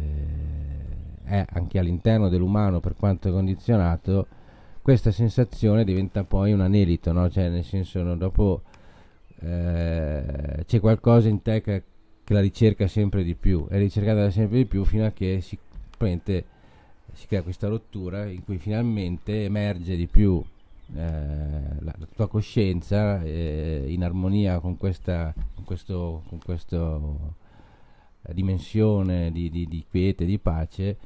è 1.25 1.45
anche 1.49 1.81
all'interno 1.81 2.29
dell'umano 2.29 2.79
per 2.79 2.95
quanto 2.95 3.33
condizionato, 3.33 4.29
questa 4.83 5.11
sensazione 5.11 5.83
diventa 5.83 6.23
poi 6.23 6.53
un 6.53 6.61
anelito, 6.61 7.11
no? 7.11 7.29
Cioè, 7.29 7.49
nel 7.49 7.65
senso, 7.65 8.05
no, 8.05 8.17
dopo 8.17 8.63
eh, 9.41 10.63
c'è 10.65 10.79
qualcosa 10.79 11.29
in 11.29 11.43
te 11.43 11.61
che, 11.61 11.83
che, 12.23 12.33
la 12.33 12.41
ricerca 12.41 12.87
sempre 12.87 13.25
di 13.25 13.35
più, 13.35 13.67
è 13.67 13.79
ricercata 13.79 14.31
sempre 14.31 14.59
di 14.59 14.67
più 14.67 14.85
fino 14.85 15.07
a 15.07 15.11
che 15.11 15.41
si, 15.41 15.59
si 15.99 17.27
crea 17.27 17.43
questa 17.43 17.67
rottura 17.67 18.27
in 18.27 18.45
cui 18.45 18.59
finalmente 18.59 19.43
emerge 19.43 19.97
di 19.97 20.07
più 20.07 20.41
la, 20.95 21.95
la, 21.99 22.07
tua 22.15 22.29
coscienza 22.29 23.23
eh, 23.23 23.85
in 23.89 24.05
armonia 24.05 24.61
con 24.61 24.77
questa 24.77 25.33
con 25.55 25.65
questo, 25.65 26.23
con 26.29 26.39
questo 26.39 27.35
eh, 28.23 28.35
dimensione 28.35 29.33
di, 29.33 29.51
di, 29.51 29.67
di, 29.67 29.85
quiete, 29.89 30.25
di 30.25 30.39
pace 30.39 30.99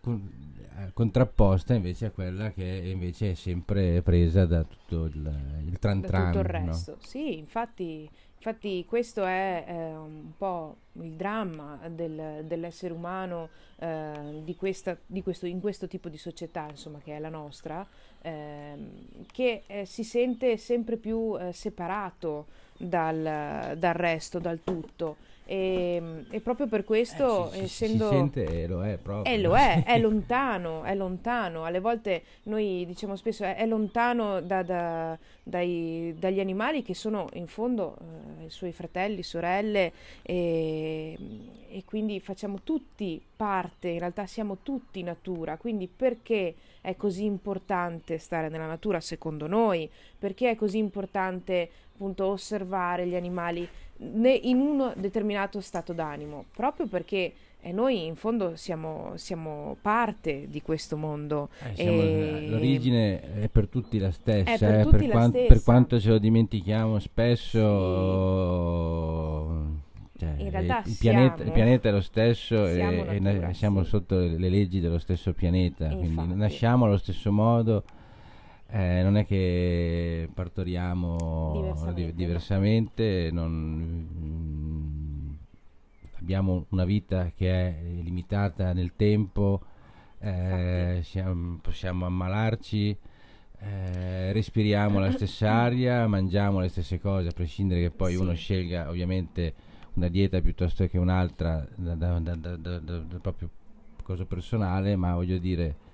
con, 0.00 0.30
eh, 0.78 0.90
contrapposta 0.92 1.74
invece 1.74 2.06
a 2.06 2.10
quella 2.10 2.50
che 2.52 2.64
invece 2.64 3.32
è 3.32 3.34
sempre 3.34 4.02
presa 4.02 4.46
da 4.46 4.64
tutto 4.64 5.04
il, 5.04 5.62
il 5.66 5.78
tran 5.78 6.00
tran 6.00 6.22
da 6.22 6.30
tutto 6.30 6.38
il 6.38 6.44
resto 6.44 6.90
no? 6.92 6.98
sì 7.00 7.38
infatti 7.38 8.08
Infatti 8.42 8.86
questo 8.86 9.26
è 9.26 9.66
eh, 9.68 9.94
un 9.96 10.32
po' 10.34 10.76
il 10.92 11.12
dramma 11.12 11.78
del, 11.90 12.42
dell'essere 12.46 12.94
umano 12.94 13.50
eh, 13.76 14.40
di 14.42 14.56
questa, 14.56 14.96
di 15.04 15.22
questo, 15.22 15.44
in 15.44 15.60
questo 15.60 15.86
tipo 15.86 16.08
di 16.08 16.16
società, 16.16 16.66
insomma, 16.70 17.00
che 17.00 17.14
è 17.14 17.18
la 17.18 17.28
nostra, 17.28 17.86
eh, 18.22 18.74
che 19.32 19.62
eh, 19.66 19.84
si 19.84 20.04
sente 20.04 20.56
sempre 20.56 20.96
più 20.96 21.36
eh, 21.38 21.52
separato 21.52 22.46
dal, 22.76 23.76
dal 23.76 23.94
resto, 23.94 24.38
dal 24.38 24.60
tutto 24.62 25.16
e, 25.50 26.00
e 26.30 26.38
proprio 26.38 26.68
per 26.68 26.84
questo, 26.84 27.50
eh, 27.50 27.66
si, 27.66 27.84
essendo... 27.84 28.08
Si 28.08 28.14
sente 28.14 28.44
e 28.44 28.68
lo 28.68 28.84
è 28.84 28.96
proprio. 28.98 29.34
E 29.34 29.36
lo 29.36 29.56
è, 29.56 29.82
è 29.82 29.98
lontano, 29.98 30.84
è 30.84 30.94
lontano. 30.94 31.64
Alle 31.64 31.80
volte 31.80 32.22
noi 32.44 32.86
diciamo 32.86 33.16
spesso 33.16 33.42
è, 33.42 33.56
è 33.56 33.66
lontano 33.66 34.40
da, 34.42 34.62
da, 34.62 35.18
dai, 35.42 36.14
dagli 36.16 36.38
animali 36.38 36.84
che 36.84 36.94
sono 36.94 37.26
in 37.32 37.48
fondo 37.48 37.96
eh, 38.38 38.44
i 38.44 38.50
suoi 38.50 38.70
fratelli, 38.70 39.24
sorelle 39.24 39.92
e, 40.22 41.18
e 41.68 41.82
quindi 41.84 42.20
facciamo 42.20 42.60
tutti 42.62 43.20
parte, 43.34 43.88
in 43.88 43.98
realtà 43.98 44.26
siamo 44.26 44.58
tutti 44.62 45.02
natura, 45.02 45.56
quindi 45.56 45.88
perché 45.88 46.54
è 46.80 46.96
così 46.96 47.24
importante 47.24 48.18
stare 48.18 48.48
nella 48.48 48.66
natura 48.66 49.00
secondo 49.00 49.46
noi? 49.46 49.88
Perché 50.18 50.50
è 50.50 50.56
così 50.56 50.78
importante 50.78 51.68
appunto 51.92 52.26
osservare 52.26 53.06
gli 53.06 53.14
animali 53.14 53.68
in 53.98 54.58
un 54.58 54.92
determinato 54.96 55.60
stato 55.60 55.92
d'animo, 55.92 56.46
proprio 56.54 56.86
perché 56.86 57.32
eh, 57.60 57.72
noi 57.72 58.06
in 58.06 58.16
fondo 58.16 58.56
siamo, 58.56 59.12
siamo, 59.16 59.76
parte 59.82 60.46
di 60.48 60.62
questo 60.62 60.96
mondo. 60.96 61.50
Eh, 61.74 61.84
e... 61.84 62.48
L'origine 62.48 63.42
è 63.42 63.48
per 63.48 63.68
tutti 63.68 63.98
la 63.98 64.10
stessa, 64.10 64.56
per, 64.56 64.80
eh, 64.80 64.86
per, 64.88 65.06
la 65.06 65.08
quant- 65.10 65.34
stessa. 65.34 65.46
per, 65.46 65.62
quanto 65.62 66.00
ce 66.00 66.08
lo 66.08 66.18
dimentichiamo 66.18 66.98
spesso. 66.98 67.58
Sì. 69.39 69.39
Cioè, 70.20 70.34
il, 70.38 70.96
pianeta, 70.98 71.42
il, 71.42 71.50
pianeta, 71.50 71.88
è 71.88 71.92
lo 71.92 72.02
stesso 72.02 72.66
e, 72.66 73.18
natura, 73.18 73.48
e 73.48 73.54
siamo 73.54 73.82
sì. 73.84 73.88
sotto 73.88 74.18
le 74.18 74.48
leggi 74.48 74.80
dello 74.80 74.98
stesso 74.98 75.32
pianeta, 75.32 75.86
Infatti. 75.86 76.14
quindi 76.14 76.34
nasciamo 76.34 76.84
allo 76.84 76.98
stesso 76.98 77.32
modo 77.32 77.84
eh, 78.72 79.02
non 79.02 79.16
è 79.16 79.26
che 79.26 80.28
partoriamo 80.32 81.52
diversamente, 81.54 82.14
diversamente 82.14 83.28
non, 83.32 84.08
mm, 84.14 85.32
abbiamo 86.20 86.66
una 86.68 86.84
vita 86.84 87.32
che 87.34 87.50
è 87.50 87.82
limitata 87.82 88.72
nel 88.72 88.92
tempo, 88.94 89.60
eh, 90.20 91.00
siamo, 91.02 91.58
possiamo 91.60 92.06
ammalarci, 92.06 92.96
eh, 93.58 94.32
respiriamo 94.32 95.00
la 95.00 95.10
stessa 95.10 95.50
aria, 95.66 96.06
mangiamo 96.06 96.60
le 96.60 96.68
stesse 96.68 97.00
cose, 97.00 97.28
a 97.28 97.32
prescindere 97.32 97.80
che 97.80 97.90
poi 97.90 98.12
sì. 98.12 98.20
uno 98.20 98.34
scelga 98.34 98.88
ovviamente 98.88 99.54
una 100.00 100.08
dieta 100.08 100.40
piuttosto 100.40 100.86
che 100.86 100.96
un'altra 100.96 101.66
da, 101.74 101.94
da, 101.94 102.18
da, 102.18 102.56
da 102.56 103.18
proprio 103.20 103.50
cosa 104.02 104.24
personale, 104.24 104.96
ma 104.96 105.14
voglio 105.14 105.38
dire 105.38 105.88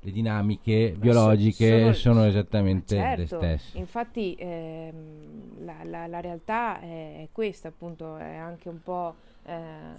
le 0.00 0.10
dinamiche 0.10 0.96
biologiche 0.98 1.78
sono, 1.78 1.92
sono 1.92 2.24
esattamente 2.24 2.96
certo, 2.96 3.38
le 3.38 3.58
stesse. 3.58 3.78
Infatti 3.78 4.34
ehm, 4.36 5.64
la, 5.64 5.84
la, 5.84 6.06
la, 6.08 6.20
realtà 6.20 6.80
è, 6.80 7.28
questa, 7.30 7.68
appunto, 7.68 8.16
è 8.16 8.34
anche, 8.34 8.68
eh, 8.68 9.52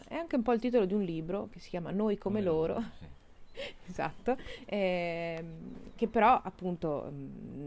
è 0.07 0.15
anche, 0.15 0.35
un 0.35 0.41
po', 0.41 0.51
il 0.51 0.59
titolo 0.59 0.85
di 0.85 0.93
un 0.93 1.03
libro 1.03 1.47
che 1.49 1.59
si 1.59 1.69
chiama 1.69 1.91
Noi 1.91 2.17
come, 2.17 2.41
come 2.41 2.41
loro. 2.41 2.73
loro 2.73 2.85
sì. 2.99 3.05
esatto, 3.89 4.37
eh, 4.65 5.43
che 5.95 6.07
però 6.07 6.39
appunto 6.43 7.11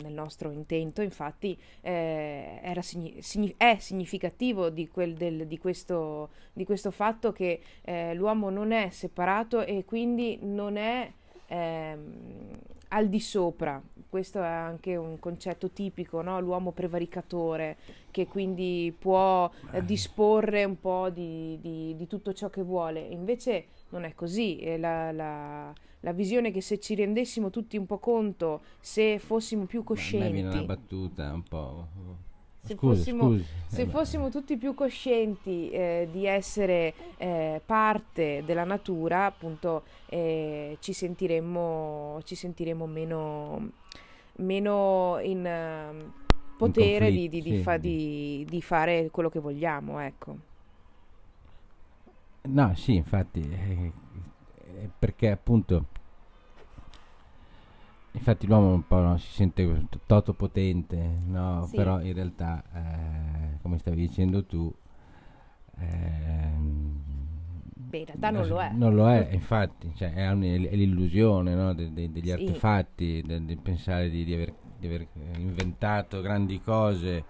nel 0.03 0.13
nostro 0.13 0.51
intento 0.51 1.03
infatti 1.03 1.59
eh, 1.81 2.61
era 2.63 2.83
signi- 2.83 3.23
signi- 3.23 3.55
è 3.57 3.77
significativo 3.79 4.69
di, 4.71 4.89
del, 5.15 5.47
di, 5.47 5.59
questo, 5.59 6.31
di 6.53 6.65
questo 6.65 6.91
fatto 6.91 7.33
che 7.33 7.61
eh, 7.83 8.15
l'uomo 8.15 8.51
non 8.51 8.73
è 8.73 8.91
separato 8.91 9.65
e 9.65 9.85
quindi 9.85 10.39
non 10.43 10.77
è 10.77 11.11
ehm, 11.47 12.59
al 12.89 13.09
di 13.09 13.21
sopra. 13.21 13.83
Questo 14.09 14.43
è 14.43 14.47
anche 14.47 14.97
un 14.97 15.19
concetto 15.19 15.71
tipico, 15.71 16.23
no? 16.23 16.41
l'uomo 16.41 16.71
prevaricatore 16.71 17.77
che 18.11 18.27
quindi 18.27 18.95
può 18.99 19.51
eh, 19.73 19.85
disporre 19.85 20.65
un 20.65 20.81
po' 20.81 21.11
di, 21.11 21.59
di, 21.61 21.95
di, 21.97 22.07
tutto 22.07 22.33
ciò 22.33 22.49
che 22.49 22.63
vuole. 22.63 23.01
Invece 23.01 23.67
non 23.91 24.05
è 24.05 24.15
così. 24.15 24.59
È 24.59 24.79
la, 24.79 25.13
la, 25.13 25.73
la, 26.01 26.13
visione 26.13 26.51
che 26.51 26.63
se 26.63 26.79
ci 26.79 26.95
rendessimo 26.95 27.51
tutti 27.51 27.77
un 27.77 27.85
po' 27.85 27.99
conto, 27.99 28.63
se 28.81 29.19
fossimo 29.19 29.67
più 29.67 29.83
coscienti... 29.85 30.27
Ma 30.27 30.33
viene 30.33 30.49
una 30.49 30.63
battuta 30.63 31.33
un 31.33 31.43
po' 31.43 31.89
se, 32.67 32.75
scusi, 32.75 32.97
fossimo, 32.97 33.23
scusi. 33.23 33.45
se 33.67 33.83
eh, 33.83 33.87
fossimo 33.87 34.31
tutti 34.31 34.57
più 34.57 34.75
coscienti 34.75 35.71
eh, 35.71 36.09
di 36.11 36.27
essere 36.27 36.95
eh, 37.17 37.61
parte 37.65 38.43
della 38.45 38.65
natura, 38.65 39.27
appunto 39.27 39.85
eh, 40.07 40.77
ci 40.81 40.93
sentiremmo, 40.93 42.21
ci 42.25 42.35
sentiremmo 42.35 42.87
meno, 42.87 43.71
meno 44.37 45.19
in, 45.23 45.49
potere 46.57 47.11
di, 47.11 47.29
di, 47.29 47.43
sì. 47.43 47.63
fa, 47.63 47.77
di, 47.77 48.61
fare 48.63 49.09
quello 49.11 49.29
che 49.29 49.39
vogliamo, 49.39 50.01
ecco. 50.01 50.37
No, 52.43 52.75
sì, 52.75 52.95
infatti, 52.95 53.41
eh, 53.41 53.93
eh, 54.77 54.91
perché 54.99 55.31
appunto, 55.31 55.87
infatti 58.17 58.47
l'uomo 58.47 58.73
un 58.73 58.87
po' 58.87 59.01
no, 59.01 59.17
si 59.19 59.31
sente 59.31 59.87
totopotente, 60.07 60.97
no? 61.27 61.67
Sì. 61.67 61.77
però 61.77 62.01
in 62.01 62.13
realtà, 62.15 62.63
eh, 62.73 63.59
come 63.63 63.79
stavi 63.79 63.97
dicendo 63.97 64.45
tu, 64.45 64.73
ehm, 65.79 67.05
Beh, 67.89 67.99
in 67.99 68.05
realtà 68.07 68.31
non 68.31 68.49
lo 68.49 68.61
è. 68.61 68.73
Non 68.73 68.95
lo 68.95 69.09
è, 69.09 69.29
infatti, 69.33 69.93
cioè, 69.95 70.13
è, 70.13 70.29
un, 70.31 70.43
è, 70.43 70.57
l'illusione 70.57 71.55
no? 71.55 71.73
de, 71.73 71.93
de, 71.93 72.11
degli 72.11 72.25
sì. 72.25 72.33
artefatti, 72.33 73.23
di 73.23 73.57
pensare 73.57 74.11
di, 74.11 74.25
di, 74.25 74.35
aver, 74.35 74.53
di, 74.79 74.87
aver, 74.87 75.07
inventato 75.37 76.21
grandi 76.21 76.61
cose 76.61 77.25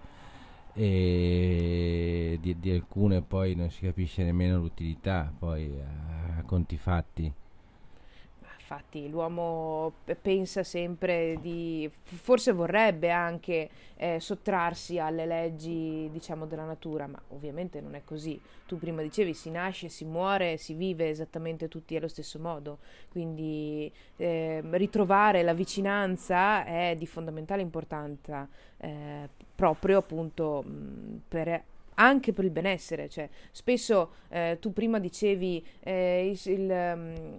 e 0.73 2.37
di, 2.41 2.59
di, 2.59 2.71
alcune 2.71 3.21
poi 3.21 3.55
non 3.55 3.69
si 3.69 3.81
capisce 3.81 4.23
nemmeno 4.23 4.57
l'utilità, 4.57 5.31
poi 5.37 5.71
a, 5.79 6.37
a 6.39 6.43
conti 6.43 6.77
fatti. 6.77 7.31
Infatti 8.69 9.09
l'uomo 9.09 9.93
pensa 10.21 10.61
sempre 10.61 11.37
di, 11.39 11.89
forse 12.03 12.51
vorrebbe 12.51 13.09
anche 13.11 13.69
eh, 13.95 14.19
sottrarsi 14.19 14.99
alle 14.99 15.25
leggi, 15.25 16.09
diciamo, 16.11 16.45
della 16.45 16.65
natura, 16.65 17.07
ma 17.07 17.17
ovviamente 17.29 17.79
non 17.79 17.95
è 17.95 18.03
così. 18.03 18.37
Tu 18.65 18.77
prima 18.77 19.01
dicevi 19.01 19.33
si 19.33 19.51
nasce, 19.51 19.87
si 19.87 20.03
muore, 20.03 20.57
si 20.57 20.73
vive 20.73 21.07
esattamente 21.07 21.69
tutti 21.69 21.95
allo 21.95 22.09
stesso 22.09 22.39
modo, 22.39 22.79
quindi 23.09 23.89
eh, 24.17 24.61
ritrovare 24.71 25.43
la 25.43 25.53
vicinanza 25.53 26.65
è 26.65 26.93
di 26.97 27.07
fondamentale 27.07 27.61
importanza 27.61 28.49
eh, 28.79 29.29
proprio 29.55 29.99
appunto 29.99 30.61
mh, 30.61 31.21
per 31.29 31.63
anche 31.99 32.33
per 32.33 32.45
il 32.45 32.51
benessere. 32.51 33.09
Cioè, 33.09 33.29
spesso 33.51 34.11
eh, 34.29 34.57
tu 34.59 34.73
prima 34.73 34.99
dicevi 34.99 35.65
eh, 35.81 36.29
il, 36.29 36.51
il, 36.51 36.69
um, 36.69 37.37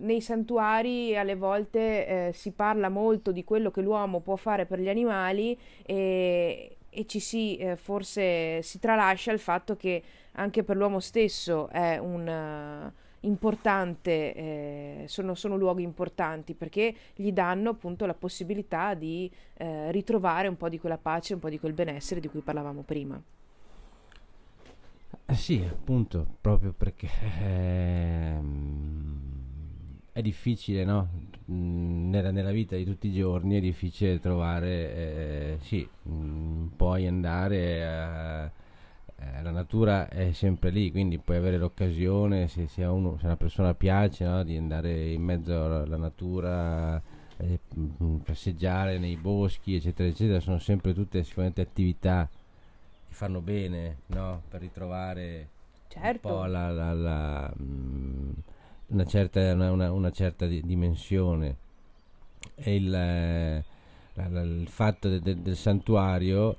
nei 0.00 0.20
santuari 0.20 1.16
alle 1.16 1.34
volte 1.34 2.06
eh, 2.06 2.32
si 2.32 2.52
parla 2.52 2.88
molto 2.88 3.32
di 3.32 3.44
quello 3.44 3.70
che 3.70 3.80
l'uomo 3.80 4.20
può 4.20 4.36
fare 4.36 4.66
per 4.66 4.80
gli 4.80 4.88
animali 4.88 5.58
e, 5.84 6.76
e 6.90 7.06
ci 7.06 7.20
si 7.20 7.56
eh, 7.56 7.76
forse 7.76 8.62
si 8.62 8.78
tralascia 8.78 9.32
il 9.32 9.38
fatto 9.38 9.76
che 9.76 10.02
anche 10.32 10.62
per 10.62 10.76
l'uomo 10.76 11.00
stesso 11.00 11.68
è 11.68 11.98
un 11.98 12.26
uh, 12.26 12.92
importante, 13.20 14.34
eh, 14.34 15.04
sono, 15.08 15.34
sono, 15.34 15.56
luoghi 15.56 15.82
importanti 15.82 16.54
perché 16.54 16.94
gli 17.14 17.32
danno 17.32 17.70
appunto 17.70 18.06
la 18.06 18.14
possibilità 18.14 18.94
di 18.94 19.30
eh, 19.54 19.90
ritrovare 19.90 20.46
un 20.46 20.56
po' 20.56 20.68
di 20.68 20.78
quella 20.78 20.98
pace, 20.98 21.34
un 21.34 21.40
po' 21.40 21.48
di 21.48 21.58
quel 21.58 21.72
benessere 21.72 22.20
di 22.20 22.28
cui 22.28 22.40
parlavamo 22.40 22.82
prima. 22.82 23.20
Eh 25.30 25.34
sì, 25.34 25.62
appunto, 25.62 26.26
proprio 26.40 26.72
perché 26.72 27.06
ehm, 27.42 29.20
è 30.10 30.22
difficile, 30.22 30.84
no? 30.86 31.06
Mm, 31.50 32.08
nella, 32.08 32.30
nella, 32.30 32.50
vita 32.50 32.76
di 32.76 32.84
tutti 32.86 33.08
i 33.08 33.12
giorni 33.12 33.58
è 33.58 33.60
difficile 33.60 34.20
trovare, 34.20 34.94
eh, 34.94 35.58
sì, 35.60 35.86
mm, 36.08 36.68
puoi 36.76 37.06
andare 37.06 37.86
a, 37.86 38.44
eh, 38.46 39.42
la 39.42 39.50
natura 39.50 40.08
è 40.08 40.32
sempre 40.32 40.70
lì, 40.70 40.90
quindi 40.90 41.18
puoi 41.18 41.36
avere 41.36 41.58
l'occasione, 41.58 42.48
se, 42.48 42.66
se, 42.66 42.84
uno, 42.84 43.18
se 43.18 43.26
una 43.26 43.36
persona 43.36 43.74
piace, 43.74 44.24
no? 44.24 44.42
di 44.44 44.56
andare 44.56 45.10
in 45.10 45.22
mezzo 45.22 45.82
alla 45.82 45.98
natura, 45.98 47.02
eh, 47.36 47.60
mm, 47.78 48.16
passeggiare 48.20 48.98
nei 48.98 49.16
boschi, 49.16 49.74
eccetera, 49.74 50.08
eccetera, 50.08 50.40
sono 50.40 50.58
sempre 50.58 50.94
tutte 50.94 51.22
sicuramente 51.22 51.60
attività 51.60 52.28
ti 53.08 53.14
fanno 53.14 53.40
bene, 53.40 53.98
no? 54.06 54.42
Per 54.48 54.60
ritrovare 54.60 55.48
certo. 55.88 56.28
un 56.28 56.34
po' 56.34 56.44
la, 56.44 56.70
la, 56.70 56.92
la, 56.92 57.52
mh, 57.56 57.62
mm, 57.62 58.30
una 58.88 59.04
certa, 59.04 59.52
una, 59.54 59.92
una 59.92 60.10
certa 60.10 60.46
di, 60.46 60.62
dimensione. 60.64 61.56
E 62.54 62.74
il, 62.74 62.94
eh, 62.94 63.64
il 64.14 64.68
fatto 64.68 65.08
de, 65.08 65.20
de, 65.20 65.42
del 65.42 65.56
santuario 65.56 66.56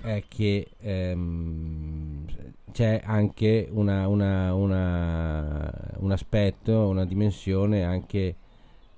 è 0.00 0.24
che 0.26 0.68
ehm, 0.80 2.26
c'è 2.72 3.00
anche 3.04 3.68
una, 3.70 4.08
una, 4.08 4.54
una, 4.54 5.70
un 5.98 6.10
aspetto, 6.10 6.88
una 6.88 7.04
dimensione 7.04 7.84
anche 7.84 8.36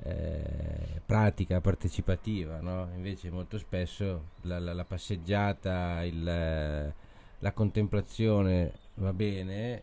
eh, 0.07 1.01
pratica, 1.05 1.61
partecipativa, 1.61 2.61
no? 2.61 2.91
invece 2.95 3.31
molto 3.31 3.59
spesso 3.59 4.33
la, 4.43 4.59
la, 4.59 4.75
la 4.75 4.85
passeggiata, 4.85 6.05
il, 6.05 6.23
la 7.39 7.53
contemplazione 7.53 8.73
va 8.97 9.13
bene, 9.15 9.83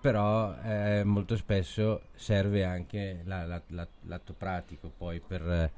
però 0.00 0.54
eh, 0.62 1.04
molto 1.04 1.36
spesso 1.36 2.02
serve 2.14 2.64
anche 2.64 3.20
la, 3.24 3.62
l'atto 3.66 4.32
pratico 4.32 4.90
poi 4.96 5.20
per, 5.20 5.70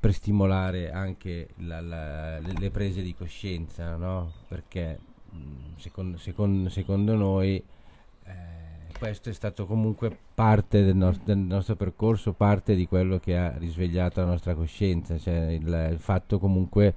per 0.00 0.12
stimolare 0.12 0.90
anche 0.90 1.48
le 1.56 2.70
prese 2.72 3.02
di 3.02 3.14
coscienza, 3.14 3.96
no? 3.96 4.32
perché 4.48 4.98
secondo, 5.76 6.16
secondo, 6.16 6.70
secondo 6.70 7.14
noi 7.14 7.62
questo 9.02 9.30
è 9.30 9.32
stato 9.32 9.66
comunque 9.66 10.16
parte 10.32 10.84
del, 10.84 10.94
no- 10.94 11.18
del, 11.24 11.36
nostro 11.36 11.74
percorso, 11.74 12.34
parte 12.34 12.76
di 12.76 12.86
quello 12.86 13.18
che 13.18 13.36
ha 13.36 13.52
risvegliato 13.58 14.20
la 14.20 14.26
nostra 14.26 14.54
coscienza, 14.54 15.18
cioè 15.18 15.50
il, 15.50 15.88
il 15.90 15.98
fatto 15.98 16.38
comunque 16.38 16.94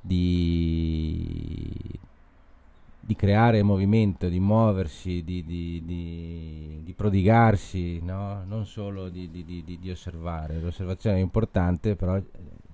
di, 0.00 1.70
di, 2.98 3.14
creare 3.14 3.62
movimento, 3.62 4.30
di 4.30 4.40
muoversi, 4.40 5.22
di, 5.24 5.44
di, 5.44 5.82
di 5.84 6.92
prodigarsi, 6.94 8.00
no? 8.02 8.42
non 8.46 8.64
solo 8.64 9.10
di, 9.10 9.90
osservare. 9.90 10.58
L'osservazione 10.58 11.18
è 11.18 11.20
importante, 11.20 11.96
però 11.96 12.18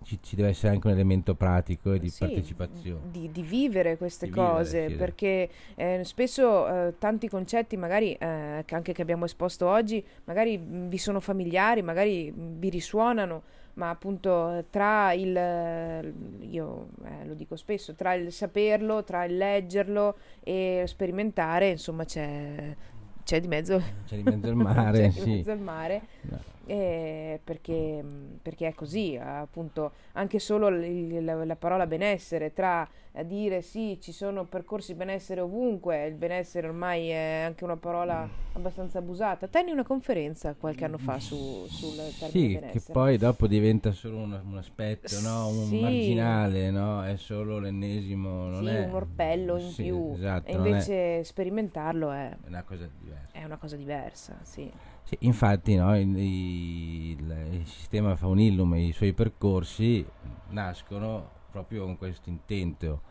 ci, 0.02 0.18
ci, 0.22 0.36
deve 0.36 0.50
essere 0.50 0.72
anche 0.72 0.86
un 0.86 0.92
elemento 0.92 1.34
pratico 1.34 1.92
e 1.92 1.98
di 1.98 2.08
sì, 2.08 2.20
partecipazione. 2.20 3.10
Di, 3.10 3.30
di, 3.30 3.42
vivere 3.42 3.96
queste 3.96 4.26
di 4.26 4.32
cose, 4.32 4.88
vivere, 4.88 4.90
sì, 4.90 4.96
perché 4.96 5.50
eh, 5.74 6.00
spesso 6.04 6.68
eh, 6.68 6.94
tanti 6.98 7.28
concetti, 7.28 7.76
magari 7.76 8.12
eh, 8.14 8.62
che 8.64 8.74
anche 8.74 8.92
che 8.92 9.02
abbiamo 9.02 9.24
esposto 9.24 9.66
oggi, 9.66 10.04
magari 10.24 10.60
vi 10.62 10.98
sono 10.98 11.20
familiari, 11.20 11.82
magari 11.82 12.32
vi 12.34 12.68
risuonano, 12.68 13.42
ma 13.74 13.90
appunto 13.90 14.64
tra 14.70 15.12
il, 15.12 16.14
io 16.40 16.88
eh, 17.04 17.26
lo 17.26 17.34
dico 17.34 17.56
spesso, 17.56 17.94
tra 17.94 18.14
il 18.14 18.32
saperlo, 18.32 19.04
tra 19.04 19.24
il 19.24 19.36
leggerlo 19.36 20.16
e 20.42 20.84
sperimentare, 20.86 21.70
insomma 21.70 22.04
c'è, 22.04 22.76
c'è 23.24 23.40
di 23.40 23.48
mezzo, 23.48 23.82
c'è 24.06 24.16
di 24.16 24.22
mezzo 24.22 24.48
il 24.48 24.56
mare, 24.56 25.10
c'è 25.14 25.22
di 25.22 25.30
mezzo 25.30 25.52
il 25.52 25.60
mare. 25.60 26.02
No 26.22 26.52
eh, 26.66 27.40
perché, 27.42 28.04
perché, 28.40 28.68
è 28.68 28.74
così, 28.74 29.18
appunto, 29.20 29.92
anche 30.12 30.38
solo 30.38 30.68
il, 30.68 31.24
la, 31.24 31.44
la, 31.44 31.56
parola 31.56 31.86
benessere, 31.86 32.52
tra 32.52 32.88
dire 33.24 33.60
sì, 33.60 33.98
ci 34.00 34.12
sono 34.12 34.44
percorsi 34.44 34.94
benessere 34.94 35.40
ovunque, 35.40 36.06
il 36.06 36.14
benessere 36.14 36.68
ormai 36.68 37.08
è 37.08 37.42
anche 37.46 37.64
una 37.64 37.76
parola 37.76 38.26
abbastanza 38.54 38.98
abusata. 38.98 39.48
Tenni 39.48 39.70
una 39.70 39.84
conferenza 39.84 40.54
qualche 40.54 40.84
anno 40.84 40.98
fa 40.98 41.18
su, 41.18 41.66
sul 41.66 41.96
termine 41.96 42.30
sì, 42.30 42.54
benessere. 42.54 42.70
che 42.70 42.92
poi 42.92 43.18
dopo 43.18 43.46
diventa 43.46 43.92
solo 43.92 44.18
un, 44.18 44.40
un 44.44 44.56
aspetto, 44.56 45.20
no? 45.20 45.48
un 45.48 45.66
sì. 45.66 45.80
marginale, 45.80 46.70
no? 46.70 47.04
è 47.04 47.16
solo 47.16 47.58
l'ennesimo, 47.58 48.46
non 48.48 48.64
sì, 48.64 48.70
è 48.70 48.84
un 48.86 48.94
orpello 48.94 49.58
in 49.58 49.70
sì, 49.70 49.82
più, 49.82 50.12
esatto, 50.14 50.50
e 50.50 50.54
invece 50.54 51.20
è... 51.20 51.22
sperimentarlo 51.22 52.10
è, 52.12 52.30
è 52.30 52.48
una 52.48 52.62
cosa 52.62 52.88
diversa. 52.98 53.38
È 53.38 53.44
una 53.44 53.56
cosa 53.56 53.76
diversa, 53.76 54.38
sì. 54.42 54.70
Sì, 55.04 55.16
infatti 55.20 55.74
no, 55.74 55.96
il, 55.98 56.16
il, 56.16 57.48
il, 57.52 57.66
sistema 57.66 58.16
Faunillum 58.16 58.74
e 58.74 58.86
i 58.86 58.92
suoi 58.92 59.12
percorsi 59.12 60.04
nascono 60.50 61.28
proprio 61.50 61.84
con 61.84 61.98
questo 61.98 62.28
intento, 62.28 63.02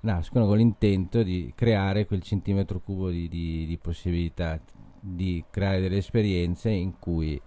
nascono 0.00 0.46
con 0.46 0.56
l'intento 0.56 1.22
di 1.22 1.52
creare 1.54 2.06
quel 2.06 2.22
centimetro 2.22 2.80
cubo 2.80 3.10
di, 3.10 3.28
di, 3.28 3.66
di 3.66 3.78
possibilità, 3.78 4.58
di 4.98 5.44
creare 5.50 5.80
delle 5.80 5.98
esperienze 5.98 6.70
in 6.70 6.98
cui 6.98 7.40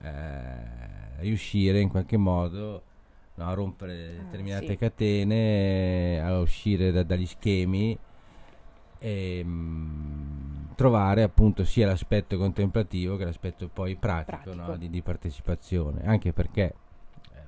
eh, 0.00 1.20
riuscire 1.20 1.80
in 1.80 1.88
qualche 1.88 2.16
modo 2.16 2.82
no, 3.34 3.46
a 3.46 3.54
rompere 3.54 4.18
ah, 4.18 4.22
determinate 4.24 4.66
sì. 4.66 4.76
catene, 4.76 6.20
a 6.20 6.38
uscire 6.38 6.90
da, 6.90 7.02
dagli 7.02 7.26
schemi 7.26 7.98
e 8.98 9.44
mh, 9.44 9.48
mm, 9.48 10.64
trovare 10.78 11.24
appunto 11.24 11.64
sia 11.64 11.88
l'aspetto 11.88 12.38
contemplativo 12.38 13.16
che 13.16 13.24
l'aspetto 13.24 13.66
poi 13.66 13.96
pratico, 13.96 14.42
pratico. 14.42 14.54
No, 14.54 14.76
di, 14.76 14.88
di, 14.88 15.02
partecipazione, 15.02 16.02
anche 16.04 16.32
perché, 16.32 16.74
eh, 17.34 17.40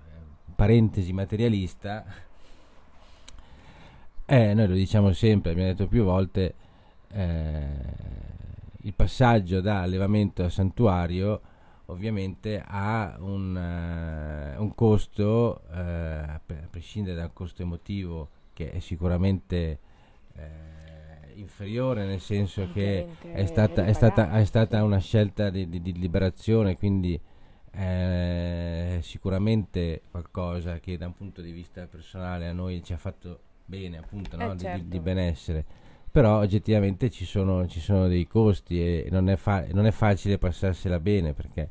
parentesi 0.56 1.12
materialista, 1.12 2.04
eh, 4.26 4.52
noi 4.52 4.66
lo 4.66 4.74
diciamo 4.74 5.12
sempre, 5.12 5.52
abbiamo 5.52 5.70
detto 5.70 5.86
più 5.86 6.02
volte, 6.02 6.54
eh, 7.12 7.68
il 8.80 8.94
passaggio 8.94 9.60
da 9.60 9.82
allevamento 9.82 10.42
a 10.42 10.50
santuario 10.50 11.40
ovviamente 11.86 12.60
ha 12.66 13.14
un, 13.20 13.54
uh, 13.54 14.60
un 14.60 14.74
costo, 14.74 15.62
uh, 15.68 15.72
a 15.72 16.40
prescindere 16.68 17.14
dal 17.14 17.32
costo 17.32 17.62
emotivo, 17.62 18.28
che 18.54 18.72
è 18.72 18.80
sicuramente 18.80 19.78
uh, 20.34 20.79
inferiore, 21.40 22.04
nel 22.04 22.20
senso 22.20 22.68
che 22.72 23.06
è 23.32 23.44
stata, 23.46 23.84
è, 23.84 23.92
stata, 23.92 24.32
è 24.32 24.44
stata, 24.44 24.82
una 24.84 24.98
scelta 24.98 25.50
di, 25.50 25.68
di, 25.68 25.80
di 25.82 25.92
liberazione, 25.92 26.76
quindi 26.76 27.20
è 27.70 28.98
sicuramente 29.02 30.02
qualcosa 30.10 30.78
che 30.80 30.96
da 30.96 31.06
un 31.06 31.14
punto 31.14 31.40
di 31.40 31.52
vista 31.52 31.86
personale 31.86 32.48
a 32.48 32.52
noi 32.52 32.82
ci 32.82 32.92
ha 32.92 32.98
fatto 32.98 33.40
bene, 33.64 33.98
appunto, 33.98 34.36
no? 34.36 34.52
eh 34.52 34.58
certo. 34.58 34.82
di, 34.82 34.88
di 34.88 35.00
benessere 35.00 35.64
però 36.10 36.38
oggettivamente 36.38 37.08
ci 37.08 37.24
sono, 37.24 37.68
ci 37.68 37.78
sono, 37.78 38.08
dei 38.08 38.26
costi 38.26 38.82
e 38.82 39.08
non 39.12 39.28
è, 39.30 39.36
fa- 39.36 39.64
non 39.70 39.86
è 39.86 39.92
facile 39.92 40.38
passarsela 40.38 40.98
bene 40.98 41.34
perché 41.34 41.70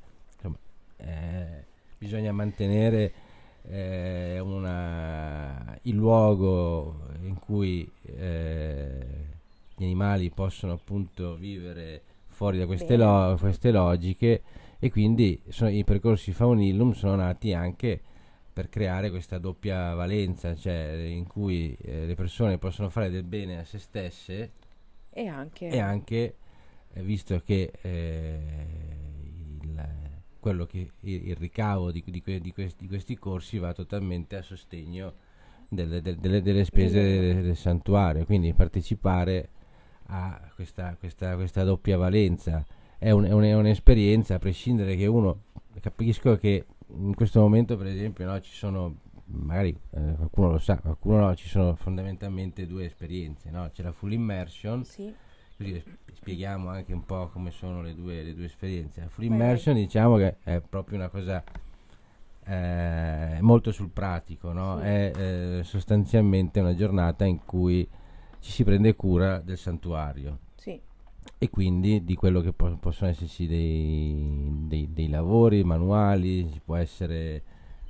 eh, 0.98 1.66
bisogna 1.98 2.32
mantenere 2.32 3.12
eh, 3.68 4.40
una, 4.40 5.78
il 5.84 5.96
luogo 5.96 7.08
in 7.22 7.38
cui 7.40 7.90
eh, 8.04 9.28
gli 9.80 9.86
animali 9.86 10.30
possono 10.30 10.74
appunto 10.74 11.36
vivere 11.36 12.02
fuori 12.28 12.58
da 12.58 12.66
queste, 12.66 12.98
lo- 12.98 13.38
queste 13.40 13.72
logiche 13.72 14.42
e 14.78 14.92
quindi 14.92 15.42
sono, 15.50 15.70
i 15.70 15.84
percorsi 15.84 16.34
faunillum 16.34 16.92
sono 16.92 17.16
nati 17.16 17.54
anche 17.54 18.02
per 18.52 18.68
creare 18.70 19.10
questa 19.10 19.38
doppia 19.38 19.94
valenza, 19.94 20.54
cioè 20.56 20.92
in 21.08 21.26
cui 21.28 21.78
eh, 21.82 22.06
le 22.06 22.16
persone 22.16 22.58
possono 22.58 22.90
fare 22.90 23.10
del 23.10 23.24
bene 23.24 23.60
a 23.60 23.64
se 23.64 23.80
stesse 23.80 24.52
e 25.12 25.28
anche, 25.28 25.70
e 25.70 25.80
anche 25.80 26.36
eh, 26.94 27.02
visto 27.02 27.40
che 27.40 27.72
eh, 27.82 28.40
quello 30.40 30.66
che 30.66 30.92
il, 31.00 31.28
il 31.28 31.36
ricavo 31.36 31.92
di, 31.92 32.04
di, 32.06 32.22
di, 32.42 32.52
questi, 32.52 32.84
di, 32.84 32.88
questi, 32.88 33.18
corsi 33.18 33.58
va 33.60 33.74
totalmente 33.74 34.38
a 34.38 34.42
sostegno 34.42 35.14
delle, 35.68 36.02
delle, 36.02 36.42
delle 36.42 36.66
spese 36.66 37.02
del, 37.02 37.44
del, 37.44 37.56
santuario, 37.56 38.26
quindi 38.26 38.54
partecipare 38.54 39.50
a 40.10 40.40
questa, 40.54 40.96
questa, 40.98 41.36
questa 41.36 41.64
doppia 41.64 41.98
valenza 41.98 42.66
è, 42.98 43.12
un, 43.12 43.26
è, 43.26 43.32
un, 43.32 43.44
è, 43.44 43.54
un'esperienza, 43.54 44.36
a 44.36 44.40
prescindere 44.40 44.96
che 44.96 45.06
uno 45.06 45.44
capisco 45.80 46.38
che 46.38 46.66
in 46.88 47.16
questo 47.16 47.40
momento 47.40 47.78
per 47.78 47.88
esempio 47.88 48.26
no, 48.26 48.40
ci 48.42 48.54
sono 48.54 48.98
magari 49.26 49.78
eh, 49.92 50.14
qualcuno 50.16 50.52
lo 50.52 50.60
sa, 50.60 50.78
qualcuno 50.80 51.20
no, 51.20 51.36
ci 51.36 51.48
sono 51.48 51.76
fondamentalmente 51.76 52.66
due 52.68 52.86
esperienze, 52.86 53.50
no? 53.52 53.70
c'è 53.72 53.84
la 53.84 53.92
full 53.92 54.12
immersion 54.12 54.84
sì 54.84 55.14
così 55.60 55.84
spieghiamo 56.14 56.70
anche 56.70 56.94
un 56.94 57.04
po' 57.04 57.28
come 57.28 57.52
sono 57.52 57.82
le 57.82 57.94
due, 57.94 58.24
le 58.24 58.34
due 58.34 58.46
esperienze. 58.46 59.02
La 59.02 59.10
full 59.10 59.26
immersion 59.26 59.76
diciamo 59.76 60.16
che 60.16 60.38
è 60.44 60.62
proprio 60.62 60.98
una 60.98 61.10
cosa 61.10 61.44
eh, 62.46 63.38
molto 63.42 63.72
sul 63.72 63.90
pratico, 63.90 64.54
no? 64.54 64.80
sì. 64.80 64.86
è 64.86 65.12
eh, 65.16 65.64
sostanzialmente 65.64 66.60
una 66.60 66.76
giornata 66.76 67.26
in 67.26 67.44
cui 67.44 67.88
ci 68.40 68.52
si 68.52 68.64
prende 68.64 68.96
cura 68.96 69.40
del 69.40 69.58
santuario. 69.58 70.40
Sì. 70.56 70.80
E 71.38 71.50
quindi 71.50 72.04
di 72.04 72.16
quello 72.16 72.42
che 72.42 72.54
po- 72.54 72.78
possono 72.78 73.10
esserci 73.10 73.48
dei, 73.48 74.66
dei, 74.68 74.90
dei, 74.92 75.10
lavori 75.10 75.64
manuali, 75.64 76.50
ci 76.52 76.62
può 76.64 76.76
essere 76.76 77.44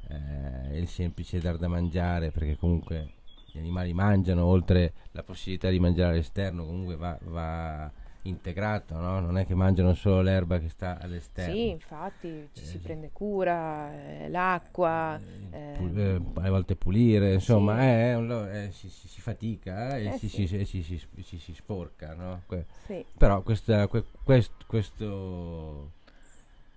eh, 0.07 0.77
il 0.77 0.87
semplice 0.87 1.39
dar 1.39 1.57
da 1.57 1.67
mangiare, 1.67 2.31
perché 2.31 2.57
comunque 2.57 3.13
gli 3.51 3.57
animali 3.57 3.93
mangiano, 3.93 4.45
oltre 4.45 4.93
la 5.11 5.23
possibilità 5.23 5.69
di 5.69 5.79
mangiare 5.79 6.13
all'esterno, 6.13 6.65
comunque 6.65 6.95
va, 6.95 7.17
va 7.23 7.91
integrato, 8.23 8.95
no? 8.95 9.19
non 9.19 9.37
è 9.37 9.45
che 9.45 9.55
mangiano 9.55 9.93
solo 9.93 10.21
l'erba 10.21 10.59
che 10.59 10.69
sta 10.69 10.99
all'esterno. 10.99 11.53
Sì, 11.53 11.69
infatti 11.69 12.49
ci 12.53 12.63
eh, 12.63 12.65
si 12.65 12.79
prende 12.79 13.11
cura, 13.13 13.93
eh, 13.93 14.29
l'acqua, 14.29 15.19
eh, 15.51 15.57
eh, 15.57 16.01
ehm, 16.01 16.31
a 16.35 16.49
volte 16.49 16.75
pulire, 16.75 17.33
insomma, 17.33 17.79
sì. 17.79 17.85
Eh, 17.85 18.65
eh, 18.65 18.71
si, 18.71 18.89
si, 18.89 19.07
si, 19.07 19.21
fatica 19.21 19.97
e 19.97 20.17
si, 20.17 20.27
sì. 20.27 21.39
si, 21.39 21.53
sporca. 21.53 22.13
No? 22.13 22.41
Que- 22.45 22.65
sì. 22.85 23.05
Però 23.17 23.41
questa, 23.41 23.87
que- 23.87 24.05
quest- 24.23 24.65
questo... 24.67 25.91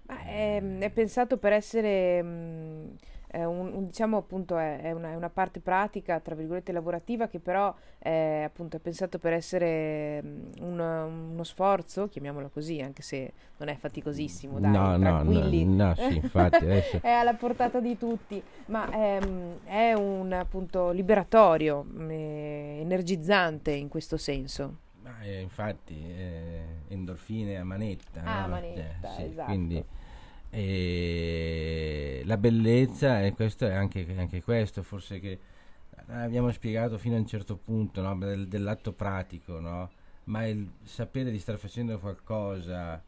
È, 0.06 0.62
è, 0.78 0.90
pensato 0.90 1.38
per 1.38 1.52
essere... 1.52 2.22
Mh, 2.22 2.28
mm, 2.28 2.94
è 3.32 3.44
un, 3.44 3.86
diciamo 3.86 4.18
appunto 4.18 4.58
è, 4.58 4.82
è, 4.82 4.92
una, 4.92 5.12
è, 5.12 5.14
una, 5.14 5.30
parte 5.30 5.60
pratica, 5.60 6.20
tra 6.20 6.34
virgolette 6.34 6.70
lavorativa, 6.70 7.28
che 7.28 7.40
però 7.40 7.74
è, 7.96 8.42
appunto, 8.44 8.76
è 8.76 8.78
pensato 8.78 9.18
per 9.18 9.32
essere 9.32 10.22
mm, 10.22 10.42
un, 10.60 10.78
uno 10.78 11.42
sforzo, 11.42 12.08
chiamiamolo 12.08 12.50
così, 12.50 12.82
anche 12.82 13.00
se 13.00 13.32
non 13.56 13.68
è 13.68 13.76
faticosissimo, 13.76 14.60
dai, 14.60 14.70
no, 14.70 14.98
tranquilli. 14.98 15.64
No, 15.64 15.74
no, 15.76 15.86
no 15.86 15.94
sì, 15.94 16.16
infatti. 16.22 16.66
è 16.66 17.08
alla 17.08 17.32
portata 17.32 17.80
di 17.80 17.96
tutti, 17.96 18.42
ma 18.66 18.90
è, 18.90 19.94
un 19.94 20.30
appunto 20.34 20.90
liberatorio, 20.90 21.86
eh, 22.08 22.80
energizzante 22.82 23.70
in 23.70 23.88
questo 23.88 24.18
senso. 24.18 24.76
Eh, 25.22 25.40
infatti, 25.40 25.94
eh, 25.94 26.64
endorfine 26.88 27.56
a 27.56 27.64
manetta. 27.64 28.20
Ah, 28.24 28.42
no? 28.42 28.48
manetta, 28.48 29.08
eh, 29.08 29.14
sì, 29.14 29.22
esatto. 29.22 29.46
Quindi, 29.46 29.84
e 30.54 32.20
la 32.26 32.36
bellezza, 32.36 33.24
e 33.24 33.32
questo 33.32 33.66
è 33.66 33.72
anche, 33.72 34.06
anche 34.18 34.42
questo, 34.42 34.82
forse 34.82 35.18
che 35.18 35.38
abbiamo 36.08 36.50
spiegato 36.50 36.98
fino 36.98 37.16
a 37.16 37.18
un 37.18 37.26
certo 37.26 37.56
punto 37.56 38.02
no? 38.02 38.18
Del, 38.18 38.46
dell'atto 38.48 38.92
pratico, 38.92 39.60
no? 39.60 39.90
ma 40.24 40.46
il 40.46 40.70
sapere 40.84 41.30
di 41.30 41.38
stare 41.38 41.56
facendo 41.56 41.98
qualcosa 41.98 43.02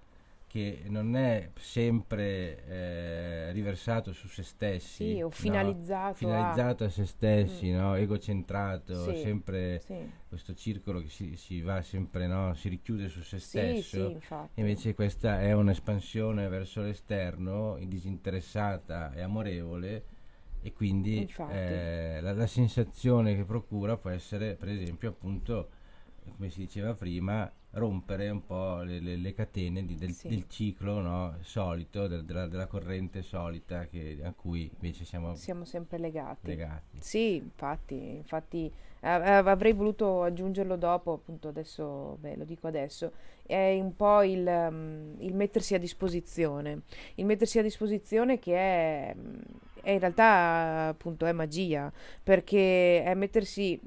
che 0.54 0.82
non 0.86 1.16
è 1.16 1.50
sempre 1.56 2.64
eh, 2.64 3.50
riversato 3.50 4.12
su 4.12 4.28
se 4.28 4.44
stessi 4.44 5.14
sì, 5.14 5.20
o 5.20 5.28
finalizzato, 5.28 6.10
no? 6.10 6.14
finalizzato 6.14 6.84
a... 6.84 6.86
a, 6.86 6.90
se 6.90 7.06
stessi, 7.06 7.70
mm. 7.72 7.76
no? 7.76 7.94
egocentrato, 7.96 9.02
sì, 9.02 9.16
sempre 9.16 9.80
sì. 9.80 9.96
questo 10.28 10.54
circolo 10.54 11.00
che 11.00 11.08
si, 11.08 11.34
si 11.34 11.60
va 11.60 11.82
sempre, 11.82 12.28
no? 12.28 12.54
si 12.54 12.68
richiude 12.68 13.08
su 13.08 13.20
se 13.22 13.40
stesso. 13.40 14.16
Invece 14.54 14.94
questa 14.94 15.40
è 15.40 15.50
un'espansione 15.50 16.46
verso 16.46 16.82
l'esterno, 16.82 17.76
disinteressata 17.84 19.12
e 19.12 19.22
amorevole 19.22 20.04
e 20.62 20.72
quindi 20.72 21.28
eh, 21.50 22.20
la, 22.20 22.32
la 22.32 22.46
sensazione 22.46 23.34
che 23.34 23.42
procura 23.42 23.96
può 23.96 24.10
essere 24.10 24.54
per 24.54 24.68
esempio 24.68 25.08
appunto 25.10 25.68
come 26.36 26.48
si 26.48 26.60
diceva 26.60 26.94
prima 26.94 27.52
rompere 27.74 28.28
un 28.28 28.44
po' 28.44 28.82
le, 28.82 29.00
le, 29.00 29.16
le 29.16 29.32
catene 29.32 29.84
di, 29.84 29.96
del, 29.96 30.12
sì. 30.12 30.28
del, 30.28 30.46
ciclo 30.48 31.00
no, 31.00 31.36
solito, 31.40 32.06
del, 32.06 32.24
della, 32.24 32.46
della, 32.46 32.66
corrente 32.66 33.22
solita 33.22 33.86
che, 33.86 34.18
a 34.22 34.32
cui 34.32 34.70
invece 34.72 35.04
siamo, 35.04 35.34
siamo 35.34 35.64
sempre 35.64 35.98
legati. 35.98 36.46
legati. 36.46 36.98
Sì, 37.00 37.36
infatti, 37.36 37.94
infatti 37.94 38.72
eh, 39.00 39.08
avrei 39.08 39.72
voluto 39.72 40.22
aggiungerlo 40.22 40.76
dopo, 40.76 41.12
appunto 41.12 41.48
adesso, 41.48 42.16
beh, 42.20 42.36
lo 42.36 42.44
dico 42.44 42.66
adesso, 42.66 43.12
è 43.44 43.78
un 43.78 43.94
po' 43.94 44.22
il, 44.22 44.46
um, 44.46 45.16
il 45.18 45.34
mettersi 45.34 45.74
a 45.74 45.78
disposizione, 45.78 46.82
il 47.16 47.26
mettersi 47.26 47.58
a 47.58 47.62
disposizione 47.62 48.38
che 48.38 48.54
è, 48.54 49.16
è 49.82 49.90
in 49.90 49.98
realtà 49.98 50.86
appunto 50.88 51.26
è 51.26 51.32
magia, 51.32 51.92
perché 52.22 53.02
è 53.02 53.14
mettersi 53.14 53.78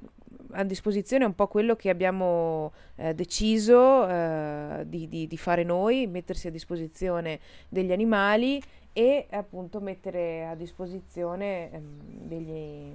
a 0.52 0.64
disposizione 0.64 1.26
un 1.26 1.36
po' 1.36 1.48
quello 1.48 1.76
che 1.76 1.90
abbiamo 1.90 2.72
eh, 2.96 3.14
deciso 3.14 4.08
eh, 4.08 4.84
di, 4.86 5.08
di, 5.08 5.28
di, 5.28 5.38
fare 5.38 5.64
noi, 5.64 6.08
mettersi 6.08 6.48
a 6.48 6.52
disposizione 6.52 7.40
degli 7.70 7.92
animali 7.92 8.62
e 8.94 9.28
appunto 9.32 9.80
mettere 9.80 10.48
a 10.48 10.56
disposizione 10.56 11.72
ehm, 11.72 12.00
degli 12.28 12.94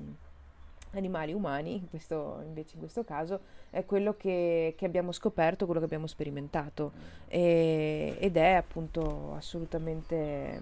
animali 0.94 1.32
umani, 1.32 1.76
in 1.76 1.88
questo, 1.88 2.42
invece 2.44 2.74
in 2.74 2.80
questo 2.80 3.05
caso, 3.05 3.40
è 3.70 3.84
quello 3.84 4.14
che, 4.16 4.74
che 4.76 4.84
abbiamo 4.84 5.12
scoperto, 5.12 5.64
quello 5.64 5.80
che 5.80 5.86
abbiamo 5.86 6.07
sperimentato 6.07 6.92
e, 7.28 8.16
ed 8.18 8.36
è 8.36 8.50
appunto 8.53 9.34
assolutamente 9.34 10.61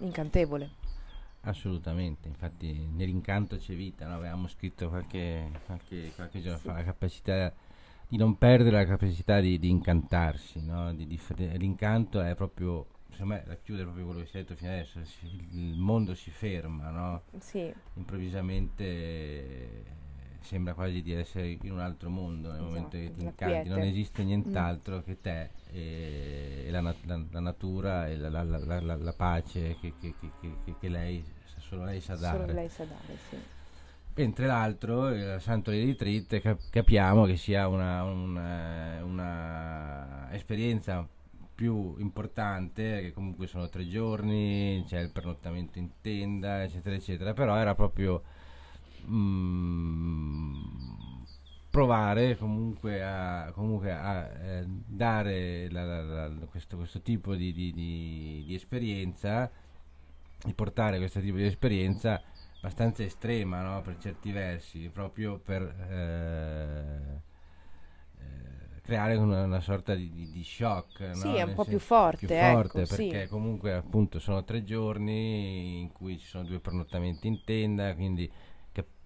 incantevole. 0.00 0.79
Assolutamente, 1.42 2.28
infatti 2.28 2.86
nell'incanto 2.86 3.56
c'è 3.56 3.74
vita, 3.74 4.06
no? 4.06 4.16
avevamo 4.16 4.46
scritto 4.46 4.88
qualche, 4.88 5.50
qualche, 5.64 6.12
qualche 6.14 6.40
giorno 6.42 6.58
sì. 6.58 6.64
fa 6.66 6.74
la 6.74 6.84
capacità 6.84 7.54
di 8.06 8.16
non 8.18 8.36
perdere 8.36 8.76
la 8.76 8.84
capacità 8.84 9.40
di, 9.40 9.58
di 9.58 9.70
incantarsi, 9.70 10.60
no? 10.62 10.92
di, 10.92 11.06
di, 11.06 11.18
l'incanto 11.56 12.20
è 12.20 12.34
proprio, 12.34 12.86
secondo 13.10 13.34
me 13.34 13.44
racchiude 13.46 13.84
proprio 13.84 14.04
quello 14.04 14.20
che 14.20 14.26
si 14.26 14.36
è 14.36 14.40
detto 14.40 14.54
fino 14.56 14.70
adesso, 14.70 15.00
il 15.52 15.78
mondo 15.78 16.14
si 16.14 16.30
ferma, 16.30 16.90
no? 16.90 17.22
sì. 17.38 17.72
improvvisamente 17.94 19.84
sembra 20.42 20.74
quasi 20.74 21.02
di 21.02 21.12
essere 21.12 21.58
in 21.60 21.72
un 21.72 21.80
altro 21.80 22.10
mondo 22.10 22.48
nel 22.48 22.58
esatto, 22.58 22.68
momento 22.68 22.96
che 22.96 23.12
ti 23.16 23.24
incanti, 23.24 23.68
non 23.68 23.80
esiste 23.80 24.22
nient'altro 24.22 24.98
mm. 24.98 25.00
che 25.02 25.20
te 25.20 25.50
e, 25.72 26.64
e 26.66 26.70
la, 26.70 26.80
la, 26.80 26.94
la, 27.30 27.40
natura 27.40 28.08
e 28.08 28.16
la, 28.16 28.42
la 28.42 29.12
pace 29.12 29.76
che, 29.80 29.94
che, 30.00 30.14
che, 30.18 30.74
che, 30.78 30.88
lei, 30.88 31.24
solo 31.58 31.84
lei 31.84 32.00
sa 32.00 32.16
dare. 32.16 32.38
Solo 32.38 32.52
lei 32.52 32.68
sa 32.68 32.84
dare, 32.84 33.18
sì. 33.28 33.36
Mentre 34.14 34.46
l'altro, 34.46 35.08
il 35.10 35.36
Santo 35.40 35.70
Retreat, 35.70 36.40
cap- 36.40 36.68
capiamo 36.68 37.24
che 37.24 37.36
sia 37.36 37.68
una, 37.68 38.02
una, 38.02 39.02
una 39.04 40.28
esperienza 40.32 41.06
più 41.54 41.94
importante, 41.98 43.00
che 43.02 43.12
comunque 43.12 43.46
sono 43.46 43.68
tre 43.68 43.86
giorni, 43.86 44.82
c'è 44.86 44.98
il 45.00 45.10
pernottamento 45.10 45.78
in 45.78 45.90
tenda, 46.00 46.62
eccetera, 46.62 46.96
eccetera, 46.96 47.32
però 47.34 47.54
era 47.56 47.74
proprio 47.74 48.22
mm, 49.10 50.54
provare 51.70 52.36
comunque 52.36 53.02
a, 53.02 53.50
comunque 53.52 53.92
a 53.92 54.24
eh, 54.26 54.64
dare 54.66 55.70
la, 55.70 55.84
la, 55.84 56.28
la, 56.28 56.46
questo, 56.46 56.76
questo, 56.76 57.00
tipo 57.00 57.34
di, 57.34 57.52
di, 57.52 57.72
di, 57.72 58.44
di, 58.46 58.54
esperienza, 58.54 59.50
di 60.44 60.54
portare 60.54 60.98
questo 60.98 61.20
tipo 61.20 61.36
di 61.36 61.44
esperienza 61.44 62.22
abbastanza 62.58 63.02
estrema 63.02 63.62
no? 63.62 63.80
per 63.82 63.98
certi 63.98 64.32
versi, 64.32 64.90
proprio 64.92 65.38
per... 65.38 65.62
Eh, 65.62 67.28
creare 68.90 69.14
una, 69.14 69.44
una 69.44 69.60
sorta 69.60 69.94
di, 69.94 70.30
di, 70.32 70.42
shock. 70.42 71.14
Sì, 71.14 71.28
no? 71.28 71.34
è 71.34 71.42
un 71.42 71.46
Nel 71.48 71.54
po' 71.54 71.64
più 71.64 71.78
forte. 71.78 72.26
Più 72.26 72.34
forte 72.34 72.82
ecco, 72.82 72.96
perché 72.96 73.22
sì. 73.22 73.28
comunque 73.28 73.72
appunto 73.72 74.18
sono 74.18 74.42
tre 74.42 74.64
giorni 74.64 75.80
in 75.80 75.92
cui 75.92 76.18
ci 76.18 76.26
sono 76.26 76.42
due 76.42 76.58
pernottamenti 76.58 77.28
in 77.28 77.40
tenda, 77.44 77.94
quindi 77.94 78.30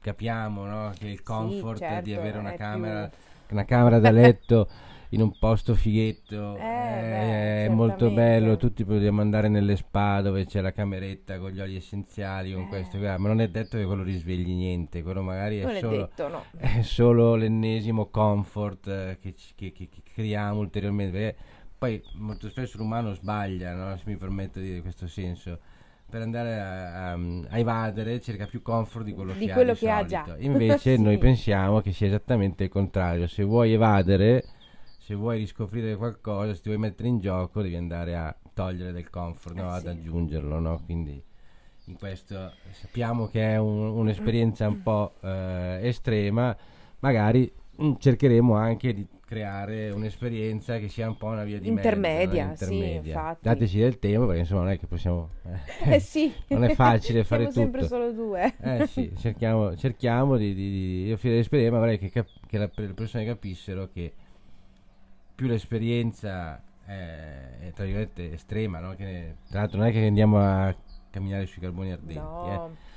capiamo 0.05 0.67
no? 0.67 0.93
che 0.99 1.09
il 1.09 1.23
comfort 1.23 1.79
sì, 1.79 1.85
certo, 1.85 2.03
di 2.03 2.15
avere 2.15 2.37
una 2.37 2.53
camera, 2.53 3.09
più... 3.09 3.57
una 3.57 3.65
camera 3.65 3.99
da 3.99 4.11
letto 4.11 4.69
in 5.11 5.23
un 5.23 5.33
posto 5.39 5.75
fighetto 5.75 6.57
eh, 6.57 6.61
è, 6.61 7.67
beh, 7.69 7.75
molto 7.75 8.11
bello 8.11 8.59
tutti 8.59 8.83
vogliamo 8.83 9.23
andare 9.23 9.49
nelle 9.49 9.77
spa 9.77 10.21
dove 10.21 10.45
c'è 10.45 10.61
la 10.61 10.73
cameretta 10.73 11.39
con 11.39 11.53
gli 11.53 11.61
oli 11.61 11.77
essenziali 11.77 12.53
con 12.53 12.65
eh. 12.65 12.69
questo 12.69 12.99
ma 12.99 13.17
non 13.17 13.41
è 13.41 13.49
detto 13.49 13.79
che 13.79 13.85
quello 13.85 14.03
risvegli 14.03 14.53
niente 14.53 15.03
quello 15.03 15.23
magari 15.23 15.61
è 15.61 15.79
solo, 15.81 15.95
è, 15.95 15.99
detto, 16.01 16.29
no. 16.29 16.45
è 16.59 16.83
solo 16.83 17.35
l'ennesimo 17.37 18.11
comfort 18.11 18.87
eh, 18.89 19.19
che, 19.23 19.35
che, 19.55 19.73
che, 19.73 19.89
che, 19.89 20.03
creiamo 20.13 20.61
ulteriormente 20.61 21.17
perché 21.17 21.37
poi 21.79 22.03
molto 22.17 22.51
spesso 22.51 22.77
l'umano 22.77 23.15
sbaglia 23.15 23.73
no? 23.73 23.97
se 23.97 24.03
mi 24.05 24.17
permetto 24.17 24.59
di 24.59 24.67
dire 24.67 24.81
questo 24.83 25.07
senso 25.07 25.61
per 26.09 26.23
andare 26.23 26.61
a, 26.61 27.13
a, 27.13 27.19
a, 27.49 27.59
evadere 27.59 28.21
cerca 28.21 28.47
più 28.47 28.63
comfort 28.63 29.05
di 29.05 29.13
quello 29.13 29.33
di 29.33 29.47
che 29.47 29.53
quello 29.53 29.73
ha 29.73 29.75
di 29.75 29.81
che 29.81 29.91
ha 29.91 30.05
già 30.05 30.37
invece 30.39 30.95
sì. 30.97 31.03
noi 31.03 31.19
pensiamo 31.19 31.81
che 31.81 31.93
sia 31.93 32.07
esattamente 32.07 32.65
il 32.65 32.71
contrario 32.71 33.27
se 33.27 33.43
vuoi 33.43 33.73
evadere 33.73 34.45
se 35.05 35.15
vuoi 35.15 35.37
riscoprire 35.37 35.97
qualcosa, 35.97 36.55
se 36.55 36.63
ti 36.63 36.69
vuoi 36.69 36.79
mettere 36.79 37.11
in 37.11 37.19
gioco, 37.19 37.61
devi 37.61 37.77
andare 37.77 38.17
a 38.17 38.35
togliere 38.55 38.91
del 38.91 39.11
comfort, 39.11 39.55
no? 39.55 39.65
eh 39.65 39.77
ad 39.77 39.83
sì. 39.83 39.89
aggiungerlo. 39.89 40.59
No? 40.59 40.81
Quindi 40.83 41.23
in 41.85 41.99
questo 41.99 42.53
sappiamo 42.71 43.27
che 43.27 43.53
è 43.53 43.59
un, 43.59 43.89
un'esperienza 43.99 44.67
un 44.67 44.83
po' 44.83 45.13
eh, 45.21 45.81
estrema, 45.83 46.57
magari 47.01 47.53
cercheremo 47.99 48.55
anche 48.55 48.95
di 48.95 49.07
creare 49.25 49.91
un'esperienza 49.91 50.79
che 50.79 50.89
sia 50.89 51.09
un 51.09 51.17
po' 51.17 51.27
una 51.27 51.45
via 51.45 51.59
di 51.59 51.69
intermedia, 51.69 52.47
mezzo, 52.47 52.67
no? 52.67 52.73
intermedia. 52.73 53.33
Sì. 53.35 53.39
Dateci 53.41 53.79
del 53.79 53.99
tempo 53.99 54.27
perché 54.27 54.41
insomma 54.41 54.61
non 54.63 54.71
è 54.71 54.79
che 54.79 54.87
possiamo 54.87 55.29
eh, 55.85 55.99
sì. 55.99 56.33
non 56.49 56.65
è 56.65 56.75
facile 56.75 57.25
fare 57.25 57.51
Siamo 57.51 57.71
tutto 57.71 57.87
sempre 57.87 57.87
solo 57.87 58.13
due 58.13 58.55
eh 58.61 58.87
sì 58.87 59.13
cerchiamo, 59.17 59.75
cerchiamo 59.77 60.37
di, 60.37 60.55
di, 60.55 61.05
di 61.05 61.13
offrire 61.13 61.37
l'esperienza 61.37 61.75
ma 61.75 61.81
vorrei 61.81 61.99
che, 61.99 62.11
cap- 62.11 62.47
che 62.47 62.59
la, 62.59 62.71
le 62.73 62.95
persone 62.95 63.25
capissero 63.25 63.89
che 63.93 64.13
più 65.35 65.47
l'esperienza 65.49 66.63
è, 66.85 67.59
è 67.61 67.73
tra 67.73 67.85
virgolette 67.85 68.33
estrema, 68.33 68.79
no? 68.79 68.95
che, 68.95 69.37
tra 69.49 69.61
l'altro 69.61 69.79
non 69.79 69.89
è 69.89 69.93
che 69.93 70.07
andiamo 70.07 70.39
a 70.39 70.75
camminare 71.11 71.47
sui 71.47 71.61
carboni 71.61 71.93
ardenti, 71.93 72.19
no. 72.19 72.67
eh. 72.67 72.93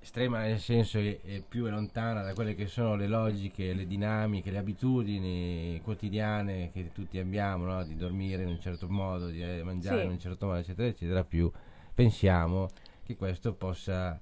Estrema 0.00 0.40
nel 0.42 0.60
senso 0.60 0.98
che 0.98 1.20
è 1.22 1.42
più 1.46 1.66
è 1.66 1.70
lontana 1.70 2.22
da 2.22 2.32
quelle 2.32 2.54
che 2.54 2.66
sono 2.66 2.94
le 2.96 3.06
logiche, 3.06 3.74
le 3.74 3.86
dinamiche, 3.86 4.50
le 4.50 4.58
abitudini 4.58 5.80
quotidiane 5.82 6.70
che 6.72 6.90
tutti 6.92 7.18
abbiamo, 7.18 7.64
no? 7.66 7.84
di 7.84 7.96
dormire 7.96 8.42
in 8.42 8.48
un 8.48 8.60
certo 8.60 8.88
modo, 8.88 9.28
di 9.28 9.42
eh, 9.42 9.62
mangiare 9.62 10.00
Sì. 10.00 10.04
in 10.06 10.10
un 10.12 10.18
certo 10.18 10.46
modo, 10.46 10.58
eccetera, 10.58 10.88
eccetera, 10.88 11.24
più 11.24 11.50
pensiamo 11.94 12.68
che 13.02 13.16
questo 13.16 13.54
possa 13.54 14.20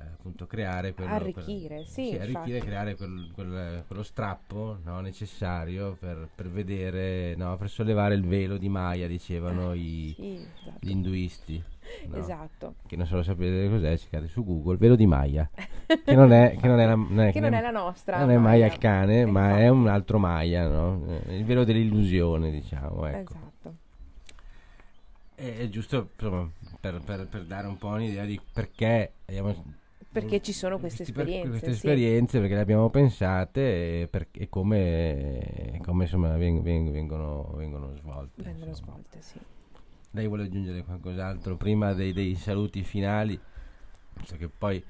appunto 0.00 0.46
creare 0.46 0.92
quello, 0.94 1.10
Arricchire, 1.12 1.74
quel- 1.76 1.86
sì, 1.86 2.16
arricchire, 2.18 2.26
infatti. 2.56 2.58
creare 2.58 2.96
quel- 2.96 3.30
quel- 3.34 3.84
quello 3.86 4.02
strappo 4.02 4.78
no, 4.84 5.00
necessario 5.00 5.96
per, 5.98 6.28
per 6.34 6.48
vedere, 6.50 7.34
no, 7.36 7.56
per 7.56 7.68
sollevare 7.70 8.14
il 8.14 8.24
velo 8.24 8.56
di 8.58 8.68
Maya, 8.68 9.06
dicevano 9.06 9.72
i, 9.74 10.12
Sì, 10.16 10.34
esatto. 10.36 10.78
gli 10.80 10.90
induisti. 10.90 11.62
no? 12.08 12.16
Esatto. 12.16 12.74
Che 12.86 12.96
non 12.96 13.06
se 13.06 13.14
lo 13.14 13.22
sapete 13.22 13.68
cos'è, 13.70 13.96
cercate 13.96 14.28
su 14.28 14.44
Google, 14.44 14.76
velo 14.76 14.94
di 14.96 15.06
Maya, 15.06 15.48
che 16.04 16.14
non 16.14 16.32
è, 16.32 16.56
che 16.60 16.66
non 16.68 16.78
è 16.80 16.86
la, 16.86 16.94
non 16.96 17.20
è- 17.20 17.32
Che 17.32 17.40
non 17.40 17.54
è 17.54 17.60
la 17.60 17.70
nostra. 17.70 18.18
non 18.18 18.30
è 18.30 18.36
Maya 18.36 18.66
il 18.66 18.78
cane, 18.78 19.24
ma 19.24 19.44
Infatti. 19.46 19.62
è 19.62 19.68
un 19.68 19.88
altro 19.88 20.18
Maya, 20.18 20.68
no? 20.68 21.04
Eh, 21.26 21.38
il 21.38 21.44
velo 21.44 21.64
dell'illusione, 21.64 22.50
diciamo. 22.50 23.06
Ecco. 23.06 23.32
Esatto. 23.34 23.74
È, 25.34 25.56
è 25.58 25.68
giusto 25.68 26.10
insomma, 26.14 26.50
per, 26.80 27.00
per- 27.04 27.26
per 27.28 27.44
dare 27.44 27.66
un 27.68 27.78
po' 27.78 27.88
un'idea 27.88 28.24
di 28.24 28.40
perché 28.52 29.12
abbiamo 29.26 29.76
Perché 30.10 30.40
ci 30.40 30.52
sono 30.52 30.78
queste 30.78 31.04
questi 31.04 31.12
per- 31.12 31.22
esperienze. 31.24 31.48
queste 31.50 31.66
sì. 31.68 31.74
esperienze, 31.74 32.38
perché 32.40 32.54
le 32.54 32.60
abbiamo 32.60 32.88
pensate 32.90 34.00
e, 34.02 34.08
per- 34.08 34.28
e 34.32 34.48
come, 34.48 35.78
come, 35.84 36.04
insomma, 36.04 36.36
veng- 36.36 36.62
veng- 36.62 36.90
vengono, 36.90 37.52
vengono 37.54 37.94
svolte. 37.94 38.42
Vengono 38.42 38.70
insomma. 38.70 38.92
svolte, 38.92 39.20
sì. 39.20 39.38
Lei 40.12 40.26
vuole 40.26 40.44
aggiungere 40.44 40.82
qualcos'altro 40.82 41.56
prima 41.56 41.92
dei, 41.92 42.12
dei 42.12 42.34
saluti 42.34 42.82
finali? 42.82 43.38
Visto 44.14 44.36
che 44.36 44.48
poi 44.48 44.82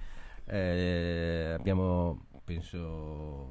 eh, 0.46 1.54
abbiamo, 1.58 2.26
penso... 2.44 3.48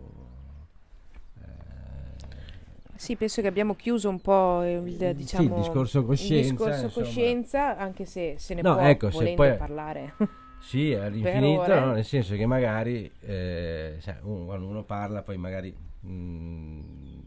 eh, 1.40 2.96
Sì, 2.96 3.16
penso 3.18 3.42
che 3.42 3.48
abbiamo 3.48 3.76
chiuso 3.76 4.08
un 4.10 4.22
po' 4.22 4.64
il, 4.64 4.96
Sì, 4.98 5.04
il 5.04 5.16
diciamo, 5.16 5.56
discorso 5.56 6.06
coscienza, 6.06 6.50
discorso 6.50 6.86
insomma. 6.86 7.06
coscienza, 7.06 7.78
anche 7.78 8.06
se 8.06 8.36
se 8.38 8.54
ne 8.56 8.62
No, 8.62 8.76
può 8.76 8.84
ecco, 8.86 9.08
se 9.12 9.18
volendo 9.18 9.36
poi- 9.44 9.58
parlare. 9.58 10.14
Sì, 10.60 10.94
all'infinito, 10.94 11.74
no? 11.80 11.94
nel 11.94 12.04
senso 12.06 12.36
che 12.36 12.46
magari 12.46 13.10
eh, 13.22 14.00
quando 14.22 14.68
uno 14.68 14.84
parla 14.84 15.24
poi 15.24 15.38
magari 15.38 15.74
mh, 16.02 17.20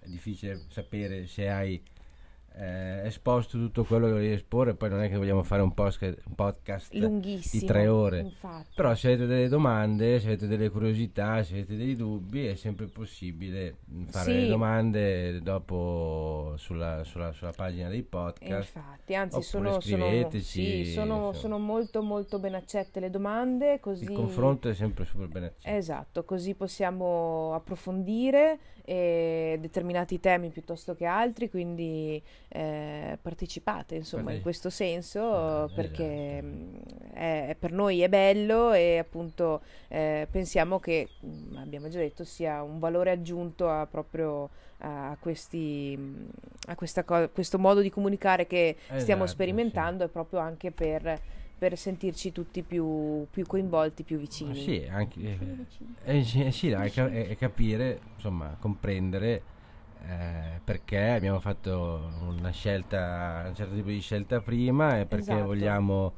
è 0.00 0.08
difficile 0.08 0.64
sapere 0.68 1.26
se 1.26 1.48
hai 1.48 1.82
eh, 2.58 3.06
esposto 3.06 3.58
tutto 3.58 3.84
quello 3.84 4.06
che 4.06 4.12
volevi 4.12 4.32
esporre, 4.32 4.74
poi 4.74 4.88
non 4.88 5.02
è 5.02 5.08
che 5.08 5.16
vogliamo 5.16 5.42
fare 5.42 5.60
un, 5.62 5.74
posca- 5.74 6.06
un 6.06 6.34
podcast 6.34 6.94
Lunghissimo. 6.94 7.60
di 7.60 7.66
tre 7.66 7.86
ore. 7.88 8.20
Infatti. 8.20 8.72
Però 8.74 8.94
se 8.94 9.08
avete 9.08 9.26
delle 9.26 9.48
domande, 9.48 10.18
se 10.20 10.26
avete 10.28 10.46
delle 10.46 10.70
curiosità, 10.70 11.42
se 11.42 11.52
avete 11.54 11.76
dei 11.76 11.94
dubbi, 11.96 12.46
è 12.46 12.54
sempre 12.54 12.86
possibile 12.86 13.76
mh, 13.84 14.04
fare 14.06 14.32
Sì. 14.32 14.40
le 14.40 14.46
domande 14.48 15.42
dopo 15.42 16.54
sulla, 16.56 17.04
sulla- 17.04 17.32
sulla 17.32 17.52
pagina 17.52 17.88
dei 17.88 18.00
E 18.00 18.04
podcast. 18.04 18.74
Infatti, 18.76 19.14
anzi, 19.14 19.42
sono, 19.42 19.68
sono, 19.80 19.80
scriveteci, 19.82 20.84
sì, 20.84 20.92
sono, 20.92 21.32
sono 21.32 21.58
molto 21.58 22.02
molto 22.02 22.38
ben 22.38 22.54
accette 22.54 23.00
le 23.00 23.10
domande, 23.10 23.80
così 23.80 24.04
Il 24.04 24.12
confronto 24.12 24.68
è 24.68 24.74
sempre 24.74 25.04
super 25.04 25.28
bene 25.28 25.46
accetto. 25.46 25.76
Esatto, 25.76 26.24
così 26.24 26.54
possiamo 26.54 27.52
approfondire 27.54 28.58
eh, 28.86 29.58
determinati 29.60 30.18
temi 30.20 30.48
piuttosto 30.50 30.94
che 30.94 31.04
altri, 31.04 31.50
quindi 31.50 32.22
eh, 32.48 33.18
partecipate 33.20 33.96
insomma 33.96 34.20
in 34.32 34.40
Parteci- 34.40 34.42
questo 34.42 34.70
senso 34.70 35.64
Eh, 35.66 35.70
perché 35.74 36.38
esatto. 36.38 37.14
è- 37.14 37.56
per 37.58 37.72
noi 37.72 38.00
è 38.02 38.08
bello 38.08 38.72
e 38.72 38.98
appunto 38.98 39.60
eh, 39.88 40.26
pensiamo 40.30 40.78
che, 40.78 41.08
mh, 41.20 41.56
abbiamo 41.56 41.88
già 41.88 41.98
detto, 41.98 42.24
sia 42.24 42.62
un 42.62 42.78
valore 42.78 43.10
aggiunto 43.10 43.68
a 43.68 43.86
proprio 43.86 44.48
a 44.80 45.16
questi 45.18 45.96
mh, 45.96 46.28
a 46.68 46.74
questa 46.74 47.02
co- 47.02 47.28
questo 47.30 47.58
modo 47.58 47.80
di 47.80 47.90
comunicare 47.90 48.46
che 48.46 48.76
stiamo 48.96 49.24
Esatto, 49.24 49.26
sperimentando 49.26 50.04
è 50.04 50.08
proprio 50.08 50.38
anche 50.38 50.70
per, 50.70 51.18
per 51.58 51.76
sentirci 51.78 52.32
tutti 52.32 52.62
più, 52.62 53.26
più 53.30 53.46
coinvolti, 53.46 54.04
più 54.04 54.18
Ma 54.38 54.52
vicini. 54.52 54.54
sì, 54.54 54.86
anche, 54.88 55.20
eh, 56.04 56.18
eh, 56.18 56.24
sì, 56.24 56.42
eh, 56.42 56.52
sì, 56.52 56.68
è, 56.70 57.28
è 57.28 57.36
capire, 57.36 58.00
insomma, 58.14 58.56
comprendere 58.60 59.46
eh, 60.02 60.60
perché 60.62 61.08
abbiamo 61.10 61.40
fatto 61.40 62.12
una 62.20 62.50
scelta, 62.50 63.44
un 63.48 63.54
certo 63.54 63.74
tipo 63.74 63.88
di 63.88 64.00
scelta 64.00 64.40
prima 64.40 65.00
e 65.00 65.06
perché 65.06 65.32
Esatto. 65.32 65.46
vogliamo, 65.46 66.14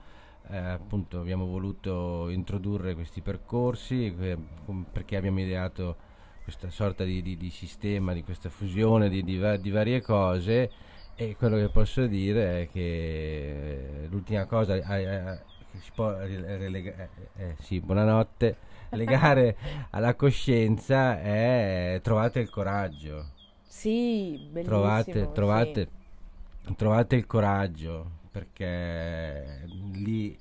eh, 0.48 0.56
appunto, 0.56 1.20
abbiamo 1.20 1.46
voluto 1.46 2.28
introdurre 2.28 2.94
questi 2.94 3.22
percorsi, 3.22 4.14
com- 4.64 4.84
perché 4.90 5.16
abbiamo 5.16 5.40
ideato 5.40 5.96
questa 6.42 6.70
sorta 6.70 7.04
di, 7.04 7.22
di- 7.22 7.36
di 7.36 7.50
sistema, 7.50 8.12
di 8.12 8.22
questa 8.24 8.50
fusione 8.50 9.08
di, 9.08 9.22
di 9.22 9.36
va- 9.38 9.56
di 9.56 9.70
varie 9.70 10.00
cose 10.02 10.70
e 11.20 11.34
quello 11.36 11.56
che 11.56 11.68
posso 11.68 12.06
dire 12.06 12.62
è 12.62 12.68
che 12.70 14.06
l'ultima 14.08 14.44
cosa 14.46 14.74
eh, 14.76 15.02
eh, 15.02 15.38
che 15.72 15.78
si 15.80 15.90
può 15.92 16.16
rile- 16.20 16.56
relega- 16.56 16.94
eh, 16.94 17.08
eh, 17.36 17.56
sì, 17.60 17.80
buonanotte, 17.80 18.56
legare 18.90 19.56
alla 19.90 20.14
coscienza 20.14 21.20
è 21.20 21.98
trovate 22.02 22.38
il 22.38 22.50
coraggio, 22.50 23.24
Sì, 23.66 24.38
bellissimo. 24.38 24.64
trovate, 24.64 25.26
sì. 25.26 25.32
trovate, 25.32 25.88
trovate 26.76 27.16
il 27.16 27.26
coraggio 27.26 28.10
perché 28.30 29.68
lì 29.94 30.38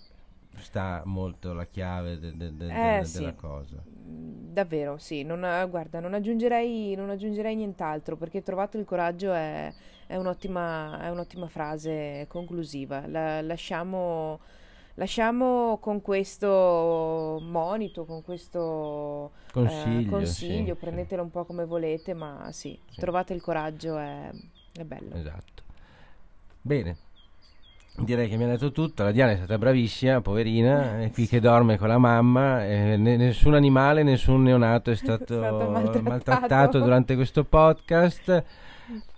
sta 0.57 1.01
molto 1.05 1.53
la 1.53 1.65
chiave 1.65 2.19
de- 2.19 2.35
de- 2.37 2.55
de- 2.55 2.99
Eh, 2.99 3.05
sì. 3.05 3.17
della 3.17 3.33
cosa. 3.33 3.83
Davvero, 3.85 4.97
sì, 4.97 5.23
non, 5.23 5.45
guarda, 5.69 5.99
non 5.99 6.13
aggiungerei, 6.13 6.95
non 6.95 7.09
aggiungerei 7.11 7.55
nient'altro 7.55 8.15
perché 8.15 8.41
trovato 8.41 8.77
il 8.77 8.85
coraggio 8.85 9.31
è, 9.33 9.71
è, 10.07 10.15
un'ottima, 10.15 11.01
è 11.01 11.09
un'ottima 11.09 11.47
frase 11.47 12.25
conclusiva. 12.27 13.05
La, 13.07 13.41
lasciamo, 13.41 14.39
lasciamo 14.95 15.77
con 15.79 16.01
questo 16.01 17.39
monito, 17.41 18.05
con 18.05 18.23
questo 18.23 19.31
consiglio, 19.51 20.07
eh, 20.07 20.09
consiglio 20.09 20.73
sì, 20.73 20.79
prendetelo 20.79 21.21
sì. 21.21 21.25
un 21.25 21.31
po' 21.31 21.45
come 21.45 21.65
volete, 21.65 22.13
ma 22.13 22.49
sì, 22.51 22.79
sì. 22.89 22.99
trovate 22.99 23.33
il 23.33 23.41
coraggio, 23.41 23.97
è, 23.97 24.31
è 24.73 24.83
bello. 24.83 25.15
Esatto. 25.15 25.63
Bene, 26.61 26.97
Direi 27.99 28.29
che 28.29 28.37
mi 28.37 28.43
ha 28.43 28.47
detto 28.47 28.71
tutto, 28.71 29.01
la 29.01 29.11
Diana 29.11 29.31
è 29.31 29.37
stata 29.37 29.57
bravissima, 29.57 30.21
poverina, 30.21 30.99
è 30.99 31.09
qui 31.09 31.25
che 31.25 31.39
dorme 31.39 31.79
con 31.79 31.87
la 31.87 31.97
mamma, 31.97 32.63
eh, 32.63 32.95
nessun 32.95 33.55
animale, 33.55 34.03
nessun 34.03 34.43
neonato 34.43 34.91
è 34.91 34.95
stato, 34.95 35.23
è 35.33 35.37
stato 35.37 35.69
maltrattato. 35.71 36.01
maltrattato. 36.03 36.79
durante 36.79 37.15
questo 37.15 37.43
podcast. 37.43 38.43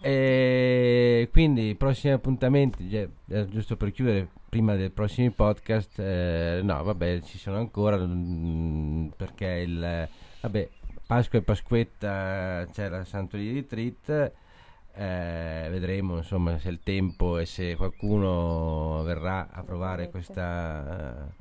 E 0.02 1.30
quindi 1.32 1.70
i 1.70 1.76
prossimi 1.76 2.14
appuntamenti, 2.14 2.90
cioè, 2.90 3.46
giusto 3.46 3.76
per 3.76 3.92
chiudere, 3.92 4.28
prima 4.50 4.76
dei 4.76 4.90
prossimi 4.90 5.30
podcast, 5.30 6.00
eh, 6.00 6.62
no 6.64 6.84
vabbè 6.84 7.22
ci 7.22 7.38
sono 7.38 7.58
ancora 7.58 7.98
mh, 7.98 8.12
mm, 8.12 9.08
perché 9.16 9.46
il, 9.46 10.10
vabbè, 10.42 10.70
Pasqua 11.06 11.40
e 11.40 11.42
Pasquetta 11.42 12.66
c'è 12.72 12.90
la 12.90 13.04
Santo 13.04 13.38
di 13.38 13.54
Retreat 13.54 14.34
eh, 15.00 15.68
vedremo 15.70 16.18
insomma 16.18 16.58
se 16.58 16.68
il 16.70 16.82
tempo 16.84 17.38
e 17.38 17.46
se 17.46 17.76
qualcuno 17.76 19.02
verrà 19.04 19.48
a 19.50 19.64
provare 19.64 20.10
questa 20.10 21.34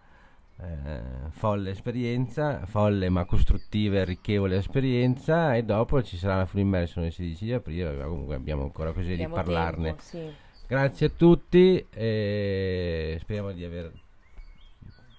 eh, 0.61 1.30
folle 1.30 1.70
esperienza, 1.70 2.66
folle 2.66 3.09
ma 3.09 3.24
costruttiva 3.24 3.96
e 3.96 4.00
arricchevole 4.00 4.56
esperienza 4.56 5.54
e 5.54 5.62
dopo 5.62 6.02
ci 6.02 6.16
sarà 6.16 6.36
la 6.36 6.46
full 6.46 6.61
immersion 6.61 7.04
il 7.04 7.12
16 7.12 7.44
di 7.44 7.52
aprile, 7.52 8.04
comunque 8.04 8.34
abbiamo 8.34 8.62
ancora 8.62 8.92
così 8.92 9.12
abbiamo 9.12 9.36
di 9.36 9.42
parlarne. 9.42 9.86
Tempo, 9.86 10.02
sì. 10.02 10.34
Grazie 10.66 11.06
a 11.06 11.11
tutti 11.16 11.86
e 11.90 13.18
speriamo 13.20 13.52
di 13.52 13.64
aver 13.64 13.90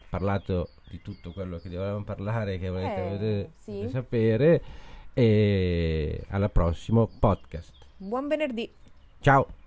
parlato 0.10 0.70
di 0.90 1.02
tutto 1.02 1.32
quello 1.32 1.58
che 1.58 1.70
dovevamo 1.70 2.04
parlare 2.04 2.60
che 2.60 2.70
volete, 2.70 3.22
eh, 3.22 3.50
sì. 3.58 3.88
sapere 3.90 4.62
e 5.14 6.24
alla 6.30 6.50
prossimo 6.50 7.10
podcast. 7.20 7.74
Buon 7.98 8.28
venerdì. 8.28 8.70
Ciao. 9.22 9.59